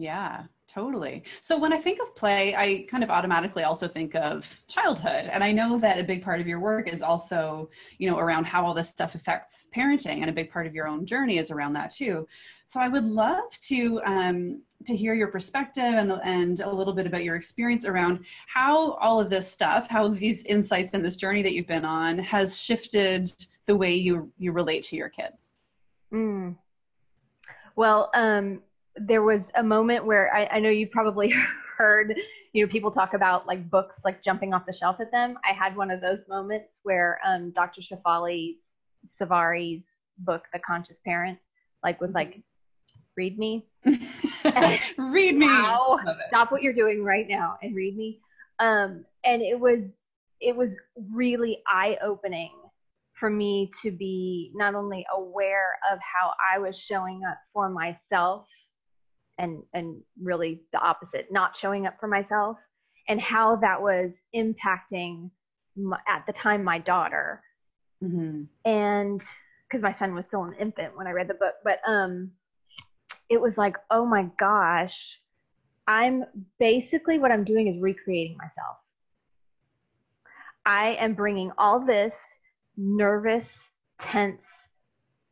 Yeah, 0.00 0.44
totally. 0.68 1.24
So 1.40 1.58
when 1.58 1.72
I 1.72 1.76
think 1.76 1.98
of 2.00 2.14
play, 2.14 2.54
I 2.54 2.86
kind 2.88 3.02
of 3.02 3.10
automatically 3.10 3.64
also 3.64 3.88
think 3.88 4.14
of 4.14 4.62
childhood. 4.68 5.26
And 5.26 5.42
I 5.42 5.50
know 5.50 5.76
that 5.80 5.98
a 5.98 6.04
big 6.04 6.22
part 6.22 6.40
of 6.40 6.46
your 6.46 6.60
work 6.60 6.88
is 6.88 7.02
also, 7.02 7.68
you 7.98 8.08
know, 8.08 8.16
around 8.16 8.44
how 8.44 8.64
all 8.64 8.74
this 8.74 8.88
stuff 8.88 9.16
affects 9.16 9.66
parenting 9.74 10.20
and 10.20 10.30
a 10.30 10.32
big 10.32 10.52
part 10.52 10.68
of 10.68 10.74
your 10.74 10.86
own 10.86 11.04
journey 11.04 11.38
is 11.38 11.50
around 11.50 11.72
that 11.72 11.90
too. 11.90 12.28
So 12.66 12.78
I 12.78 12.86
would 12.86 13.06
love 13.06 13.50
to 13.62 14.00
um, 14.04 14.62
to 14.86 14.94
hear 14.94 15.14
your 15.14 15.28
perspective 15.28 15.82
and, 15.82 16.12
and 16.22 16.60
a 16.60 16.70
little 16.70 16.94
bit 16.94 17.08
about 17.08 17.24
your 17.24 17.34
experience 17.34 17.84
around 17.84 18.24
how 18.46 18.92
all 18.92 19.18
of 19.18 19.30
this 19.30 19.50
stuff, 19.50 19.88
how 19.88 20.06
these 20.06 20.44
insights 20.44 20.94
and 20.94 21.04
this 21.04 21.16
journey 21.16 21.42
that 21.42 21.54
you've 21.54 21.66
been 21.66 21.84
on 21.84 22.18
has 22.18 22.56
shifted 22.56 23.32
the 23.66 23.74
way 23.74 23.96
you 23.96 24.30
you 24.38 24.52
relate 24.52 24.84
to 24.84 24.96
your 24.96 25.08
kids. 25.08 25.54
Mm. 26.12 26.56
Well, 27.74 28.10
um, 28.14 28.62
there 29.00 29.22
was 29.22 29.40
a 29.56 29.62
moment 29.62 30.04
where 30.04 30.34
I, 30.34 30.46
I 30.52 30.60
know 30.60 30.70
you've 30.70 30.90
probably 30.90 31.32
heard, 31.78 32.18
you 32.52 32.64
know, 32.64 32.70
people 32.70 32.90
talk 32.90 33.14
about 33.14 33.46
like 33.46 33.70
books 33.70 33.96
like 34.04 34.22
jumping 34.22 34.52
off 34.52 34.66
the 34.66 34.72
shelf 34.72 34.96
at 35.00 35.10
them. 35.10 35.36
I 35.48 35.52
had 35.52 35.76
one 35.76 35.90
of 35.90 36.00
those 36.00 36.20
moments 36.28 36.68
where 36.82 37.20
um, 37.26 37.52
Dr. 37.52 37.80
Shefali 37.80 38.56
Tsabary's 39.20 39.84
book, 40.18 40.44
The 40.52 40.58
Conscious 40.58 40.98
Parent, 41.04 41.38
like 41.84 42.00
was 42.00 42.10
like, 42.12 42.40
read 43.16 43.38
me. 43.38 43.66
read 43.84 45.36
me. 45.36 45.48
Stop 46.28 46.50
what 46.50 46.62
you're 46.62 46.72
doing 46.72 47.04
right 47.04 47.28
now 47.28 47.58
and 47.62 47.74
read 47.74 47.96
me. 47.96 48.20
Um, 48.58 49.04
and 49.24 49.42
it 49.42 49.58
was 49.58 49.80
it 50.40 50.54
was 50.54 50.76
really 51.12 51.62
eye 51.66 51.98
opening 52.02 52.52
for 53.18 53.28
me 53.28 53.70
to 53.82 53.90
be 53.90 54.52
not 54.54 54.76
only 54.76 55.04
aware 55.16 55.76
of 55.92 55.98
how 55.98 56.32
I 56.54 56.58
was 56.58 56.78
showing 56.78 57.22
up 57.28 57.38
for 57.52 57.68
myself 57.68 58.46
and 59.38 59.62
and 59.72 60.00
really 60.22 60.60
the 60.72 60.78
opposite 60.78 61.28
not 61.30 61.56
showing 61.56 61.86
up 61.86 61.94
for 62.00 62.08
myself 62.08 62.56
and 63.08 63.20
how 63.20 63.56
that 63.56 63.80
was 63.80 64.10
impacting 64.34 65.30
my, 65.76 65.98
at 66.06 66.24
the 66.26 66.32
time 66.32 66.62
my 66.62 66.78
daughter 66.78 67.42
mm-hmm. 68.02 68.42
and 68.64 69.22
because 69.68 69.82
my 69.82 69.94
son 69.98 70.14
was 70.14 70.24
still 70.26 70.44
an 70.44 70.54
infant 70.60 70.96
when 70.96 71.06
i 71.06 71.10
read 71.10 71.28
the 71.28 71.34
book 71.34 71.54
but 71.64 71.78
um 71.86 72.30
it 73.28 73.40
was 73.40 73.52
like 73.56 73.76
oh 73.90 74.04
my 74.04 74.26
gosh 74.38 75.18
i'm 75.86 76.24
basically 76.58 77.18
what 77.18 77.30
i'm 77.30 77.44
doing 77.44 77.68
is 77.68 77.80
recreating 77.80 78.36
myself 78.36 78.76
i 80.66 80.96
am 81.00 81.14
bringing 81.14 81.52
all 81.58 81.84
this 81.84 82.14
nervous 82.76 83.46
tense 84.00 84.40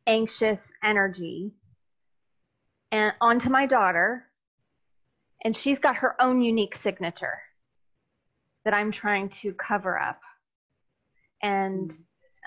anxious 0.07 0.59
energy 0.83 1.51
and 2.91 3.13
onto 3.21 3.49
my 3.49 3.65
daughter, 3.65 4.25
and 5.43 5.55
she's 5.55 5.79
got 5.79 5.97
her 5.97 6.21
own 6.21 6.41
unique 6.41 6.77
signature 6.83 7.39
that 8.65 8.73
I'm 8.73 8.91
trying 8.91 9.29
to 9.41 9.53
cover 9.53 9.99
up. 9.99 10.19
And 11.41 11.93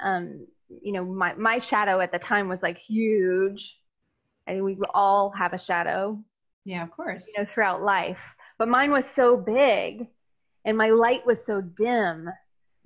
um, 0.02 0.46
you 0.82 0.92
know, 0.92 1.04
my 1.04 1.34
my 1.34 1.58
shadow 1.58 2.00
at 2.00 2.12
the 2.12 2.18
time 2.18 2.48
was 2.48 2.60
like 2.62 2.78
huge. 2.78 3.76
and 4.46 4.64
we 4.64 4.76
all 4.94 5.30
have 5.30 5.52
a 5.52 5.58
shadow. 5.58 6.18
Yeah, 6.64 6.82
of 6.82 6.90
course. 6.90 7.30
You 7.36 7.42
know, 7.42 7.50
throughout 7.52 7.82
life. 7.82 8.18
But 8.58 8.68
mine 8.68 8.90
was 8.90 9.04
so 9.16 9.36
big 9.36 10.06
and 10.64 10.76
my 10.76 10.90
light 10.90 11.26
was 11.26 11.38
so 11.46 11.60
dim 11.60 12.28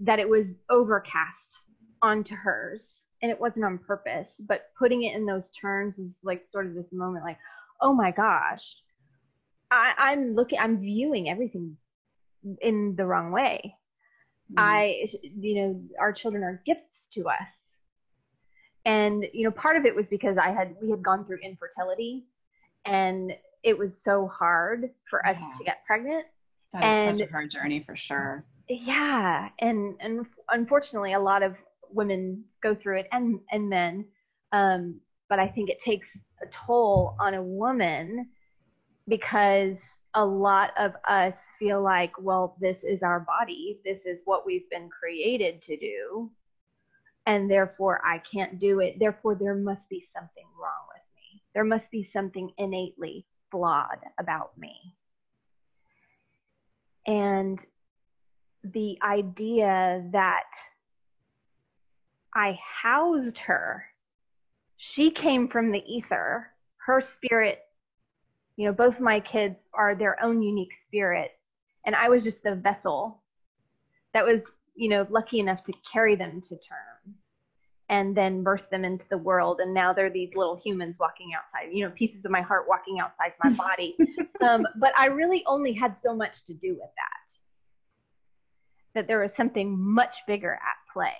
that 0.00 0.18
it 0.18 0.28
was 0.28 0.46
overcast 0.70 1.58
onto 2.02 2.34
hers 2.36 2.86
and 3.24 3.30
it 3.30 3.40
wasn't 3.40 3.64
on 3.64 3.78
purpose, 3.78 4.28
but 4.38 4.66
putting 4.78 5.04
it 5.04 5.16
in 5.16 5.24
those 5.24 5.50
terms 5.58 5.96
was 5.96 6.18
like 6.22 6.44
sort 6.46 6.66
of 6.66 6.74
this 6.74 6.92
moment 6.92 7.24
like, 7.24 7.38
oh 7.80 7.94
my 7.94 8.10
gosh, 8.10 8.76
I, 9.70 9.94
I'm 9.96 10.34
looking, 10.34 10.58
I'm 10.58 10.78
viewing 10.78 11.30
everything 11.30 11.78
in 12.60 12.94
the 12.96 13.06
wrong 13.06 13.32
way. 13.32 13.76
Mm-hmm. 14.50 14.56
I, 14.58 15.08
you 15.22 15.54
know, 15.54 15.80
our 15.98 16.12
children 16.12 16.44
are 16.44 16.62
gifts 16.66 17.08
to 17.14 17.30
us. 17.30 17.48
And, 18.84 19.26
you 19.32 19.44
know, 19.44 19.50
part 19.52 19.78
of 19.78 19.86
it 19.86 19.96
was 19.96 20.06
because 20.06 20.36
I 20.36 20.50
had, 20.50 20.76
we 20.82 20.90
had 20.90 21.02
gone 21.02 21.24
through 21.24 21.38
infertility 21.42 22.26
and 22.84 23.32
it 23.62 23.78
was 23.78 23.94
so 24.02 24.28
hard 24.28 24.90
for 25.08 25.26
us 25.26 25.38
yeah. 25.40 25.50
to 25.56 25.64
get 25.64 25.78
pregnant. 25.86 26.26
That 26.74 26.84
is 26.84 26.94
and, 26.94 27.18
such 27.18 27.26
a 27.26 27.32
hard 27.32 27.50
journey 27.50 27.80
for 27.80 27.96
sure. 27.96 28.44
Yeah. 28.68 29.48
And, 29.60 29.94
and 30.00 30.26
unfortunately, 30.50 31.14
a 31.14 31.20
lot 31.20 31.42
of 31.42 31.56
women 31.94 32.44
go 32.62 32.74
through 32.74 32.98
it 32.98 33.08
and, 33.12 33.40
and 33.50 33.68
men. 33.68 34.04
Um, 34.52 35.00
but 35.28 35.38
I 35.38 35.48
think 35.48 35.70
it 35.70 35.80
takes 35.80 36.08
a 36.42 36.46
toll 36.66 37.16
on 37.18 37.34
a 37.34 37.42
woman 37.42 38.28
because 39.08 39.76
a 40.14 40.24
lot 40.24 40.70
of 40.78 40.92
us 41.08 41.34
feel 41.58 41.82
like, 41.82 42.12
well, 42.20 42.56
this 42.60 42.78
is 42.82 43.02
our 43.02 43.20
body, 43.20 43.80
this 43.84 44.06
is 44.06 44.20
what 44.24 44.46
we've 44.46 44.68
been 44.70 44.88
created 44.88 45.62
to 45.62 45.76
do, 45.76 46.30
and 47.26 47.50
therefore 47.50 48.00
I 48.04 48.18
can't 48.18 48.58
do 48.58 48.80
it. 48.80 48.98
Therefore, 48.98 49.34
there 49.34 49.54
must 49.54 49.88
be 49.88 50.04
something 50.14 50.46
wrong 50.60 50.86
with 50.88 51.02
me. 51.16 51.42
There 51.54 51.64
must 51.64 51.90
be 51.90 52.08
something 52.12 52.50
innately 52.58 53.26
flawed 53.50 53.98
about 54.18 54.56
me. 54.58 54.94
And 57.06 57.58
the 58.62 58.98
idea 59.02 60.04
that 60.12 60.44
I 62.34 62.58
housed 62.82 63.38
her, 63.38 63.84
she 64.76 65.10
came 65.10 65.48
from 65.48 65.70
the 65.70 65.82
ether, 65.86 66.50
her 66.86 67.00
spirit 67.00 67.60
you 68.56 68.66
know, 68.66 68.72
both 68.72 69.00
my 69.00 69.20
kids 69.20 69.56
are 69.72 69.94
their 69.94 70.22
own 70.22 70.42
unique 70.42 70.72
spirit. 70.86 71.32
And 71.86 71.94
I 71.94 72.08
was 72.08 72.22
just 72.22 72.42
the 72.42 72.54
vessel 72.54 73.22
that 74.12 74.24
was, 74.24 74.40
you 74.74 74.88
know, 74.88 75.06
lucky 75.10 75.40
enough 75.40 75.64
to 75.64 75.72
carry 75.92 76.14
them 76.14 76.40
to 76.42 76.50
term 76.50 77.14
and 77.90 78.16
then 78.16 78.42
birth 78.42 78.62
them 78.70 78.84
into 78.84 79.04
the 79.10 79.18
world. 79.18 79.60
And 79.60 79.74
now 79.74 79.92
they're 79.92 80.10
these 80.10 80.30
little 80.36 80.56
humans 80.56 80.94
walking 80.98 81.30
outside, 81.36 81.72
you 81.72 81.84
know, 81.84 81.90
pieces 81.90 82.24
of 82.24 82.30
my 82.30 82.40
heart 82.40 82.66
walking 82.68 83.00
outside 83.00 83.32
my 83.42 83.50
body. 83.54 83.96
um, 84.40 84.66
but 84.76 84.92
I 84.96 85.06
really 85.08 85.44
only 85.46 85.72
had 85.72 85.96
so 86.02 86.14
much 86.14 86.44
to 86.46 86.54
do 86.54 86.70
with 86.70 86.78
that, 86.78 87.34
that 88.94 89.06
there 89.08 89.20
was 89.20 89.32
something 89.36 89.76
much 89.78 90.16
bigger 90.26 90.52
at 90.52 90.92
play. 90.92 91.12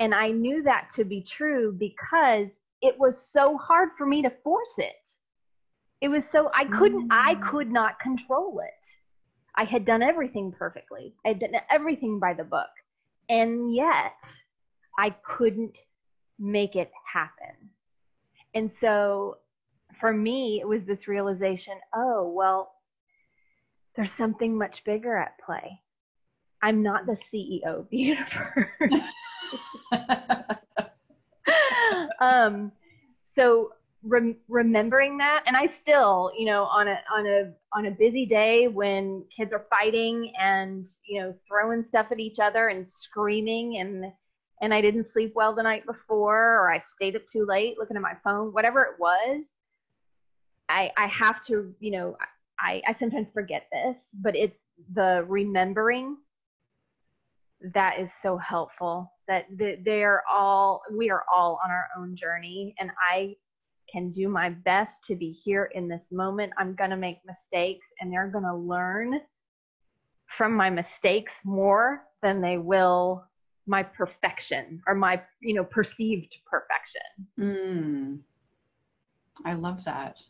And 0.00 0.14
I 0.14 0.30
knew 0.30 0.62
that 0.64 0.88
to 0.96 1.04
be 1.04 1.22
true 1.22 1.76
because 1.78 2.48
it 2.82 2.98
was 2.98 3.28
so 3.32 3.56
hard 3.58 3.90
for 3.96 4.06
me 4.06 4.22
to 4.22 4.32
force 4.42 4.74
it 4.78 4.94
it 6.00 6.08
was 6.08 6.24
so 6.32 6.50
I 6.54 6.64
couldn't 6.64 7.08
mm. 7.08 7.10
I 7.10 7.34
could 7.50 7.70
not 7.70 8.00
control 8.00 8.60
it. 8.60 8.88
I 9.56 9.64
had 9.64 9.84
done 9.84 10.02
everything 10.02 10.52
perfectly. 10.52 11.14
I 11.24 11.28
had 11.28 11.40
done 11.40 11.52
everything 11.68 12.18
by 12.18 12.34
the 12.34 12.44
book. 12.44 12.70
And 13.28 13.74
yet 13.74 14.14
I 14.98 15.10
couldn't 15.10 15.76
make 16.38 16.74
it 16.74 16.90
happen. 17.12 17.70
And 18.54 18.70
so 18.80 19.36
for 20.00 20.12
me 20.12 20.60
it 20.60 20.66
was 20.66 20.84
this 20.86 21.06
realization, 21.06 21.74
oh, 21.94 22.32
well, 22.34 22.72
there's 23.94 24.12
something 24.16 24.56
much 24.56 24.82
bigger 24.84 25.16
at 25.16 25.38
play. 25.44 25.80
I'm 26.62 26.82
not 26.82 27.06
the 27.06 27.18
CEO 27.32 27.80
of 27.80 27.88
the 27.90 27.96
universe. 27.98 29.10
um, 32.20 32.72
so 33.34 33.70
rem- 34.02 34.36
remembering 34.48 35.18
that 35.18 35.42
and 35.46 35.56
i 35.56 35.68
still 35.82 36.32
you 36.36 36.46
know 36.46 36.64
on 36.64 36.88
a 36.88 36.98
on 37.14 37.26
a 37.26 37.52
on 37.72 37.86
a 37.86 37.90
busy 37.90 38.24
day 38.24 38.68
when 38.68 39.24
kids 39.34 39.52
are 39.52 39.66
fighting 39.70 40.32
and 40.40 40.86
you 41.04 41.20
know 41.20 41.34
throwing 41.46 41.84
stuff 41.84 42.06
at 42.10 42.18
each 42.18 42.38
other 42.38 42.68
and 42.68 42.86
screaming 42.90 43.78
and 43.78 44.04
and 44.62 44.72
i 44.72 44.80
didn't 44.80 45.06
sleep 45.12 45.32
well 45.34 45.54
the 45.54 45.62
night 45.62 45.84
before 45.86 46.60
or 46.60 46.72
i 46.72 46.82
stayed 46.94 47.16
up 47.16 47.22
too 47.30 47.44
late 47.46 47.76
looking 47.78 47.96
at 47.96 48.02
my 48.02 48.14
phone 48.24 48.52
whatever 48.52 48.82
it 48.82 48.98
was 48.98 49.42
i 50.68 50.90
i 50.96 51.06
have 51.06 51.44
to 51.44 51.74
you 51.80 51.90
know 51.90 52.16
i 52.58 52.80
i 52.86 52.96
sometimes 52.98 53.26
forget 53.34 53.66
this 53.70 53.96
but 54.14 54.34
it's 54.34 54.56
the 54.94 55.24
remembering 55.28 56.16
that 57.74 57.98
is 57.98 58.08
so 58.22 58.36
helpful 58.38 59.12
that 59.28 59.46
they're 59.84 60.22
all 60.30 60.82
we 60.96 61.10
are 61.10 61.24
all 61.32 61.60
on 61.64 61.70
our 61.70 61.88
own 61.98 62.16
journey 62.16 62.74
and 62.80 62.90
i 63.10 63.34
can 63.90 64.12
do 64.12 64.28
my 64.28 64.50
best 64.50 64.92
to 65.04 65.16
be 65.16 65.32
here 65.32 65.70
in 65.74 65.88
this 65.88 66.02
moment. 66.10 66.52
I'm 66.58 66.74
going 66.74 66.90
to 66.90 66.96
make 66.96 67.18
mistakes 67.26 67.86
and 68.00 68.12
they're 68.12 68.28
going 68.28 68.44
to 68.44 68.54
learn 68.54 69.20
from 70.36 70.54
my 70.54 70.70
mistakes 70.70 71.32
more 71.44 72.04
than 72.22 72.40
they 72.40 72.58
will 72.58 73.24
my 73.66 73.82
perfection 73.82 74.82
or 74.86 74.94
my, 74.94 75.20
you 75.40 75.54
know, 75.54 75.64
perceived 75.64 76.34
perfection. 76.46 77.00
Mm. 77.38 78.18
I 79.44 79.54
love 79.54 79.84
that. 79.84 80.20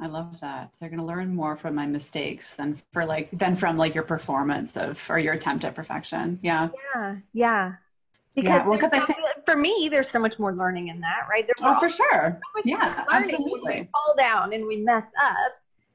I 0.00 0.06
love 0.06 0.40
that. 0.40 0.72
They're 0.78 0.88
going 0.88 1.00
to 1.00 1.04
learn 1.04 1.34
more 1.34 1.56
from 1.56 1.74
my 1.74 1.86
mistakes 1.86 2.56
than 2.56 2.74
for 2.92 3.04
like 3.04 3.28
than 3.32 3.54
from 3.54 3.76
like 3.76 3.94
your 3.94 4.04
performance 4.04 4.76
of 4.76 5.04
or 5.10 5.18
your 5.18 5.34
attempt 5.34 5.64
at 5.64 5.74
perfection. 5.74 6.38
Yeah. 6.42 6.70
Yeah. 6.94 7.16
Yeah. 7.34 7.72
Because 8.34 8.48
yeah, 8.48 8.68
well, 8.68 8.78
I 8.82 8.88
think, 8.88 9.04
for 9.44 9.56
me, 9.56 9.88
there's 9.90 10.08
so 10.10 10.18
much 10.18 10.38
more 10.38 10.54
learning 10.54 10.88
in 10.88 11.00
that, 11.00 11.26
right? 11.28 11.46
There's 11.46 11.58
oh, 11.62 11.78
for 11.78 11.90
sure. 11.90 12.40
So 12.54 12.62
yeah, 12.64 13.04
absolutely. 13.10 13.88
Fall 13.92 14.14
down 14.16 14.52
and 14.54 14.66
we 14.66 14.76
mess 14.76 15.04
up 15.20 15.52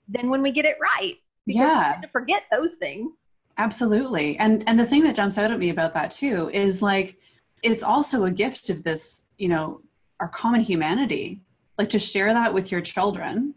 than 0.09 0.29
when 0.29 0.41
we 0.41 0.51
get 0.51 0.65
it 0.65 0.77
right. 0.81 1.15
yeah. 1.45 1.97
to 2.01 2.07
forget 2.09 2.43
those 2.51 2.71
things. 2.79 3.11
Absolutely. 3.57 4.37
And 4.37 4.63
and 4.67 4.77
the 4.77 4.85
thing 4.85 5.03
that 5.03 5.15
jumps 5.15 5.37
out 5.37 5.49
at 5.49 5.57
me 5.57 5.69
about 5.69 5.93
that 5.93 6.11
too 6.11 6.51
is 6.53 6.81
like 6.81 7.17
it's 7.63 7.83
also 7.83 8.25
a 8.25 8.31
gift 8.31 8.69
of 8.69 8.83
this, 8.83 9.23
you 9.37 9.47
know, 9.47 9.81
our 10.19 10.27
common 10.27 10.61
humanity. 10.61 11.41
Like 11.79 11.89
to 11.89 11.99
share 11.99 12.33
that 12.33 12.53
with 12.53 12.71
your 12.71 12.81
children 12.81 13.55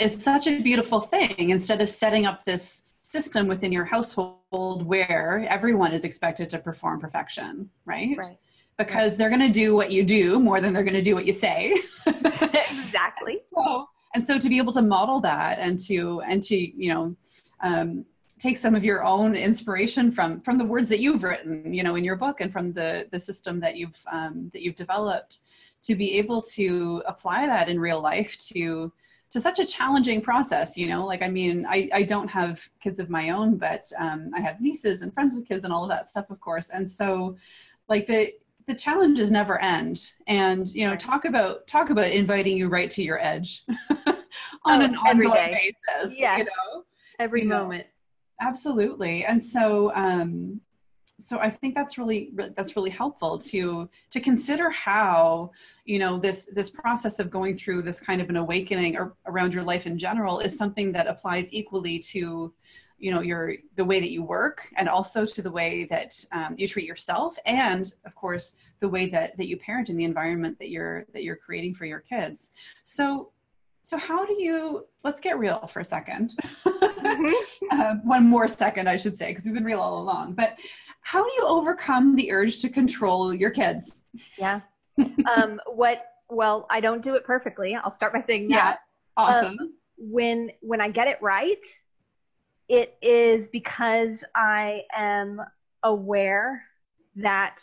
is 0.00 0.22
such 0.22 0.46
a 0.46 0.60
beautiful 0.60 1.00
thing 1.00 1.50
instead 1.50 1.80
of 1.80 1.88
setting 1.88 2.26
up 2.26 2.44
this 2.44 2.82
system 3.06 3.46
within 3.46 3.70
your 3.70 3.84
household 3.84 4.86
where 4.86 5.46
everyone 5.48 5.92
is 5.92 6.04
expected 6.04 6.48
to 6.50 6.58
perform 6.58 7.00
perfection, 7.00 7.68
right? 7.84 8.16
Right 8.16 8.38
because 8.76 9.16
they're 9.16 9.28
going 9.28 9.40
to 9.40 9.48
do 9.48 9.74
what 9.74 9.92
you 9.92 10.04
do 10.04 10.40
more 10.40 10.60
than 10.60 10.72
they're 10.72 10.84
going 10.84 10.94
to 10.94 11.02
do 11.02 11.14
what 11.14 11.26
you 11.26 11.32
say. 11.32 11.74
exactly. 12.06 13.38
so, 13.54 13.88
and 14.14 14.26
so 14.26 14.38
to 14.38 14.48
be 14.48 14.58
able 14.58 14.72
to 14.72 14.82
model 14.82 15.20
that 15.20 15.58
and 15.58 15.78
to 15.80 16.20
and 16.22 16.42
to 16.42 16.56
you 16.56 16.92
know 16.92 17.16
um, 17.60 18.04
take 18.38 18.56
some 18.56 18.74
of 18.74 18.84
your 18.84 19.04
own 19.04 19.36
inspiration 19.36 20.10
from 20.10 20.40
from 20.40 20.58
the 20.58 20.64
words 20.64 20.88
that 20.88 21.00
you've 21.00 21.22
written, 21.22 21.72
you 21.72 21.82
know, 21.82 21.94
in 21.96 22.04
your 22.04 22.16
book 22.16 22.40
and 22.40 22.52
from 22.52 22.72
the 22.72 23.06
the 23.10 23.18
system 23.18 23.60
that 23.60 23.76
you've 23.76 24.02
um, 24.10 24.50
that 24.52 24.62
you've 24.62 24.76
developed, 24.76 25.38
to 25.82 25.94
be 25.94 26.18
able 26.18 26.42
to 26.42 27.02
apply 27.06 27.46
that 27.46 27.68
in 27.68 27.78
real 27.78 28.00
life 28.00 28.36
to 28.38 28.92
to 29.34 29.40
such 29.40 29.58
a 29.58 29.66
challenging 29.66 30.20
process 30.20 30.76
you 30.76 30.86
know 30.86 31.04
like 31.04 31.22
i 31.22 31.28
mean 31.28 31.66
i, 31.68 31.88
I 31.92 32.02
don't 32.04 32.28
have 32.28 32.68
kids 32.80 33.00
of 33.00 33.10
my 33.10 33.30
own 33.30 33.56
but 33.56 33.84
um, 33.98 34.30
i 34.34 34.40
have 34.40 34.60
nieces 34.60 35.02
and 35.02 35.12
friends 35.12 35.34
with 35.34 35.48
kids 35.48 35.64
and 35.64 35.72
all 35.72 35.82
of 35.82 35.90
that 35.90 36.06
stuff 36.06 36.30
of 36.30 36.40
course. 36.40 36.70
And 36.70 36.88
so 36.88 37.36
like 37.88 38.06
the 38.06 38.32
the 38.66 38.74
challenges 38.74 39.30
never 39.30 39.60
end. 39.60 40.12
And 40.26 40.68
you 40.74 40.88
know 40.88 40.96
talk 40.96 41.24
about 41.24 41.66
talk 41.66 41.90
about 41.90 42.10
inviting 42.10 42.56
you 42.56 42.68
right 42.68 42.90
to 42.90 43.02
your 43.02 43.20
edge 43.20 43.64
on 44.06 44.82
oh, 44.82 44.84
an 44.84 44.96
ongoing 44.96 45.56
basis 45.86 46.18
yeah. 46.18 46.38
you 46.38 46.44
know 46.44 46.84
every 47.18 47.42
you 47.42 47.48
moment. 47.48 47.86
know? 48.40 48.48
absolutely. 48.48 49.24
And 49.24 49.42
so 49.42 49.92
um 49.94 50.60
so 51.20 51.38
i 51.38 51.48
think 51.48 51.74
that's 51.74 51.96
really 51.96 52.32
that's 52.54 52.74
really 52.76 52.90
helpful 52.90 53.38
to 53.38 53.88
to 54.10 54.20
consider 54.20 54.68
how 54.70 55.50
you 55.84 55.98
know 55.98 56.18
this 56.18 56.50
this 56.54 56.70
process 56.70 57.20
of 57.20 57.30
going 57.30 57.54
through 57.54 57.82
this 57.82 58.00
kind 58.00 58.20
of 58.20 58.28
an 58.28 58.36
awakening 58.36 58.96
or 58.96 59.14
around 59.26 59.54
your 59.54 59.62
life 59.62 59.86
in 59.86 59.96
general 59.96 60.40
is 60.40 60.56
something 60.56 60.90
that 60.92 61.06
applies 61.06 61.52
equally 61.52 61.98
to 61.98 62.52
you 62.98 63.10
know 63.10 63.20
your 63.20 63.54
the 63.76 63.84
way 63.84 64.00
that 64.00 64.10
you 64.10 64.22
work 64.22 64.68
and 64.76 64.88
also 64.88 65.26
to 65.26 65.42
the 65.42 65.50
way 65.50 65.84
that 65.84 66.14
um, 66.32 66.54
you 66.56 66.66
treat 66.66 66.86
yourself 66.86 67.36
and 67.44 67.92
of 68.06 68.14
course 68.14 68.56
the 68.80 68.88
way 68.88 69.06
that 69.06 69.36
that 69.36 69.46
you 69.46 69.56
parent 69.56 69.90
in 69.90 69.96
the 69.96 70.04
environment 70.04 70.58
that 70.58 70.70
you're 70.70 71.04
that 71.12 71.22
you're 71.22 71.36
creating 71.36 71.74
for 71.74 71.84
your 71.84 72.00
kids 72.00 72.50
so 72.82 73.30
so 73.82 73.98
how 73.98 74.24
do 74.24 74.40
you 74.40 74.86
let's 75.02 75.20
get 75.20 75.38
real 75.38 75.66
for 75.66 75.80
a 75.80 75.84
2nd 75.84 76.34
mm-hmm. 76.64 77.80
uh, 77.80 77.94
one 78.04 78.26
more 78.26 78.48
second 78.48 78.88
i 78.88 78.96
should 78.96 79.16
say 79.16 79.28
because 79.28 79.44
we've 79.44 79.54
been 79.54 79.64
real 79.64 79.80
all 79.80 80.00
along 80.00 80.32
but 80.32 80.56
how 81.04 81.22
do 81.22 81.30
you 81.38 81.46
overcome 81.46 82.16
the 82.16 82.32
urge 82.32 82.60
to 82.62 82.68
control 82.68 83.32
your 83.32 83.50
kids? 83.50 84.04
Yeah. 84.36 84.60
Um, 84.98 85.60
what 85.66 86.06
well 86.30 86.66
i 86.70 86.80
don't 86.80 87.02
do 87.02 87.14
it 87.14 87.24
perfectly. 87.24 87.76
I'll 87.76 87.94
start 87.94 88.12
by 88.12 88.24
saying 88.26 88.48
that. 88.48 88.80
Yeah. 89.16 89.22
Awesome. 89.22 89.56
um, 89.60 89.74
when 89.96 90.50
when 90.60 90.80
i 90.80 90.88
get 90.88 91.06
it 91.06 91.18
right 91.22 91.58
it 92.68 92.96
is 93.02 93.46
because 93.52 94.16
I 94.34 94.82
am 94.96 95.40
aware 95.82 96.64
that 97.16 97.58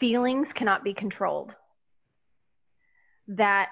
feelings 0.00 0.48
cannot 0.54 0.82
be 0.82 0.92
controlled. 0.92 1.52
That 3.28 3.70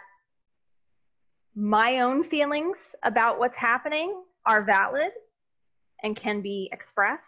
my 1.54 2.00
own 2.00 2.28
feelings 2.30 2.76
about 3.02 3.38
what's 3.38 3.56
happening 3.56 4.22
are 4.46 4.62
valid 4.62 5.10
and 6.02 6.16
can 6.16 6.40
be 6.40 6.70
expressed. 6.72 7.22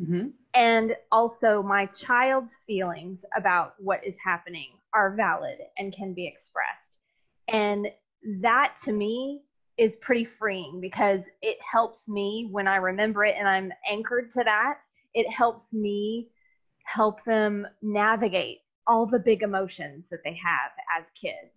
Mm-hmm. 0.00 0.28
And 0.54 0.96
also, 1.10 1.62
my 1.62 1.86
child's 1.86 2.54
feelings 2.66 3.20
about 3.36 3.74
what 3.78 4.04
is 4.04 4.14
happening 4.24 4.68
are 4.92 5.14
valid 5.14 5.58
and 5.78 5.94
can 5.94 6.14
be 6.14 6.26
expressed. 6.26 6.98
And 7.48 7.88
that 8.40 8.76
to 8.84 8.92
me 8.92 9.42
is 9.76 9.96
pretty 9.96 10.24
freeing 10.24 10.80
because 10.80 11.20
it 11.42 11.58
helps 11.60 12.06
me 12.08 12.48
when 12.50 12.68
I 12.68 12.76
remember 12.76 13.24
it 13.24 13.34
and 13.36 13.48
I'm 13.48 13.72
anchored 13.90 14.32
to 14.32 14.44
that. 14.44 14.78
It 15.14 15.28
helps 15.30 15.72
me 15.72 16.28
help 16.84 17.24
them 17.24 17.66
navigate 17.82 18.58
all 18.86 19.06
the 19.06 19.18
big 19.18 19.42
emotions 19.42 20.04
that 20.10 20.20
they 20.24 20.38
have 20.44 20.70
as 20.98 21.04
kids 21.20 21.52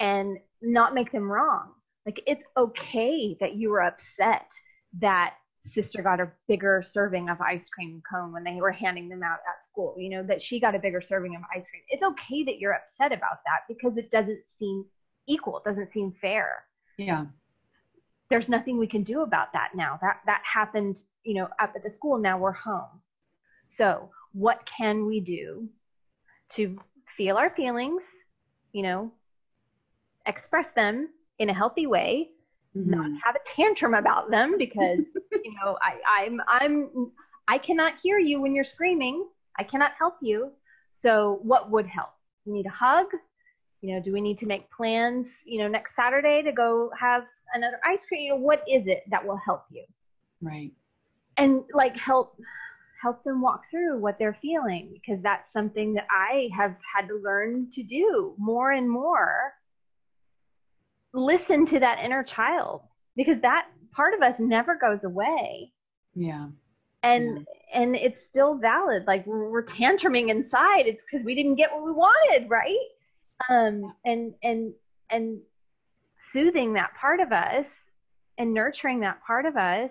and 0.00 0.38
not 0.62 0.94
make 0.94 1.12
them 1.12 1.30
wrong. 1.30 1.72
Like 2.06 2.20
it's 2.26 2.44
okay 2.56 3.36
that 3.40 3.54
you 3.54 3.70
were 3.70 3.82
upset 3.82 4.46
that 5.00 5.34
sister 5.66 6.02
got 6.02 6.20
a 6.20 6.30
bigger 6.46 6.84
serving 6.86 7.28
of 7.28 7.40
ice 7.40 7.68
cream 7.68 8.02
cone 8.10 8.32
when 8.32 8.44
they 8.44 8.60
were 8.60 8.72
handing 8.72 9.08
them 9.08 9.22
out 9.22 9.38
at 9.48 9.64
school, 9.64 9.94
you 9.98 10.10
know, 10.10 10.22
that 10.22 10.42
she 10.42 10.60
got 10.60 10.74
a 10.74 10.78
bigger 10.78 11.00
serving 11.00 11.34
of 11.34 11.42
ice 11.54 11.64
cream. 11.68 11.82
It's 11.88 12.02
okay 12.02 12.44
that 12.44 12.58
you're 12.58 12.74
upset 12.74 13.12
about 13.12 13.38
that 13.46 13.60
because 13.68 13.96
it 13.96 14.10
doesn't 14.10 14.40
seem 14.58 14.84
equal, 15.26 15.58
it 15.58 15.64
doesn't 15.64 15.92
seem 15.92 16.12
fair. 16.20 16.64
Yeah. 16.98 17.26
There's 18.30 18.48
nothing 18.48 18.78
we 18.78 18.86
can 18.86 19.04
do 19.04 19.22
about 19.22 19.52
that 19.52 19.70
now. 19.74 19.98
That 20.02 20.20
that 20.26 20.42
happened, 20.44 21.02
you 21.24 21.34
know, 21.34 21.48
up 21.60 21.72
at 21.76 21.82
the 21.82 21.90
school. 21.90 22.18
Now 22.18 22.38
we're 22.38 22.52
home. 22.52 23.00
So, 23.66 24.10
what 24.32 24.60
can 24.78 25.06
we 25.06 25.20
do 25.20 25.68
to 26.50 26.78
feel 27.16 27.36
our 27.36 27.50
feelings, 27.50 28.02
you 28.72 28.82
know, 28.82 29.12
express 30.26 30.66
them 30.74 31.08
in 31.38 31.50
a 31.50 31.54
healthy 31.54 31.86
way, 31.86 32.30
mm-hmm. 32.76 32.90
not 32.90 33.10
have 33.24 33.36
a 33.36 33.56
tantrum 33.56 33.94
about 33.94 34.30
them 34.30 34.56
because, 34.58 35.00
you 35.44 35.54
know, 35.62 35.78
I, 35.80 36.24
I'm, 36.24 36.40
I'm, 36.48 37.10
I 37.48 37.58
cannot 37.58 37.94
hear 38.02 38.18
you 38.18 38.40
when 38.40 38.54
you're 38.54 38.64
screaming. 38.64 39.26
I 39.58 39.64
cannot 39.64 39.92
help 39.98 40.14
you. 40.20 40.50
So 40.90 41.40
what 41.42 41.70
would 41.70 41.86
help? 41.86 42.10
You 42.44 42.52
need 42.52 42.66
a 42.66 42.70
hug. 42.70 43.06
You 43.80 43.94
know, 43.94 44.02
do 44.02 44.12
we 44.12 44.20
need 44.20 44.38
to 44.38 44.46
make 44.46 44.70
plans, 44.70 45.26
you 45.44 45.58
know, 45.58 45.68
next 45.68 45.94
Saturday 45.94 46.42
to 46.42 46.52
go 46.52 46.90
have 46.98 47.24
another 47.52 47.78
ice 47.84 48.04
cream? 48.06 48.22
You 48.22 48.30
know, 48.30 48.36
what 48.36 48.62
is 48.68 48.86
it 48.86 49.04
that 49.10 49.24
will 49.24 49.40
help 49.44 49.64
you? 49.70 49.84
Right. 50.40 50.72
And 51.36 51.64
like 51.74 51.96
help 51.96 52.38
help 53.04 53.22
them 53.22 53.42
walk 53.42 53.64
through 53.70 53.98
what 53.98 54.18
they're 54.18 54.38
feeling 54.40 54.88
because 54.90 55.22
that's 55.22 55.52
something 55.52 55.92
that 55.92 56.06
I 56.10 56.48
have 56.56 56.74
had 56.94 57.06
to 57.08 57.16
learn 57.22 57.70
to 57.74 57.82
do 57.82 58.34
more 58.38 58.72
and 58.72 58.88
more. 58.88 59.52
Listen 61.14 61.64
to 61.66 61.80
that 61.80 62.04
inner 62.04 62.22
child 62.22 62.82
because 63.16 63.40
that 63.42 63.68
part 63.92 64.14
of 64.14 64.22
us 64.22 64.34
never 64.38 64.76
goes 64.76 65.04
away. 65.04 65.72
Yeah. 66.14 66.48
And 67.02 67.38
yeah. 67.38 67.82
and 67.82 67.96
it's 67.96 68.24
still 68.28 68.56
valid. 68.56 69.04
Like 69.06 69.26
we're 69.26 69.64
tantruming 69.64 70.28
inside. 70.28 70.86
It's 70.86 71.00
because 71.10 71.24
we 71.24 71.34
didn't 71.34 71.54
get 71.54 71.72
what 71.72 71.84
we 71.84 71.92
wanted, 71.92 72.50
right? 72.50 72.86
Um 73.48 73.94
and 74.04 74.34
and 74.42 74.72
and 75.10 75.38
soothing 76.32 76.74
that 76.74 76.94
part 77.00 77.20
of 77.20 77.32
us 77.32 77.66
and 78.38 78.52
nurturing 78.52 79.00
that 79.00 79.22
part 79.24 79.46
of 79.46 79.56
us, 79.56 79.90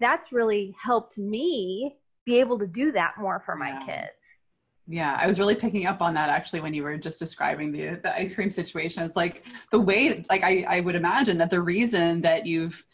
that's 0.00 0.32
really 0.32 0.74
helped 0.82 1.18
me 1.18 1.96
be 2.24 2.40
able 2.40 2.58
to 2.58 2.66
do 2.66 2.90
that 2.92 3.14
more 3.18 3.42
for 3.44 3.54
my 3.54 3.68
yeah. 3.68 3.86
kids. 3.86 4.13
Yeah, 4.86 5.16
I 5.18 5.26
was 5.26 5.38
really 5.38 5.54
picking 5.54 5.86
up 5.86 6.02
on 6.02 6.12
that 6.14 6.28
actually 6.28 6.60
when 6.60 6.74
you 6.74 6.82
were 6.82 6.98
just 6.98 7.18
describing 7.18 7.72
the 7.72 8.00
the 8.02 8.14
ice 8.14 8.34
cream 8.34 8.50
situation. 8.50 9.02
It's 9.02 9.16
like 9.16 9.46
the 9.70 9.80
way, 9.80 10.22
like 10.28 10.44
I, 10.44 10.64
I 10.68 10.80
would 10.80 10.94
imagine 10.94 11.38
that 11.38 11.50
the 11.50 11.62
reason 11.62 12.20
that 12.20 12.44
you've 12.44 12.84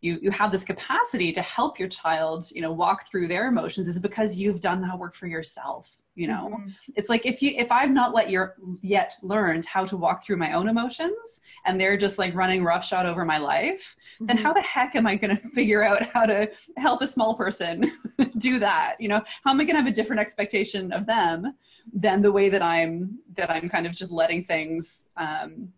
you 0.00 0.18
you 0.22 0.30
have 0.30 0.52
this 0.52 0.62
capacity 0.62 1.32
to 1.32 1.42
help 1.42 1.78
your 1.78 1.88
child, 1.88 2.48
you 2.52 2.62
know, 2.62 2.72
walk 2.72 3.08
through 3.08 3.28
their 3.28 3.48
emotions 3.48 3.88
is 3.88 3.98
because 3.98 4.40
you've 4.40 4.60
done 4.60 4.80
that 4.82 4.98
work 4.98 5.14
for 5.14 5.26
yourself 5.26 5.99
you 6.14 6.26
know 6.26 6.50
mm-hmm. 6.52 6.68
it's 6.96 7.08
like 7.08 7.24
if 7.24 7.40
you 7.40 7.52
if 7.56 7.70
i've 7.70 7.90
not 7.90 8.14
let 8.14 8.30
your 8.30 8.56
yet 8.82 9.14
learned 9.22 9.64
how 9.64 9.84
to 9.84 9.96
walk 9.96 10.24
through 10.24 10.36
my 10.36 10.52
own 10.52 10.68
emotions 10.68 11.40
and 11.64 11.80
they're 11.80 11.96
just 11.96 12.18
like 12.18 12.34
running 12.34 12.64
roughshod 12.64 13.06
over 13.06 13.24
my 13.24 13.38
life 13.38 13.96
mm-hmm. 14.14 14.26
then 14.26 14.36
how 14.36 14.52
the 14.52 14.62
heck 14.62 14.94
am 14.96 15.06
i 15.06 15.14
going 15.14 15.34
to 15.36 15.42
figure 15.50 15.82
out 15.82 16.02
how 16.02 16.26
to 16.26 16.50
help 16.76 17.00
a 17.02 17.06
small 17.06 17.34
person 17.34 17.92
do 18.38 18.58
that 18.58 18.96
you 18.98 19.08
know 19.08 19.22
how 19.44 19.50
am 19.50 19.60
i 19.60 19.64
going 19.64 19.74
to 19.74 19.82
have 19.82 19.90
a 19.90 19.94
different 19.94 20.20
expectation 20.20 20.92
of 20.92 21.06
them 21.06 21.54
than 21.92 22.20
the 22.20 22.32
way 22.32 22.48
that 22.48 22.62
i'm 22.62 23.18
that 23.34 23.50
i'm 23.50 23.68
kind 23.68 23.86
of 23.86 23.92
just 23.92 24.10
letting 24.10 24.42
things 24.42 25.08
um 25.16 25.68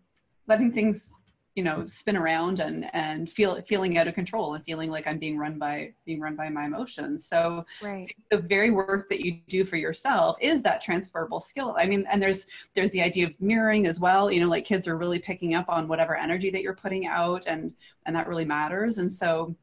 letting 0.47 0.71
things 0.71 1.15
you 1.55 1.63
know 1.63 1.85
spin 1.85 2.17
around 2.17 2.59
and 2.59 2.89
and 2.93 3.29
feel 3.29 3.61
feeling 3.61 3.97
out 3.97 4.07
of 4.07 4.15
control 4.15 4.55
and 4.55 4.63
feeling 4.63 4.89
like 4.89 5.05
i'm 5.05 5.19
being 5.19 5.37
run 5.37 5.59
by 5.59 5.93
being 6.05 6.19
run 6.19 6.35
by 6.35 6.49
my 6.49 6.65
emotions. 6.65 7.25
So 7.25 7.65
right. 7.81 8.11
the 8.31 8.39
very 8.39 8.71
work 8.71 9.07
that 9.09 9.23
you 9.23 9.39
do 9.47 9.63
for 9.63 9.77
yourself 9.77 10.37
is 10.41 10.61
that 10.63 10.81
transferable 10.81 11.39
skill. 11.39 11.75
I 11.77 11.85
mean 11.85 12.05
and 12.11 12.21
there's 12.21 12.47
there's 12.73 12.91
the 12.91 13.01
idea 13.01 13.27
of 13.27 13.39
mirroring 13.39 13.85
as 13.87 13.99
well. 13.99 14.31
You 14.31 14.41
know 14.41 14.49
like 14.49 14.65
kids 14.65 14.87
are 14.87 14.97
really 14.97 15.19
picking 15.19 15.53
up 15.53 15.69
on 15.69 15.87
whatever 15.87 16.15
energy 16.15 16.49
that 16.49 16.63
you're 16.63 16.75
putting 16.75 17.07
out 17.07 17.47
and 17.47 17.71
and 18.05 18.15
that 18.15 18.27
really 18.27 18.45
matters. 18.45 18.97
And 18.97 19.11
so 19.11 19.55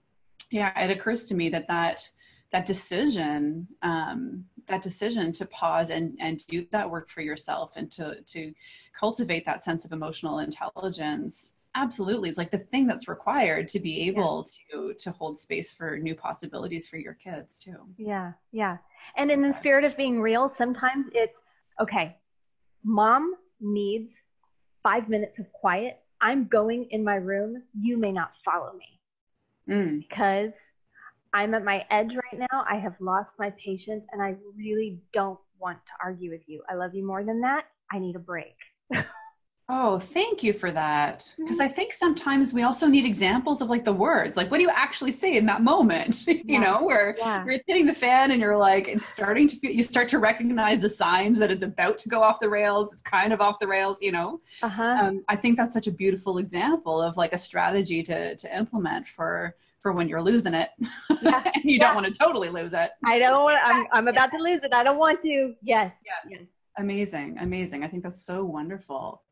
yeah 0.51 0.79
it 0.81 0.91
occurs 0.91 1.27
to 1.27 1.35
me 1.35 1.49
that 1.51 1.69
that 1.69 2.09
that 2.53 2.67
decision 2.67 3.67
um, 3.83 4.45
that 4.67 4.83
decision 4.83 5.33
to 5.33 5.47
pause 5.47 5.91
and 5.91 6.17
and 6.21 6.47
do 6.47 6.67
that 6.71 6.89
work 6.89 7.09
for 7.09 7.21
yourself 7.21 7.77
and 7.77 7.91
to 7.91 8.21
to 8.23 8.53
cultivate 8.93 9.45
that 9.45 9.63
sense 9.63 9.85
of 9.85 9.93
emotional 9.93 10.39
intelligence 10.39 11.55
absolutely 11.75 12.29
it's 12.29 12.39
like 12.39 12.51
the 12.51 12.59
thing 12.59 12.87
that's 12.87 13.09
required 13.09 13.69
to 13.69 13.79
be 13.79 14.01
able 14.09 14.47
yeah. 14.73 14.81
to 14.81 14.95
to 14.95 15.11
hold 15.13 15.39
space 15.39 15.73
for 15.73 15.99
new 15.99 16.15
possibilities 16.15 16.89
for 16.89 16.97
your 16.97 17.15
kids 17.15 17.63
too. 17.63 17.77
Yeah 17.97 18.33
yeah. 18.53 18.79
And 19.17 19.31
in 19.31 19.43
the 19.43 19.57
spirit 19.59 19.85
of 19.85 19.97
being 19.97 20.21
real 20.21 20.53
sometimes 20.59 21.07
it's 21.13 21.37
okay 21.81 22.17
mom 22.85 23.35
needs 23.61 24.11
five 24.83 25.09
minutes 25.09 25.39
of 25.39 25.53
quiet. 25.53 26.01
I'm 26.23 26.49
going 26.49 26.87
in 26.91 27.05
my 27.05 27.17
room. 27.17 27.63
You 27.79 27.99
may 27.99 28.13
not 28.13 28.33
follow 28.45 28.73
me. 28.73 29.01
Mm. 29.69 30.01
because 30.09 30.51
i'm 31.33 31.55
at 31.55 31.65
my 31.65 31.85
edge 31.91 32.13
right 32.15 32.41
now. 32.51 32.65
I 32.69 32.77
have 32.77 32.95
lost 32.99 33.31
my 33.39 33.51
patience 33.51 34.05
and 34.11 34.21
i 34.21 34.35
really 34.57 34.99
don't 35.13 35.39
want 35.61 35.79
to 35.87 35.93
argue 36.03 36.31
with 36.31 36.41
you. 36.47 36.63
I 36.69 36.75
love 36.75 36.95
you 36.95 37.07
more 37.07 37.23
than 37.23 37.41
that. 37.43 37.67
I 37.93 37.99
need 37.99 38.17
a 38.17 38.21
break 38.21 38.57
Oh, 39.73 40.01
thank 40.01 40.43
you 40.43 40.53
for 40.53 40.73
that. 40.73 41.33
Because 41.39 41.59
mm-hmm. 41.59 41.63
I 41.63 41.69
think 41.69 41.93
sometimes 41.93 42.53
we 42.53 42.63
also 42.63 42.89
need 42.89 43.05
examples 43.05 43.63
of 43.63 43.69
like 43.69 43.85
the 43.85 43.93
words, 43.93 44.37
like 44.37 44.51
what 44.51 44.57
do 44.57 44.65
you 44.65 44.71
actually 44.71 45.13
say 45.13 45.37
in 45.37 45.47
that 45.47 45.63
moment? 45.63 46.25
you 46.27 46.43
yeah. 46.45 46.59
know, 46.59 46.83
where 46.83 47.15
yeah. 47.17 47.45
you're 47.45 47.61
hitting 47.69 47.87
the 47.87 47.95
fan 47.95 48.33
and 48.33 48.41
you're 48.41 48.59
like, 48.59 48.89
it's 48.89 49.07
starting 49.07 49.47
to 49.47 49.57
feel, 49.57 49.71
you 49.71 49.85
start 49.85 50.09
to 50.09 50.19
recognize 50.19 50.81
the 50.81 50.89
signs 50.89 51.39
that 51.39 51.53
it's 51.53 51.63
about 51.63 51.99
to 51.99 52.09
go 52.09 52.21
off 52.21 52.41
the 52.41 52.49
rails. 52.49 52.93
It's 52.93 53.01
kind 53.01 53.33
of 53.33 53.41
off 53.41 53.61
the 53.61 53.69
rails, 53.69 54.03
you 54.03 54.11
know? 54.11 54.41
Uh-huh. 54.61 54.83
Um, 54.85 55.25
I 55.29 55.37
think 55.37 55.57
that's 55.57 55.73
such 55.73 55.87
a 55.87 55.93
beautiful 55.93 56.39
example 56.39 57.01
of 57.01 57.17
like 57.17 57.33
a 57.33 57.39
strategy 57.39 58.03
to, 58.03 58.35
to 58.35 58.57
implement 58.57 59.07
for, 59.07 59.55
for 59.79 59.93
when 59.93 60.09
you're 60.09 60.23
losing 60.23 60.53
it 60.53 60.71
yeah. 61.23 61.43
and 61.55 61.65
you 61.65 61.79
don't 61.79 61.95
want 61.95 62.07
to 62.07 62.13
totally 62.13 62.49
lose 62.49 62.75
it. 62.75 62.91
I 63.05 63.21
don't 63.21 63.45
want, 63.45 63.61
I'm, 63.63 63.87
I'm 63.93 64.09
about 64.09 64.33
to 64.33 64.39
lose 64.39 64.61
it. 64.65 64.75
I 64.75 64.83
don't 64.83 64.99
want 64.99 65.23
to. 65.23 65.55
Yes. 65.63 65.93
Yeah. 66.05 66.31
Yes. 66.39 66.43
Amazing. 66.77 67.39
Amazing. 67.39 67.85
I 67.85 67.89
think 67.89 68.03
that's 68.03 68.21
so 68.21 68.45
wonderful. 68.45 69.23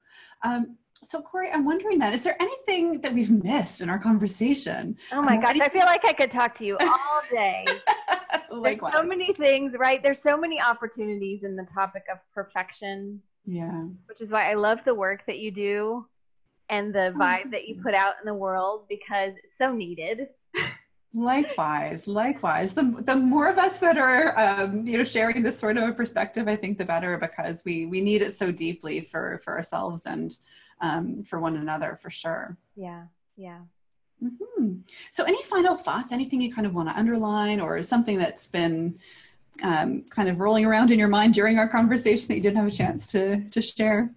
Um, 0.42 0.76
so 0.94 1.22
Cory, 1.22 1.50
I'm 1.52 1.64
wondering 1.64 1.98
then, 1.98 2.12
is 2.12 2.24
there 2.24 2.36
anything 2.40 3.00
that 3.00 3.14
we've 3.14 3.30
missed 3.30 3.80
in 3.80 3.88
our 3.88 3.98
conversation? 3.98 4.96
Oh 5.12 5.22
my 5.22 5.36
um, 5.36 5.42
gosh, 5.42 5.58
I 5.60 5.68
feel 5.68 5.84
like 5.84 6.04
I 6.04 6.12
could 6.12 6.32
talk 6.32 6.56
to 6.58 6.64
you 6.64 6.76
all 6.80 7.22
day. 7.30 7.64
There's 8.62 8.80
so 8.92 9.02
many 9.02 9.32
things, 9.34 9.74
right? 9.78 10.02
There's 10.02 10.20
so 10.22 10.36
many 10.36 10.60
opportunities 10.60 11.44
in 11.44 11.54
the 11.54 11.66
topic 11.72 12.04
of 12.10 12.18
perfection. 12.34 13.20
Yeah. 13.46 13.82
Which 14.06 14.20
is 14.20 14.30
why 14.30 14.50
I 14.50 14.54
love 14.54 14.78
the 14.84 14.94
work 14.94 15.24
that 15.26 15.38
you 15.38 15.50
do 15.50 16.06
and 16.68 16.94
the 16.94 17.08
oh, 17.08 17.18
vibe 17.18 17.50
that 17.52 17.68
you 17.68 17.80
put 17.82 17.94
out 17.94 18.14
in 18.20 18.26
the 18.26 18.34
world 18.34 18.86
because 18.88 19.32
it's 19.36 19.58
so 19.58 19.72
needed. 19.72 20.28
Likewise, 21.14 22.06
likewise. 22.06 22.74
The 22.74 22.82
the 23.00 23.16
more 23.16 23.48
of 23.48 23.58
us 23.58 23.78
that 23.78 23.96
are 23.96 24.38
um, 24.38 24.86
you 24.86 24.98
know 24.98 25.04
sharing 25.04 25.42
this 25.42 25.58
sort 25.58 25.78
of 25.78 25.88
a 25.88 25.92
perspective, 25.92 26.48
I 26.48 26.56
think 26.56 26.76
the 26.76 26.84
better 26.84 27.16
because 27.16 27.64
we 27.64 27.86
we 27.86 28.00
need 28.00 28.20
it 28.20 28.34
so 28.34 28.52
deeply 28.52 29.00
for 29.00 29.38
for 29.38 29.56
ourselves 29.56 30.04
and 30.06 30.36
um, 30.80 31.24
for 31.24 31.40
one 31.40 31.56
another 31.56 31.98
for 32.00 32.10
sure. 32.10 32.58
Yeah, 32.76 33.04
yeah. 33.36 33.60
Mm-hmm. 34.22 34.80
So, 35.10 35.24
any 35.24 35.42
final 35.44 35.76
thoughts? 35.76 36.12
Anything 36.12 36.42
you 36.42 36.52
kind 36.52 36.66
of 36.66 36.74
want 36.74 36.88
to 36.88 36.98
underline, 36.98 37.60
or 37.60 37.82
something 37.82 38.18
that's 38.18 38.46
been 38.46 38.98
um, 39.62 40.04
kind 40.10 40.28
of 40.28 40.40
rolling 40.40 40.66
around 40.66 40.90
in 40.90 40.98
your 40.98 41.08
mind 41.08 41.34
during 41.34 41.58
our 41.58 41.68
conversation 41.68 42.28
that 42.28 42.36
you 42.36 42.42
didn't 42.42 42.58
have 42.58 42.66
a 42.66 42.70
chance 42.70 43.06
to 43.08 43.48
to 43.48 43.62
share? 43.62 44.10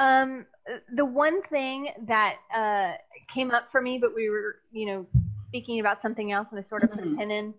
Um, 0.00 0.46
the 0.94 1.04
one 1.04 1.42
thing 1.42 1.90
that 2.06 2.36
uh, 2.54 2.94
came 3.32 3.50
up 3.50 3.70
for 3.70 3.80
me, 3.80 3.98
but 3.98 4.14
we 4.14 4.28
were, 4.28 4.56
you 4.72 4.86
know, 4.86 5.06
speaking 5.52 5.80
about 5.80 6.00
something 6.00 6.32
else 6.32 6.48
and 6.50 6.58
I 6.58 6.66
sort 6.66 6.82
of 6.82 6.90
mm-hmm. 6.90 7.00
put 7.00 7.12
a 7.12 7.16
pin 7.16 7.30
in, 7.30 7.54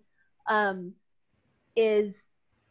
um, 0.48 0.92
is 1.76 2.12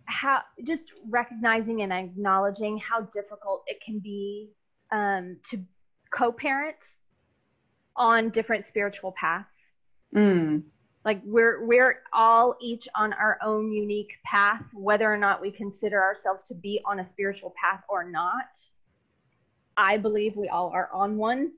how 0.03 0.41
just 0.67 0.84
recognizing 1.09 1.82
and 1.82 1.93
acknowledging 1.93 2.78
how 2.78 3.01
difficult 3.13 3.63
it 3.67 3.78
can 3.86 3.99
be 3.99 4.49
um, 4.91 5.38
to 5.49 5.61
co-parent 6.13 6.76
on 7.95 8.32
different 8.32 8.67
spiritual 8.67 9.13
paths. 9.17 9.47
Mm. 10.13 10.63
Like 11.05 11.21
we're 11.24 11.65
we're 11.65 12.01
all 12.11 12.55
each 12.61 12.86
on 12.93 13.13
our 13.13 13.39
own 13.41 13.71
unique 13.71 14.11
path, 14.26 14.61
whether 14.74 15.11
or 15.11 15.17
not 15.17 15.41
we 15.41 15.51
consider 15.51 16.01
ourselves 16.01 16.43
to 16.49 16.53
be 16.53 16.82
on 16.86 16.99
a 16.99 17.09
spiritual 17.09 17.53
path 17.61 17.82
or 17.88 18.03
not. 18.03 18.49
I 19.78 19.97
believe 19.97 20.36
we 20.36 20.49
all 20.49 20.69
are 20.69 20.89
on 20.93 21.15
one. 21.15 21.51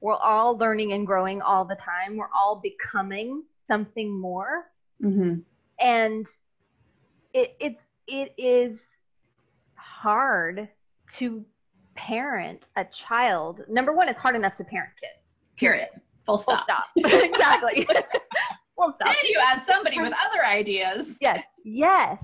We're 0.00 0.14
all 0.16 0.56
learning 0.56 0.92
and 0.92 1.06
growing 1.06 1.42
all 1.42 1.64
the 1.64 1.76
time. 1.76 2.16
We're 2.16 2.30
all 2.34 2.60
becoming 2.62 3.42
something 3.66 4.18
more. 4.18 4.70
Mm-hmm. 5.02 5.40
And 5.80 6.26
it 7.34 7.56
it 7.60 7.76
it 8.06 8.34
is 8.38 8.78
hard 9.74 10.68
to 11.16 11.44
parent 11.94 12.64
a 12.76 12.84
child. 12.84 13.60
Number 13.68 13.92
one, 13.92 14.08
it's 14.08 14.18
hard 14.18 14.36
enough 14.36 14.54
to 14.56 14.64
parent 14.64 14.92
kids. 15.00 15.12
Period. 15.56 15.88
Full 16.26 16.38
Full 16.38 16.38
stop. 16.38 16.64
stop. 16.64 16.84
exactly. 16.96 17.86
Full 18.76 18.92
stop. 18.94 19.08
Then 19.08 19.16
you 19.24 19.40
add 19.44 19.64
somebody 19.64 20.00
with 20.00 20.12
other 20.26 20.44
ideas. 20.44 21.18
Yes, 21.20 21.42
yes. 21.64 22.18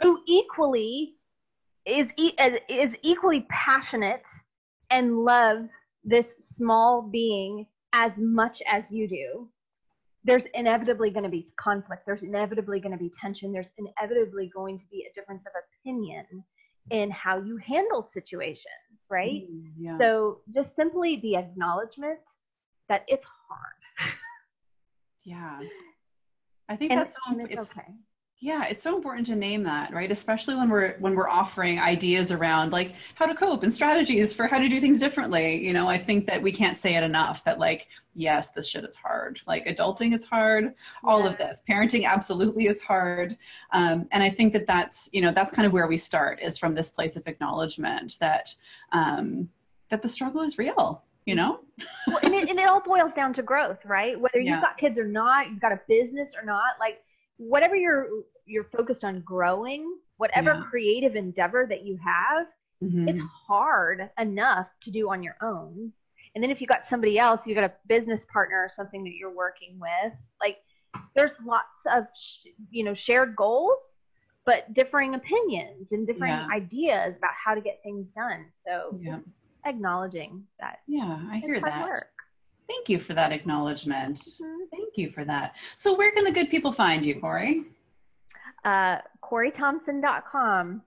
Who 0.00 0.20
equally 0.26 1.14
is 1.86 2.08
e- 2.16 2.34
is 2.38 2.58
is 2.68 2.90
equally 3.02 3.46
passionate 3.48 4.24
and 4.90 5.24
loves 5.24 5.68
this 6.04 6.26
small 6.56 7.02
being 7.02 7.66
as 7.92 8.12
much 8.16 8.62
as 8.70 8.84
you 8.90 9.08
do. 9.08 9.48
There's 10.24 10.42
inevitably 10.54 11.10
going 11.10 11.22
to 11.22 11.30
be 11.30 11.52
conflict. 11.56 12.02
There's 12.04 12.22
inevitably 12.22 12.80
going 12.80 12.92
to 12.92 12.98
be 12.98 13.12
tension. 13.20 13.52
There's 13.52 13.66
inevitably 13.78 14.50
going 14.54 14.78
to 14.78 14.84
be 14.90 15.06
a 15.08 15.14
difference 15.14 15.42
of 15.46 15.52
opinion 15.80 16.24
in 16.90 17.10
how 17.10 17.38
you 17.38 17.56
handle 17.58 18.08
situations, 18.12 18.64
right? 19.08 19.42
Mm, 19.50 19.70
yeah. 19.78 19.98
So 19.98 20.40
just 20.54 20.74
simply 20.74 21.20
the 21.22 21.36
acknowledgement 21.36 22.18
that 22.88 23.04
it's 23.08 23.24
hard. 23.48 24.12
yeah. 25.24 25.60
I 26.68 26.76
think 26.76 26.92
And, 26.92 27.00
that's 27.00 27.16
it's 27.28 27.52
it's, 27.52 27.78
okay. 27.78 27.88
Yeah, 28.38 28.66
it's 28.66 28.82
so 28.82 28.94
important 28.94 29.26
to 29.28 29.34
name 29.34 29.62
that, 29.62 29.94
right? 29.94 30.10
Especially 30.10 30.54
when 30.54 30.68
we're 30.68 30.96
when 30.98 31.14
we're 31.14 31.28
offering 31.28 31.80
ideas 31.80 32.30
around 32.30 32.70
like 32.70 32.92
how 33.14 33.24
to 33.24 33.34
cope 33.34 33.62
and 33.62 33.72
strategies 33.72 34.34
for 34.34 34.46
how 34.46 34.58
to 34.58 34.68
do 34.68 34.78
things 34.78 35.00
differently. 35.00 35.66
You 35.66 35.72
know, 35.72 35.88
I 35.88 35.96
think 35.96 36.26
that 36.26 36.42
we 36.42 36.52
can't 36.52 36.76
say 36.76 36.96
it 36.96 37.02
enough 37.02 37.44
that 37.44 37.58
like, 37.58 37.88
yes, 38.14 38.50
this 38.50 38.68
shit 38.68 38.84
is 38.84 38.94
hard. 38.94 39.40
Like 39.46 39.64
adulting 39.64 40.12
is 40.12 40.26
hard. 40.26 40.74
All 41.02 41.26
of 41.26 41.38
this, 41.38 41.62
parenting 41.66 42.06
absolutely 42.06 42.66
is 42.66 42.82
hard. 42.82 43.34
Um, 43.72 44.06
and 44.12 44.22
I 44.22 44.28
think 44.28 44.52
that 44.52 44.66
that's 44.66 45.08
you 45.14 45.22
know 45.22 45.32
that's 45.32 45.52
kind 45.52 45.64
of 45.64 45.72
where 45.72 45.86
we 45.86 45.96
start 45.96 46.38
is 46.42 46.58
from 46.58 46.74
this 46.74 46.90
place 46.90 47.16
of 47.16 47.26
acknowledgement 47.26 48.18
that 48.20 48.54
um, 48.92 49.48
that 49.88 50.02
the 50.02 50.08
struggle 50.10 50.42
is 50.42 50.58
real. 50.58 51.02
You 51.24 51.36
know. 51.36 51.60
well, 52.06 52.20
and, 52.22 52.34
it, 52.34 52.50
and 52.50 52.60
it 52.60 52.68
all 52.68 52.80
boils 52.80 53.12
down 53.16 53.32
to 53.32 53.42
growth, 53.42 53.84
right? 53.84 54.20
Whether 54.20 54.40
you've 54.40 54.60
got 54.60 54.78
kids 54.78 54.96
or 54.96 55.08
not, 55.08 55.48
you've 55.50 55.60
got 55.60 55.72
a 55.72 55.80
business 55.88 56.30
or 56.38 56.44
not, 56.44 56.74
like 56.78 57.02
whatever 57.38 57.76
you're 57.76 58.08
you're 58.44 58.64
focused 58.64 59.02
on 59.04 59.20
growing, 59.22 59.98
whatever 60.18 60.54
Yeah. 60.54 60.62
creative 60.70 61.16
endeavor 61.16 61.66
that 61.68 61.82
you 61.84 61.96
have, 61.96 62.46
Mhm. 62.82 63.08
it's 63.08 63.22
hard 63.46 64.08
enough 64.18 64.68
to 64.82 64.90
do 64.90 65.10
on 65.10 65.22
your 65.22 65.36
own. 65.42 65.92
And 66.34 66.44
then 66.44 66.50
if 66.50 66.60
you 66.60 66.66
got 66.66 66.86
somebody 66.88 67.18
else, 67.18 67.40
you 67.46 67.54
got 67.54 67.64
a 67.64 67.72
business 67.88 68.24
partner 68.26 68.56
or 68.58 68.70
something 68.76 69.02
that 69.04 69.14
you're 69.14 69.34
working 69.34 69.78
with, 69.80 70.14
like 70.40 70.58
there's 71.14 71.32
lots 71.44 71.66
of 71.90 72.06
sh- 72.14 72.46
you 72.70 72.84
know 72.84 72.94
shared 72.94 73.34
goals, 73.34 73.82
but 74.44 74.72
differing 74.74 75.14
opinions 75.14 75.90
and 75.92 76.06
differing 76.06 76.30
Yeah. 76.30 76.46
ideas 76.52 77.16
about 77.16 77.32
how 77.34 77.54
to 77.54 77.60
get 77.60 77.82
things 77.82 78.06
done. 78.14 78.52
So 78.66 78.96
Yeah. 79.00 79.18
acknowledging 79.64 80.46
that 80.60 80.80
Yeah, 80.86 81.18
I 81.28 81.38
hear 81.38 81.60
that. 81.60 81.82
work. 81.88 82.12
Thank 82.68 82.88
you 82.88 82.98
for 82.98 83.14
that 83.14 83.32
acknowledgement. 83.32 84.16
Mhm. 84.16 84.70
Thank 84.70 84.96
you 84.96 85.08
for 85.08 85.24
that. 85.24 85.56
So, 85.76 85.94
where 85.96 86.10
can 86.10 86.24
the 86.24 86.32
good 86.32 86.50
people 86.50 86.72
find 86.72 87.04
you, 87.04 87.20
Cory? 87.20 87.64
uh, 88.64 88.98
CoryThomsen.com. 89.22 90.82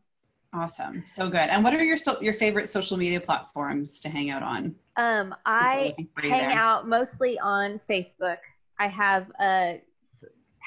Awesome, 0.52 1.04
so 1.06 1.30
good. 1.30 1.38
And 1.38 1.64
what 1.64 1.74
are 1.74 1.84
your 1.84 1.96
so, 1.96 2.20
your 2.22 2.34
favorite 2.34 2.68
social 2.68 2.98
media 2.98 3.22
platforms 3.22 4.00
to 4.02 4.10
hang 4.10 4.30
out 4.32 4.44
on? 4.44 4.76
Um, 4.98 5.36
I 5.46 5.86
looking 5.90 6.10
for 6.14 6.26
you 6.26 6.32
hang 6.32 6.50
there. 6.50 6.58
out 6.58 6.88
mostly 6.88 7.40
on 7.40 7.80
Facebook. 7.90 8.38
I 8.80 8.88
have 8.88 9.32
a 9.40 9.82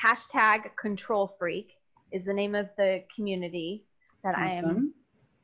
hashtag 0.03 0.75
Control 0.81 1.35
Freak 1.39 1.73
is 2.13 2.25
the 2.25 2.33
name 2.33 2.55
of 2.55 2.69
the 2.79 3.03
community 3.15 3.85
that 4.23 4.39
I 4.39 4.53
am 4.53 4.65
Awesome. 4.65 4.95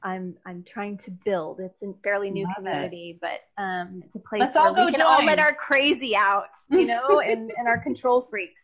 I'm 0.02 0.34
I'm 0.46 0.64
trying 0.70 0.98
to 0.98 1.10
build. 1.10 1.60
It's 1.60 1.82
a 1.82 1.92
fairly 2.04 2.30
new 2.30 2.44
Love 2.44 2.52
it. 2.58 2.70
community, 2.70 3.18
but 3.20 3.40
um, 3.62 4.02
it's 4.04 4.14
a 4.14 4.20
place 4.20 4.40
Let's 4.40 4.56
where 4.56 4.66
all 4.66 4.74
go 4.74 4.86
we 4.86 4.92
can 4.92 5.02
all 5.02 5.24
let 5.24 5.38
our 5.38 5.52
crazy 5.54 6.14
out, 6.16 6.44
you 6.70 6.86
know, 6.86 7.20
and, 7.24 7.50
and 7.56 7.66
our 7.66 7.78
control 7.78 8.26
freaks. 8.30 8.60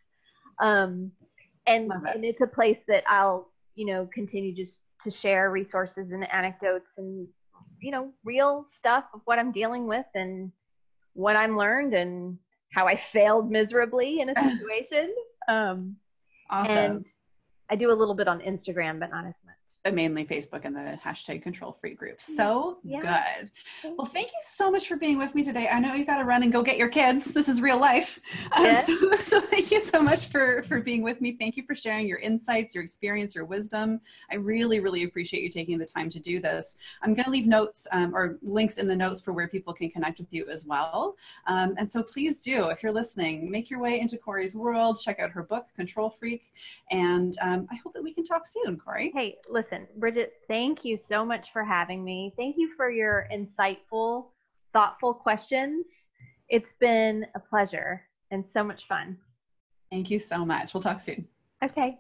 Um, 0.61 1.11
and 1.67 1.89
Love 1.89 2.05
it. 2.07 2.15
and 2.17 2.25
it's 2.25 2.41
a 2.41 2.47
place 2.47 2.79
that 2.89 3.03
I'll 3.09 3.51
you 3.75 3.87
know 3.87 4.09
continue 4.15 4.55
just 4.55 4.79
to 5.03 5.11
share 5.11 5.51
resources 5.51 6.13
and 6.13 6.31
anecdotes 6.33 6.87
and 6.99 7.27
you 7.81 7.91
know 7.91 8.11
real 8.25 8.65
stuff 8.79 9.05
of 9.13 9.21
what 9.25 9.39
I'm 9.39 9.51
dealing 9.51 9.87
with 9.87 10.07
and 10.15 10.53
what 11.15 11.37
I'm 11.37 11.57
learned 11.57 11.95
and 11.95 12.39
how 12.73 12.87
I 12.87 13.01
failed 13.13 13.51
miserably 13.51 14.21
in 14.21 14.29
a 14.31 14.35
situation. 14.57 15.13
Um, 15.49 15.97
Awesome. 16.51 16.77
and 16.77 17.07
I 17.71 17.77
do 17.77 17.91
a 17.91 17.95
little 17.95 18.15
bit 18.15 18.29
on 18.29 18.41
Instagram, 18.41 19.01
but 19.01 19.11
not 19.11 19.25
as 19.27 19.35
mainly 19.93 20.25
Facebook 20.25 20.63
and 20.65 20.75
the 20.75 20.99
hashtag 21.05 21.43
Control 21.43 21.73
Free 21.73 21.95
group. 21.95 22.21
So 22.21 22.79
Yeah. 22.83 23.01
good. 23.83 23.95
Well, 23.97 24.07
thank 24.07 24.29
you 24.29 24.39
so 24.41 24.71
much 24.71 24.89
for 24.89 24.97
being 24.97 25.19
with 25.19 25.35
me 25.35 25.45
today. 25.45 25.69
I 25.69 25.79
know 25.79 25.95
you 25.95 26.05
got 26.07 26.19
to 26.19 26.25
run 26.25 26.43
and 26.43 26.51
go 26.53 26.63
get 26.63 26.79
your 26.79 26.89
kids. 26.89 27.33
This 27.35 27.49
is 27.49 27.61
real 27.61 27.79
life. 27.79 28.21
Um, 28.53 28.67
Yeah. 28.67 28.73
so, 28.75 29.17
so 29.17 29.41
thank 29.41 29.71
you 29.71 29.81
so 29.81 30.01
much 30.01 30.27
for 30.29 30.63
for 30.63 30.81
being 30.81 31.03
with 31.03 31.21
me. 31.21 31.33
Thank 31.33 31.57
you 31.57 31.65
for 31.67 31.75
sharing 31.75 32.07
your 32.07 32.19
insights, 32.19 32.75
your 32.75 32.83
experience, 32.83 33.35
your 33.35 33.45
wisdom. 33.45 34.01
I 34.31 34.37
really, 34.37 34.81
really 34.81 35.05
appreciate 35.05 35.43
you 35.43 35.51
taking 35.51 35.79
the 35.79 35.85
time 35.87 36.09
to 36.11 36.21
do 36.21 36.41
this. 36.41 36.79
I'm 37.03 37.13
going 37.15 37.25
to 37.25 37.31
leave 37.31 37.47
notes 37.47 37.87
um, 37.93 38.15
or 38.15 38.39
links 38.43 38.79
in 38.79 38.89
the 38.89 38.97
notes 38.97 39.21
for 39.21 39.33
where 39.33 39.49
people 39.49 39.75
can 39.75 39.91
connect 39.91 40.19
with 40.21 40.33
you 40.33 40.49
as 40.51 40.65
well. 40.65 41.17
Um, 41.47 41.75
and 41.77 41.91
so 41.91 42.03
please 42.03 42.43
do, 42.43 42.69
if 42.69 42.83
you're 42.83 42.93
listening, 42.93 43.51
make 43.51 43.69
your 43.69 43.81
way 43.81 44.01
into 44.01 44.17
Cory's 44.17 44.55
world. 44.55 44.99
Check 45.01 45.19
out 45.19 45.31
her 45.31 45.43
book, 45.43 45.67
Control 45.77 46.09
Freak, 46.09 46.53
and 46.91 47.37
um, 47.43 47.67
I 47.71 47.75
hope 47.77 47.93
that 47.95 48.03
we 48.03 48.15
can 48.15 48.25
talk 48.25 48.47
soon, 48.47 48.79
Cory. 48.79 49.11
Hey, 49.15 49.37
listen, 49.75 49.89
Brigid, 49.97 50.31
thank 50.49 50.85
you 50.85 50.99
so 51.09 51.25
much 51.25 51.49
for 51.53 51.65
having 51.65 52.05
me. 52.05 52.33
Thank 52.37 52.57
you 52.59 52.71
for 52.77 52.91
your 52.91 53.27
insightful, 53.33 54.27
thoughtful 54.73 55.15
questions. 55.15 55.87
It's 56.49 56.73
been 56.81 57.27
a 57.35 57.41
pleasure 57.41 58.03
and 58.31 58.45
so 58.53 58.63
much 58.63 58.87
fun. 58.89 59.17
Thank 59.91 60.11
you 60.11 60.19
so 60.19 60.45
much. 60.45 60.75
We'll 60.75 60.83
talk 60.83 61.01
soon. 61.01 61.27
Okay. 61.63 61.99